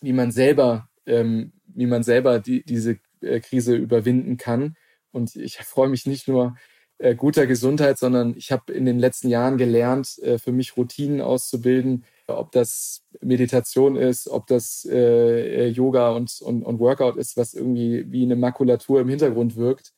wie 0.00 0.12
man 0.12 0.30
selber, 0.30 0.88
ähm, 1.06 1.52
wie 1.66 1.86
man 1.86 2.02
selber 2.02 2.38
die, 2.40 2.64
diese 2.64 2.98
Krise 3.40 3.74
überwinden 3.74 4.36
kann. 4.36 4.76
Und 5.12 5.36
ich 5.36 5.58
freue 5.58 5.88
mich 5.88 6.06
nicht 6.06 6.28
nur 6.28 6.56
äh, 6.98 7.14
guter 7.14 7.46
Gesundheit, 7.46 7.98
sondern 7.98 8.34
ich 8.36 8.52
habe 8.52 8.72
in 8.72 8.84
den 8.84 8.98
letzten 8.98 9.28
Jahren 9.28 9.58
gelernt, 9.58 10.18
äh, 10.22 10.38
für 10.38 10.52
mich 10.52 10.76
Routinen 10.76 11.20
auszubilden, 11.20 12.04
ob 12.28 12.52
das 12.52 13.02
Meditation 13.20 13.96
ist, 13.96 14.28
ob 14.28 14.46
das 14.46 14.86
äh, 14.90 15.68
Yoga 15.68 16.10
und, 16.10 16.40
und, 16.40 16.62
und 16.62 16.78
Workout 16.78 17.16
ist, 17.16 17.36
was 17.36 17.54
irgendwie 17.54 18.10
wie 18.10 18.22
eine 18.22 18.36
Makulatur 18.36 19.00
im 19.00 19.08
Hintergrund 19.08 19.56
wirkt. 19.56 19.92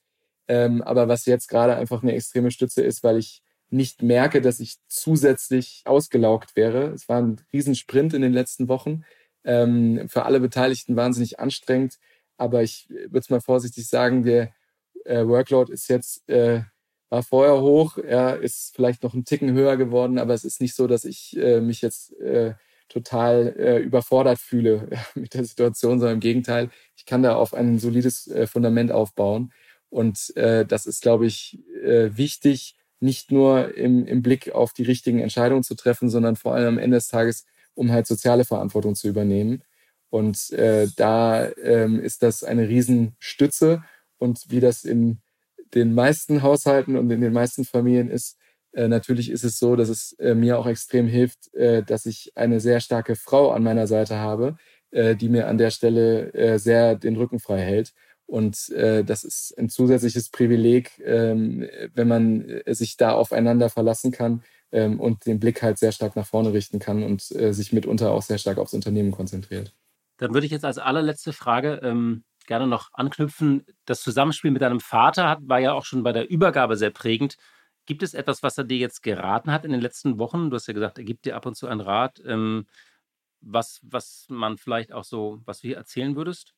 Ähm, 0.48 0.82
aber 0.82 1.08
was 1.08 1.26
jetzt 1.26 1.48
gerade 1.48 1.76
einfach 1.76 2.02
eine 2.02 2.14
extreme 2.14 2.50
Stütze 2.50 2.82
ist, 2.82 3.04
weil 3.04 3.18
ich 3.18 3.42
nicht 3.68 4.02
merke, 4.02 4.40
dass 4.40 4.60
ich 4.60 4.76
zusätzlich 4.86 5.82
ausgelaugt 5.84 6.56
wäre. 6.56 6.92
Es 6.92 7.08
war 7.08 7.20
ein 7.20 7.40
Riesensprint 7.52 8.14
in 8.14 8.22
den 8.22 8.32
letzten 8.32 8.68
Wochen. 8.68 9.04
Ähm, 9.44 10.08
für 10.08 10.24
alle 10.24 10.40
Beteiligten 10.40 10.96
wahnsinnig 10.96 11.40
anstrengend. 11.40 11.98
Aber 12.36 12.62
ich 12.62 12.88
würde 12.88 13.18
es 13.18 13.30
mal 13.30 13.40
vorsichtig 13.40 13.88
sagen, 13.88 14.22
der 14.22 14.52
äh, 15.04 15.26
Workload 15.26 15.72
ist 15.72 15.88
jetzt 15.88 16.28
äh, 16.28 16.62
war 17.08 17.22
vorher 17.22 17.60
hoch, 17.60 17.98
er 17.98 18.40
ist 18.40 18.74
vielleicht 18.74 19.02
noch 19.02 19.14
einen 19.14 19.24
Ticken 19.24 19.52
höher 19.52 19.76
geworden, 19.76 20.18
aber 20.18 20.34
es 20.34 20.44
ist 20.44 20.60
nicht 20.60 20.74
so, 20.74 20.86
dass 20.86 21.04
ich 21.04 21.36
äh, 21.36 21.60
mich 21.60 21.80
jetzt 21.80 22.18
äh, 22.20 22.54
total 22.88 23.54
äh, 23.58 23.78
überfordert 23.78 24.38
fühle 24.38 24.88
mit 25.14 25.34
der 25.34 25.44
Situation, 25.44 25.98
sondern 25.98 26.16
im 26.16 26.20
Gegenteil, 26.20 26.70
ich 26.96 27.06
kann 27.06 27.22
da 27.22 27.36
auf 27.36 27.54
ein 27.54 27.78
solides 27.78 28.28
äh, 28.28 28.46
Fundament 28.46 28.92
aufbauen. 28.92 29.52
Und 29.88 30.36
äh, 30.36 30.66
das 30.66 30.86
ist, 30.86 31.02
glaube 31.02 31.26
ich, 31.26 31.60
äh, 31.82 32.10
wichtig, 32.16 32.76
nicht 32.98 33.30
nur 33.30 33.76
im, 33.76 34.06
im 34.06 34.22
Blick 34.22 34.52
auf 34.52 34.72
die 34.72 34.82
richtigen 34.82 35.20
Entscheidungen 35.20 35.62
zu 35.62 35.74
treffen, 35.74 36.10
sondern 36.10 36.34
vor 36.34 36.54
allem 36.54 36.68
am 36.68 36.78
Ende 36.78 36.96
des 36.96 37.08
Tages, 37.08 37.46
um 37.74 37.92
halt 37.92 38.06
soziale 38.06 38.44
Verantwortung 38.44 38.94
zu 38.94 39.06
übernehmen. 39.06 39.62
Und 40.10 40.50
äh, 40.52 40.88
da 40.96 41.50
ähm, 41.62 42.00
ist 42.00 42.22
das 42.22 42.44
eine 42.44 42.68
Riesenstütze. 42.68 43.82
Und 44.18 44.44
wie 44.48 44.60
das 44.60 44.84
in 44.84 45.18
den 45.74 45.94
meisten 45.94 46.42
Haushalten 46.42 46.96
und 46.96 47.10
in 47.10 47.20
den 47.20 47.32
meisten 47.32 47.64
Familien 47.64 48.10
ist, 48.10 48.38
äh, 48.72 48.88
natürlich 48.88 49.30
ist 49.30 49.44
es 49.44 49.58
so, 49.58 49.74
dass 49.74 49.88
es 49.88 50.12
äh, 50.18 50.34
mir 50.34 50.58
auch 50.58 50.66
extrem 50.66 51.06
hilft, 51.06 51.52
äh, 51.54 51.82
dass 51.82 52.06
ich 52.06 52.32
eine 52.34 52.60
sehr 52.60 52.80
starke 52.80 53.16
Frau 53.16 53.50
an 53.50 53.62
meiner 53.62 53.86
Seite 53.86 54.16
habe, 54.16 54.56
äh, 54.90 55.16
die 55.16 55.28
mir 55.28 55.48
an 55.48 55.58
der 55.58 55.70
Stelle 55.70 56.32
äh, 56.34 56.58
sehr 56.58 56.94
den 56.94 57.16
Rücken 57.16 57.40
frei 57.40 57.60
hält. 57.60 57.94
Und 58.26 58.70
äh, 58.70 59.04
das 59.04 59.24
ist 59.24 59.54
ein 59.56 59.68
zusätzliches 59.68 60.30
Privileg, 60.30 61.00
ähm, 61.04 61.66
wenn 61.94 62.08
man 62.08 62.60
sich 62.66 62.96
da 62.96 63.12
aufeinander 63.12 63.70
verlassen 63.70 64.10
kann 64.10 64.42
ähm, 64.72 65.00
und 65.00 65.26
den 65.26 65.40
Blick 65.40 65.62
halt 65.62 65.78
sehr 65.78 65.92
stark 65.92 66.16
nach 66.16 66.26
vorne 66.26 66.52
richten 66.52 66.78
kann 66.78 67.02
und 67.02 67.22
sich 67.22 67.72
mitunter 67.72 68.10
auch 68.10 68.22
sehr 68.22 68.38
stark 68.38 68.58
aufs 68.58 68.74
Unternehmen 68.74 69.12
konzentriert. 69.12 69.72
Dann 70.18 70.34
würde 70.34 70.46
ich 70.46 70.52
jetzt 70.52 70.64
als 70.64 70.78
allerletzte 70.78 71.32
Frage 71.32 71.80
ähm, 71.82 72.24
gerne 72.46 72.66
noch 72.66 72.90
anknüpfen. 72.92 73.64
Das 73.84 74.00
Zusammenspiel 74.00 74.50
mit 74.50 74.62
deinem 74.62 74.80
Vater 74.80 75.28
hat, 75.28 75.40
war 75.42 75.58
ja 75.58 75.72
auch 75.72 75.84
schon 75.84 76.02
bei 76.02 76.12
der 76.12 76.30
Übergabe 76.30 76.76
sehr 76.76 76.90
prägend. 76.90 77.36
Gibt 77.84 78.02
es 78.02 78.14
etwas, 78.14 78.42
was 78.42 78.58
er 78.58 78.64
dir 78.64 78.78
jetzt 78.78 79.02
geraten 79.02 79.52
hat 79.52 79.64
in 79.64 79.72
den 79.72 79.80
letzten 79.80 80.18
Wochen? 80.18 80.50
Du 80.50 80.56
hast 80.56 80.66
ja 80.66 80.74
gesagt, 80.74 80.98
er 80.98 81.04
gibt 81.04 81.24
dir 81.24 81.36
ab 81.36 81.46
und 81.46 81.56
zu 81.56 81.68
einen 81.68 81.80
Rat, 81.80 82.20
ähm, 82.26 82.66
was, 83.40 83.80
was 83.82 84.26
man 84.28 84.56
vielleicht 84.58 84.92
auch 84.92 85.04
so, 85.04 85.40
was 85.44 85.60
du 85.60 85.68
hier 85.68 85.76
erzählen 85.76 86.16
würdest? 86.16 86.54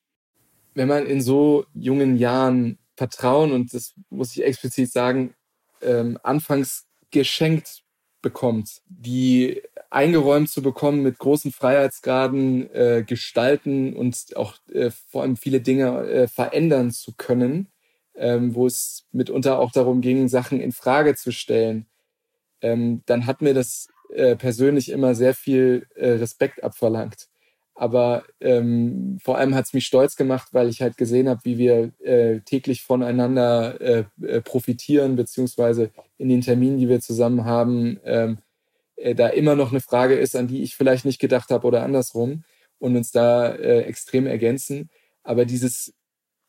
Wenn 0.73 0.87
man 0.87 1.05
in 1.05 1.21
so 1.21 1.65
jungen 1.73 2.17
Jahren 2.17 2.79
Vertrauen, 2.95 3.51
und 3.51 3.73
das 3.73 3.93
muss 4.09 4.35
ich 4.35 4.43
explizit 4.43 4.91
sagen, 4.91 5.33
ähm, 5.81 6.19
anfangs 6.23 6.87
geschenkt 7.11 7.83
bekommt, 8.21 8.81
die 8.87 9.61
eingeräumt 9.89 10.49
zu 10.49 10.61
bekommen 10.61 11.01
mit 11.01 11.17
großen 11.17 11.51
Freiheitsgraden, 11.51 12.73
äh, 12.73 13.03
gestalten 13.05 13.95
und 13.95 14.35
auch 14.35 14.55
äh, 14.71 14.91
vor 14.91 15.23
allem 15.23 15.35
viele 15.35 15.61
Dinge 15.61 16.07
äh, 16.07 16.27
verändern 16.27 16.91
zu 16.91 17.13
können, 17.17 17.67
ähm, 18.15 18.53
wo 18.55 18.67
es 18.67 19.07
mitunter 19.11 19.59
auch 19.59 19.71
darum 19.71 20.01
ging, 20.01 20.27
Sachen 20.27 20.59
in 20.59 20.71
Frage 20.71 21.15
zu 21.15 21.31
stellen, 21.31 21.87
ähm, 22.61 23.01
dann 23.05 23.25
hat 23.25 23.41
mir 23.41 23.53
das 23.53 23.87
äh, 24.13 24.35
persönlich 24.35 24.89
immer 24.89 25.15
sehr 25.15 25.33
viel 25.33 25.87
äh, 25.95 26.11
Respekt 26.11 26.63
abverlangt. 26.63 27.27
Aber 27.75 28.23
ähm, 28.41 29.19
vor 29.23 29.37
allem 29.37 29.55
hat 29.55 29.65
es 29.65 29.73
mich 29.73 29.85
stolz 29.85 30.17
gemacht, 30.17 30.49
weil 30.51 30.67
ich 30.67 30.81
halt 30.81 30.97
gesehen 30.97 31.29
habe, 31.29 31.39
wie 31.45 31.57
wir 31.57 31.93
äh, 32.03 32.41
täglich 32.41 32.83
voneinander 32.83 33.79
äh, 33.79 34.03
äh, 34.21 34.41
profitieren, 34.41 35.15
beziehungsweise 35.15 35.91
in 36.17 36.27
den 36.27 36.41
Terminen, 36.41 36.77
die 36.77 36.89
wir 36.89 36.99
zusammen 36.99 37.45
haben, 37.45 37.97
ähm, 38.03 38.39
äh, 38.99 39.15
da 39.15 39.27
immer 39.27 39.55
noch 39.55 39.71
eine 39.71 39.81
Frage 39.81 40.15
ist, 40.15 40.35
an 40.35 40.47
die 40.47 40.63
ich 40.63 40.75
vielleicht 40.75 41.05
nicht 41.05 41.19
gedacht 41.19 41.49
habe 41.49 41.65
oder 41.65 41.83
andersrum 41.83 42.43
und 42.77 42.95
uns 42.95 43.11
da 43.11 43.49
äh, 43.49 43.81
extrem 43.81 44.27
ergänzen. 44.27 44.89
Aber 45.23 45.45
dieses 45.45 45.93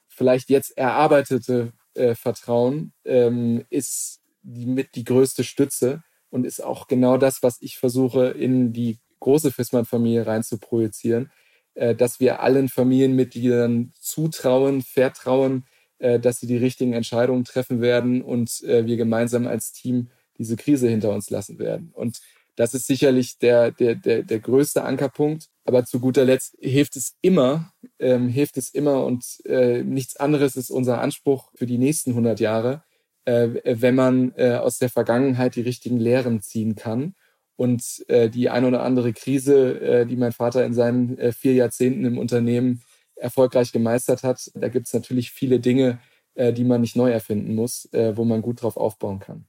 vielleicht 0.08 0.50
jetzt 0.50 0.76
erarbeitete 0.76 1.72
äh, 1.94 2.14
Vertrauen 2.14 2.92
ähm, 3.04 3.64
ist 3.70 4.20
die, 4.42 4.66
mit 4.66 4.94
die 4.94 5.04
größte 5.04 5.44
Stütze 5.44 6.02
und 6.30 6.44
ist 6.44 6.62
auch 6.62 6.86
genau 6.86 7.16
das, 7.16 7.42
was 7.42 7.58
ich 7.60 7.78
versuche 7.78 8.28
in 8.28 8.72
die 8.72 8.98
große 9.20 9.52
Fissmann-Familie 9.52 10.26
rein 10.26 10.42
zu 10.42 10.58
projizieren, 10.58 11.30
äh, 11.74 11.94
dass 11.94 12.20
wir 12.20 12.40
allen 12.40 12.68
Familienmitgliedern 12.68 13.92
zutrauen, 13.98 14.82
vertrauen, 14.82 15.66
äh, 15.98 16.18
dass 16.18 16.40
sie 16.40 16.46
die 16.46 16.56
richtigen 16.56 16.92
Entscheidungen 16.94 17.44
treffen 17.44 17.80
werden 17.80 18.22
und 18.22 18.62
äh, 18.62 18.86
wir 18.86 18.96
gemeinsam 18.96 19.46
als 19.46 19.72
Team 19.72 20.10
diese 20.38 20.56
Krise 20.56 20.88
hinter 20.88 21.12
uns 21.12 21.28
lassen 21.30 21.58
werden. 21.58 21.90
Und 21.92 22.20
das 22.56 22.74
ist 22.74 22.86
sicherlich 22.86 23.38
der, 23.38 23.70
der, 23.70 23.94
der, 23.94 24.22
der 24.22 24.40
größte 24.40 24.82
Ankerpunkt. 24.82 25.46
Aber 25.64 25.84
zu 25.84 26.00
guter 26.00 26.24
Letzt 26.24 26.56
hilft 26.60 26.96
es 26.96 27.16
immer, 27.20 27.72
ähm, 27.98 28.28
hilft 28.28 28.56
es 28.56 28.70
immer 28.70 29.04
und 29.04 29.24
äh, 29.44 29.82
nichts 29.82 30.16
anderes 30.16 30.56
ist 30.56 30.70
unser 30.70 31.00
Anspruch 31.00 31.50
für 31.54 31.66
die 31.66 31.78
nächsten 31.78 32.10
100 32.10 32.40
Jahre, 32.40 32.82
äh, 33.24 33.48
wenn 33.64 33.94
man 33.94 34.32
äh, 34.36 34.54
aus 34.54 34.78
der 34.78 34.90
Vergangenheit 34.90 35.56
die 35.56 35.60
richtigen 35.60 35.98
Lehren 35.98 36.40
ziehen 36.42 36.74
kann. 36.74 37.14
Und 37.56 38.04
äh, 38.08 38.30
die 38.30 38.48
ein 38.48 38.64
oder 38.64 38.82
andere 38.82 39.12
Krise, 39.12 39.80
äh, 39.80 40.06
die 40.06 40.16
mein 40.16 40.32
Vater 40.32 40.64
in 40.64 40.72
seinen 40.72 41.18
äh, 41.18 41.30
vier 41.32 41.52
Jahrzehnten 41.52 42.06
im 42.06 42.16
Unternehmen 42.16 42.82
erfolgreich 43.16 43.70
gemeistert 43.70 44.22
hat, 44.22 44.50
da 44.54 44.68
gibt 44.68 44.86
es 44.86 44.94
natürlich 44.94 45.30
viele 45.30 45.60
Dinge, 45.60 46.00
äh, 46.34 46.54
die 46.54 46.64
man 46.64 46.80
nicht 46.80 46.96
neu 46.96 47.10
erfinden 47.10 47.54
muss, 47.54 47.86
äh, 47.92 48.16
wo 48.16 48.24
man 48.24 48.40
gut 48.40 48.62
drauf 48.62 48.78
aufbauen 48.78 49.18
kann. 49.18 49.44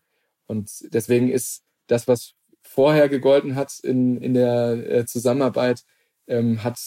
Und 0.46 0.70
deswegen 0.94 1.30
ist 1.30 1.64
das, 1.88 2.08
was 2.08 2.34
vorher 2.74 3.10
gegolten 3.10 3.56
hat 3.56 3.80
in, 3.84 4.18
in 4.22 4.34
der 4.34 4.90
äh, 4.90 5.06
Zusammenarbeit, 5.06 5.84
ähm, 6.28 6.64
hat 6.64 6.80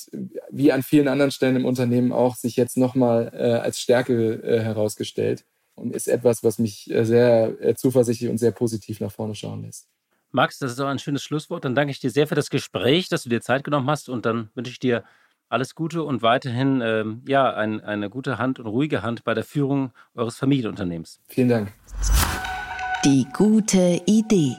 wie 0.50 0.72
an 0.72 0.82
vielen 0.82 1.08
anderen 1.08 1.30
Stellen 1.30 1.56
im 1.56 1.66
Unternehmen 1.66 2.12
auch 2.12 2.36
sich 2.36 2.56
jetzt 2.56 2.78
nochmal 2.78 3.30
äh, 3.34 3.52
als 3.58 3.80
Stärke 3.80 4.42
äh, 4.42 4.60
herausgestellt 4.60 5.44
und 5.74 5.94
ist 5.94 6.08
etwas, 6.08 6.42
was 6.42 6.58
mich 6.58 6.90
äh, 6.90 7.04
sehr 7.04 7.60
äh, 7.60 7.74
zuversichtlich 7.74 8.30
und 8.30 8.38
sehr 8.38 8.52
positiv 8.52 9.00
nach 9.00 9.12
vorne 9.12 9.34
schauen 9.34 9.62
lässt. 9.62 9.88
Max, 10.30 10.58
das 10.58 10.72
ist 10.72 10.80
auch 10.80 10.88
ein 10.88 10.98
schönes 10.98 11.22
Schlusswort. 11.22 11.64
Dann 11.64 11.74
danke 11.74 11.90
ich 11.90 12.00
dir 12.00 12.10
sehr 12.10 12.26
für 12.26 12.34
das 12.34 12.48
Gespräch, 12.48 13.08
dass 13.08 13.24
du 13.24 13.28
dir 13.28 13.40
Zeit 13.40 13.62
genommen 13.62 13.88
hast 13.88 14.08
und 14.08 14.24
dann 14.24 14.50
wünsche 14.54 14.70
ich 14.70 14.78
dir 14.78 15.04
alles 15.48 15.74
Gute 15.74 16.02
und 16.02 16.22
weiterhin 16.22 16.80
ähm, 16.82 17.22
ja, 17.28 17.52
ein, 17.52 17.80
eine 17.82 18.08
gute 18.08 18.38
Hand 18.38 18.58
und 18.58 18.66
ruhige 18.66 19.02
Hand 19.02 19.22
bei 19.24 19.34
der 19.34 19.44
Führung 19.44 19.92
eures 20.14 20.36
Familienunternehmens. 20.36 21.20
Vielen 21.28 21.50
Dank. 21.50 21.72
Die 23.04 23.26
gute 23.34 24.00
Idee. 24.06 24.56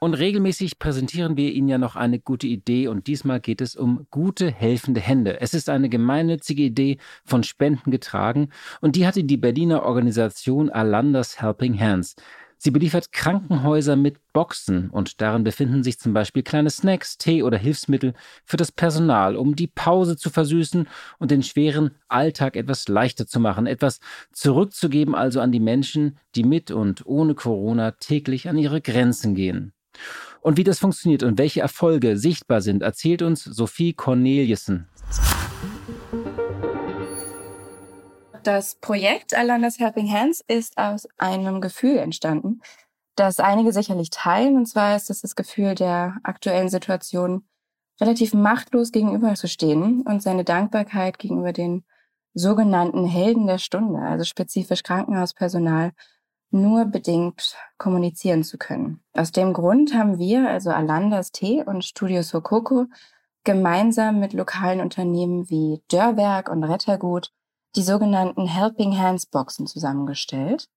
Und 0.00 0.14
regelmäßig 0.14 0.78
präsentieren 0.78 1.36
wir 1.36 1.52
Ihnen 1.52 1.68
ja 1.68 1.76
noch 1.76 1.96
eine 1.96 2.20
gute 2.20 2.46
Idee 2.46 2.86
und 2.86 3.08
diesmal 3.08 3.40
geht 3.40 3.60
es 3.60 3.74
um 3.74 4.06
gute 4.10 4.48
helfende 4.48 5.00
Hände. 5.00 5.40
Es 5.40 5.54
ist 5.54 5.68
eine 5.68 5.88
gemeinnützige 5.88 6.62
Idee 6.62 6.98
von 7.24 7.42
Spenden 7.42 7.90
getragen 7.90 8.50
und 8.80 8.94
die 8.94 9.08
hatte 9.08 9.24
die 9.24 9.36
Berliner 9.36 9.82
Organisation 9.82 10.70
Alanders 10.70 11.42
Helping 11.42 11.80
Hands. 11.80 12.14
Sie 12.60 12.70
beliefert 12.70 13.10
Krankenhäuser 13.10 13.96
mit 13.96 14.18
Boxen 14.32 14.90
und 14.90 15.20
darin 15.20 15.42
befinden 15.42 15.82
sich 15.82 15.98
zum 15.98 16.12
Beispiel 16.12 16.42
kleine 16.44 16.70
Snacks, 16.70 17.18
Tee 17.18 17.42
oder 17.42 17.58
Hilfsmittel 17.58 18.14
für 18.44 18.56
das 18.56 18.70
Personal, 18.70 19.36
um 19.36 19.56
die 19.56 19.68
Pause 19.68 20.16
zu 20.16 20.30
versüßen 20.30 20.88
und 21.18 21.30
den 21.30 21.42
schweren 21.42 21.92
Alltag 22.08 22.56
etwas 22.56 22.86
leichter 22.86 23.26
zu 23.26 23.38
machen, 23.40 23.66
etwas 23.66 24.00
zurückzugeben 24.32 25.14
also 25.14 25.40
an 25.40 25.50
die 25.50 25.60
Menschen, 25.60 26.18
die 26.36 26.44
mit 26.44 26.70
und 26.70 27.06
ohne 27.06 27.34
Corona 27.34 27.92
täglich 27.92 28.48
an 28.48 28.58
ihre 28.58 28.80
Grenzen 28.80 29.34
gehen. 29.36 29.72
Und 30.40 30.56
wie 30.56 30.64
das 30.64 30.78
funktioniert 30.78 31.22
und 31.22 31.38
welche 31.38 31.60
Erfolge 31.60 32.16
sichtbar 32.16 32.60
sind, 32.60 32.82
erzählt 32.82 33.22
uns 33.22 33.44
Sophie 33.44 33.92
Corneliussen. 33.92 34.88
Das 38.44 38.76
Projekt 38.76 39.34
Alandas 39.34 39.78
Helping 39.78 40.10
Hands 40.10 40.42
ist 40.46 40.78
aus 40.78 41.06
einem 41.18 41.60
Gefühl 41.60 41.96
entstanden, 41.96 42.60
das 43.14 43.40
einige 43.40 43.72
sicherlich 43.72 44.10
teilen. 44.10 44.56
Und 44.56 44.66
zwar 44.66 44.96
ist 44.96 45.10
es 45.10 45.20
das 45.20 45.34
Gefühl 45.34 45.74
der 45.74 46.16
aktuellen 46.22 46.68
Situation, 46.68 47.46
relativ 48.00 48.32
machtlos 48.32 48.92
gegenüberzustehen 48.92 50.02
und 50.02 50.22
seine 50.22 50.44
Dankbarkeit 50.44 51.18
gegenüber 51.18 51.52
den 51.52 51.84
sogenannten 52.32 53.04
Helden 53.04 53.46
der 53.46 53.58
Stunde, 53.58 54.00
also 54.00 54.24
spezifisch 54.24 54.82
Krankenhauspersonal, 54.82 55.92
nur 56.50 56.86
bedingt 56.86 57.56
kommunizieren 57.76 58.42
zu 58.42 58.58
können. 58.58 59.00
Aus 59.14 59.32
dem 59.32 59.52
Grund 59.52 59.94
haben 59.94 60.18
wir, 60.18 60.48
also 60.48 60.70
Alandas 60.70 61.32
Tee 61.32 61.62
und 61.62 61.84
Studio 61.84 62.22
Sokoko, 62.22 62.86
gemeinsam 63.44 64.20
mit 64.20 64.32
lokalen 64.32 64.80
Unternehmen 64.80 65.48
wie 65.50 65.82
Dörrberg 65.88 66.50
und 66.50 66.64
Rettergut 66.64 67.30
die 67.76 67.82
sogenannten 67.82 68.46
Helping 68.46 68.98
Hands 68.98 69.24
Boxen 69.26 69.66
zusammengestellt, 69.66 70.68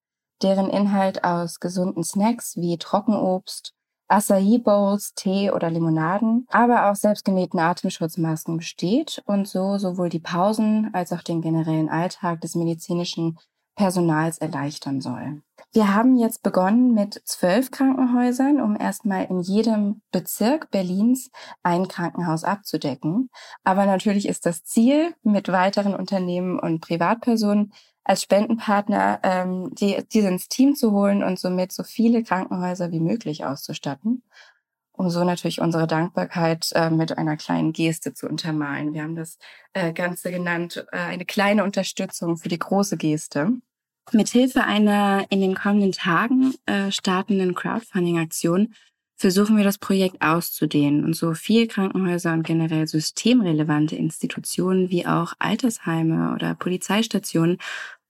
deren 0.42 0.70
Inhalt 0.70 1.24
aus 1.24 1.60
gesunden 1.60 2.04
Snacks 2.04 2.58
wie 2.58 2.78
Trockenobst, 2.78 3.74
Acai 4.08 4.58
Bowls, 4.58 5.14
Tee 5.14 5.52
oder 5.52 5.70
Limonaden, 5.70 6.46
aber 6.50 6.90
auch 6.90 6.96
selbstgenähten 6.96 7.60
Atemschutzmasken 7.60 8.58
besteht 8.58 9.22
und 9.26 9.48
so 9.48 9.78
sowohl 9.78 10.10
die 10.10 10.20
Pausen 10.20 10.94
als 10.94 11.14
auch 11.14 11.22
den 11.22 11.42
generellen 11.42 11.90
Alltag 11.90 12.42
des 12.42 12.56
medizinischen 12.56 13.40
Personals 13.76 14.38
erleichtern 14.38 15.00
soll. 15.00 15.42
Wir 15.74 15.94
haben 15.94 16.18
jetzt 16.18 16.44
begonnen 16.44 16.94
mit 16.94 17.22
zwölf 17.24 17.72
Krankenhäusern, 17.72 18.60
um 18.60 18.76
erstmal 18.78 19.26
in 19.26 19.40
jedem 19.40 20.02
Bezirk 20.12 20.70
Berlins 20.70 21.32
ein 21.64 21.88
Krankenhaus 21.88 22.44
abzudecken. 22.44 23.30
Aber 23.64 23.86
natürlich 23.86 24.28
ist 24.28 24.46
das 24.46 24.66
Ziel, 24.66 25.16
mit 25.24 25.48
weiteren 25.48 25.96
Unternehmen 25.96 26.60
und 26.60 26.82
Privatpersonen 26.82 27.72
als 28.04 28.22
Spendenpartner 28.22 29.22
ähm, 29.24 29.74
die, 29.74 30.04
diese 30.12 30.28
ins 30.28 30.50
Team 30.50 30.76
zu 30.76 30.92
holen 30.92 31.24
und 31.24 31.40
somit 31.40 31.72
so 31.72 31.84
viele 31.84 32.22
Krankenhäuser 32.24 32.92
wie 32.92 33.00
möglich 33.00 33.46
auszustatten, 33.46 34.24
um 34.92 35.10
so 35.10 35.24
natürlich 35.24 35.62
unsere 35.62 35.88
Dankbarkeit 35.88 36.70
äh, 36.74 36.90
mit 36.90 37.18
einer 37.18 37.38
kleinen 37.38 37.72
Geste 37.72 38.14
zu 38.14 38.28
untermalen. 38.28 38.94
Wir 38.94 39.04
haben 39.04 39.16
das 39.16 39.38
äh, 39.72 39.94
Ganze 39.94 40.32
genannt, 40.32 40.86
äh, 40.92 40.98
eine 40.98 41.24
kleine 41.26 41.64
Unterstützung 41.64 42.36
für 42.36 42.50
die 42.50 42.60
große 42.60 42.98
Geste. 42.98 43.54
Mithilfe 44.14 44.64
einer 44.64 45.26
in 45.30 45.42
den 45.42 45.56
kommenden 45.56 45.92
Tagen 45.92 46.54
äh, 46.66 46.92
startenden 46.92 47.56
Crowdfunding-Aktion 47.56 48.74
versuchen 49.16 49.56
wir 49.56 49.64
das 49.64 49.78
Projekt 49.78 50.22
auszudehnen 50.22 51.06
und 51.06 51.16
so 51.16 51.34
viel 51.36 51.68
Krankenhäuser 51.68 52.34
und 52.34 52.44
generell 52.44 52.88
systemrelevante 52.88 53.96
Institutionen 53.96 54.90
wie 54.90 55.06
auch 55.06 55.34
Altersheime 55.38 56.34
oder 56.34 56.56
Polizeistationen 56.56 57.58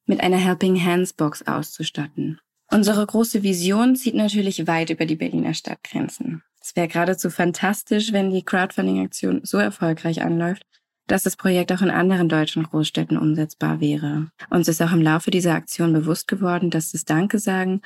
mit 0.06 0.22
einer 0.22 0.38
Helping 0.38 0.82
Hands 0.84 1.12
Box 1.14 1.46
auszustatten. 1.46 2.40
Unsere 2.72 3.06
große 3.06 3.44
Vision 3.44 3.98
zieht 3.98 4.16
natürlich 4.16 4.66
weit 4.68 4.90
über 4.90 5.06
die 5.06 5.18
Berliner 5.18 5.54
Stadtgrenzen. 5.54 6.44
Es 6.62 6.76
wäre 6.76 6.88
geradezu 6.88 7.30
fantastisch, 7.30 8.14
wenn 8.14 8.32
die 8.32 8.44
Crowdfunding-Aktion 8.44 9.42
so 9.44 9.58
erfolgreich 9.58 10.22
anläuft, 10.22 10.64
dass 11.12 11.24
das 11.24 11.36
Projekt 11.36 11.74
auch 11.74 11.82
in 11.82 11.92
anderen 11.92 12.30
deutschen 12.30 12.64
Großstädten 12.64 13.18
umsetzbar 13.18 13.82
wäre. 13.82 14.28
Uns 14.50 14.70
ist 14.70 14.82
auch 14.82 14.94
im 14.94 15.02
Laufe 15.02 15.30
dieser 15.30 15.54
Aktion 15.54 15.92
bewusst 15.92 16.30
geworden, 16.30 16.70
dass 16.70 16.94
das 16.94 17.04
Danke 17.04 17.38
sagen 17.38 17.82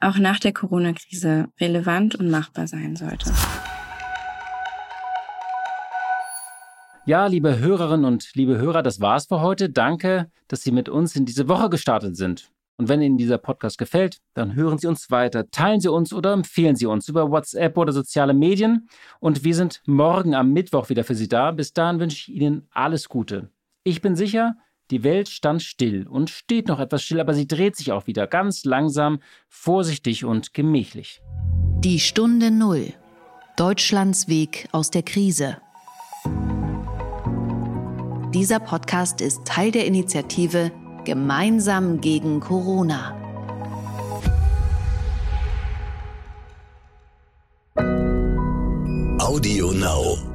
auch 0.00 0.16
nach 0.18 0.38
der 0.38 0.52
Corona-Krise 0.52 1.48
relevant 1.60 2.14
und 2.14 2.30
machbar 2.30 2.68
sein 2.68 2.94
sollte. 2.94 3.32
Ja, 7.04 7.26
liebe 7.26 7.58
Hörerinnen 7.58 8.04
und 8.04 8.30
liebe 8.34 8.58
Hörer, 8.58 8.84
das 8.84 9.00
war's 9.00 9.26
für 9.26 9.40
heute. 9.40 9.70
Danke, 9.70 10.30
dass 10.46 10.62
Sie 10.62 10.70
mit 10.70 10.88
uns 10.88 11.16
in 11.16 11.24
diese 11.24 11.48
Woche 11.48 11.70
gestartet 11.70 12.16
sind. 12.16 12.52
Und 12.78 12.88
wenn 12.88 13.02
Ihnen 13.02 13.18
dieser 13.18 13.38
Podcast 13.38 13.76
gefällt, 13.76 14.18
dann 14.34 14.54
hören 14.54 14.78
Sie 14.78 14.86
uns 14.86 15.10
weiter, 15.10 15.50
teilen 15.50 15.80
Sie 15.80 15.90
uns 15.90 16.12
oder 16.12 16.32
empfehlen 16.32 16.76
Sie 16.76 16.86
uns 16.86 17.08
über 17.08 17.28
WhatsApp 17.28 17.76
oder 17.76 17.92
soziale 17.92 18.34
Medien. 18.34 18.88
Und 19.18 19.42
wir 19.42 19.56
sind 19.56 19.82
morgen 19.84 20.34
am 20.36 20.52
Mittwoch 20.52 20.88
wieder 20.88 21.02
für 21.02 21.16
Sie 21.16 21.26
da. 21.26 21.50
Bis 21.50 21.72
dahin 21.72 21.98
wünsche 21.98 22.16
ich 22.16 22.36
Ihnen 22.36 22.68
alles 22.70 23.08
Gute. 23.08 23.50
Ich 23.82 24.00
bin 24.00 24.14
sicher, 24.14 24.54
die 24.92 25.02
Welt 25.02 25.28
stand 25.28 25.62
still 25.62 26.06
und 26.06 26.30
steht 26.30 26.68
noch 26.68 26.78
etwas 26.78 27.02
still, 27.02 27.20
aber 27.20 27.34
sie 27.34 27.48
dreht 27.48 27.74
sich 27.74 27.90
auch 27.90 28.06
wieder 28.06 28.26
ganz 28.28 28.64
langsam, 28.64 29.20
vorsichtig 29.48 30.24
und 30.24 30.54
gemächlich. 30.54 31.20
Die 31.80 31.98
Stunde 31.98 32.50
Null. 32.50 32.94
Deutschlands 33.56 34.28
Weg 34.28 34.68
aus 34.70 34.90
der 34.90 35.02
Krise. 35.02 35.58
Dieser 38.32 38.60
Podcast 38.60 39.20
ist 39.20 39.44
Teil 39.44 39.72
der 39.72 39.84
Initiative 39.84 40.70
Gemeinsam 41.08 42.02
gegen 42.02 42.38
Corona. 42.38 43.16
Audio 49.18 49.72
Now. 49.72 50.27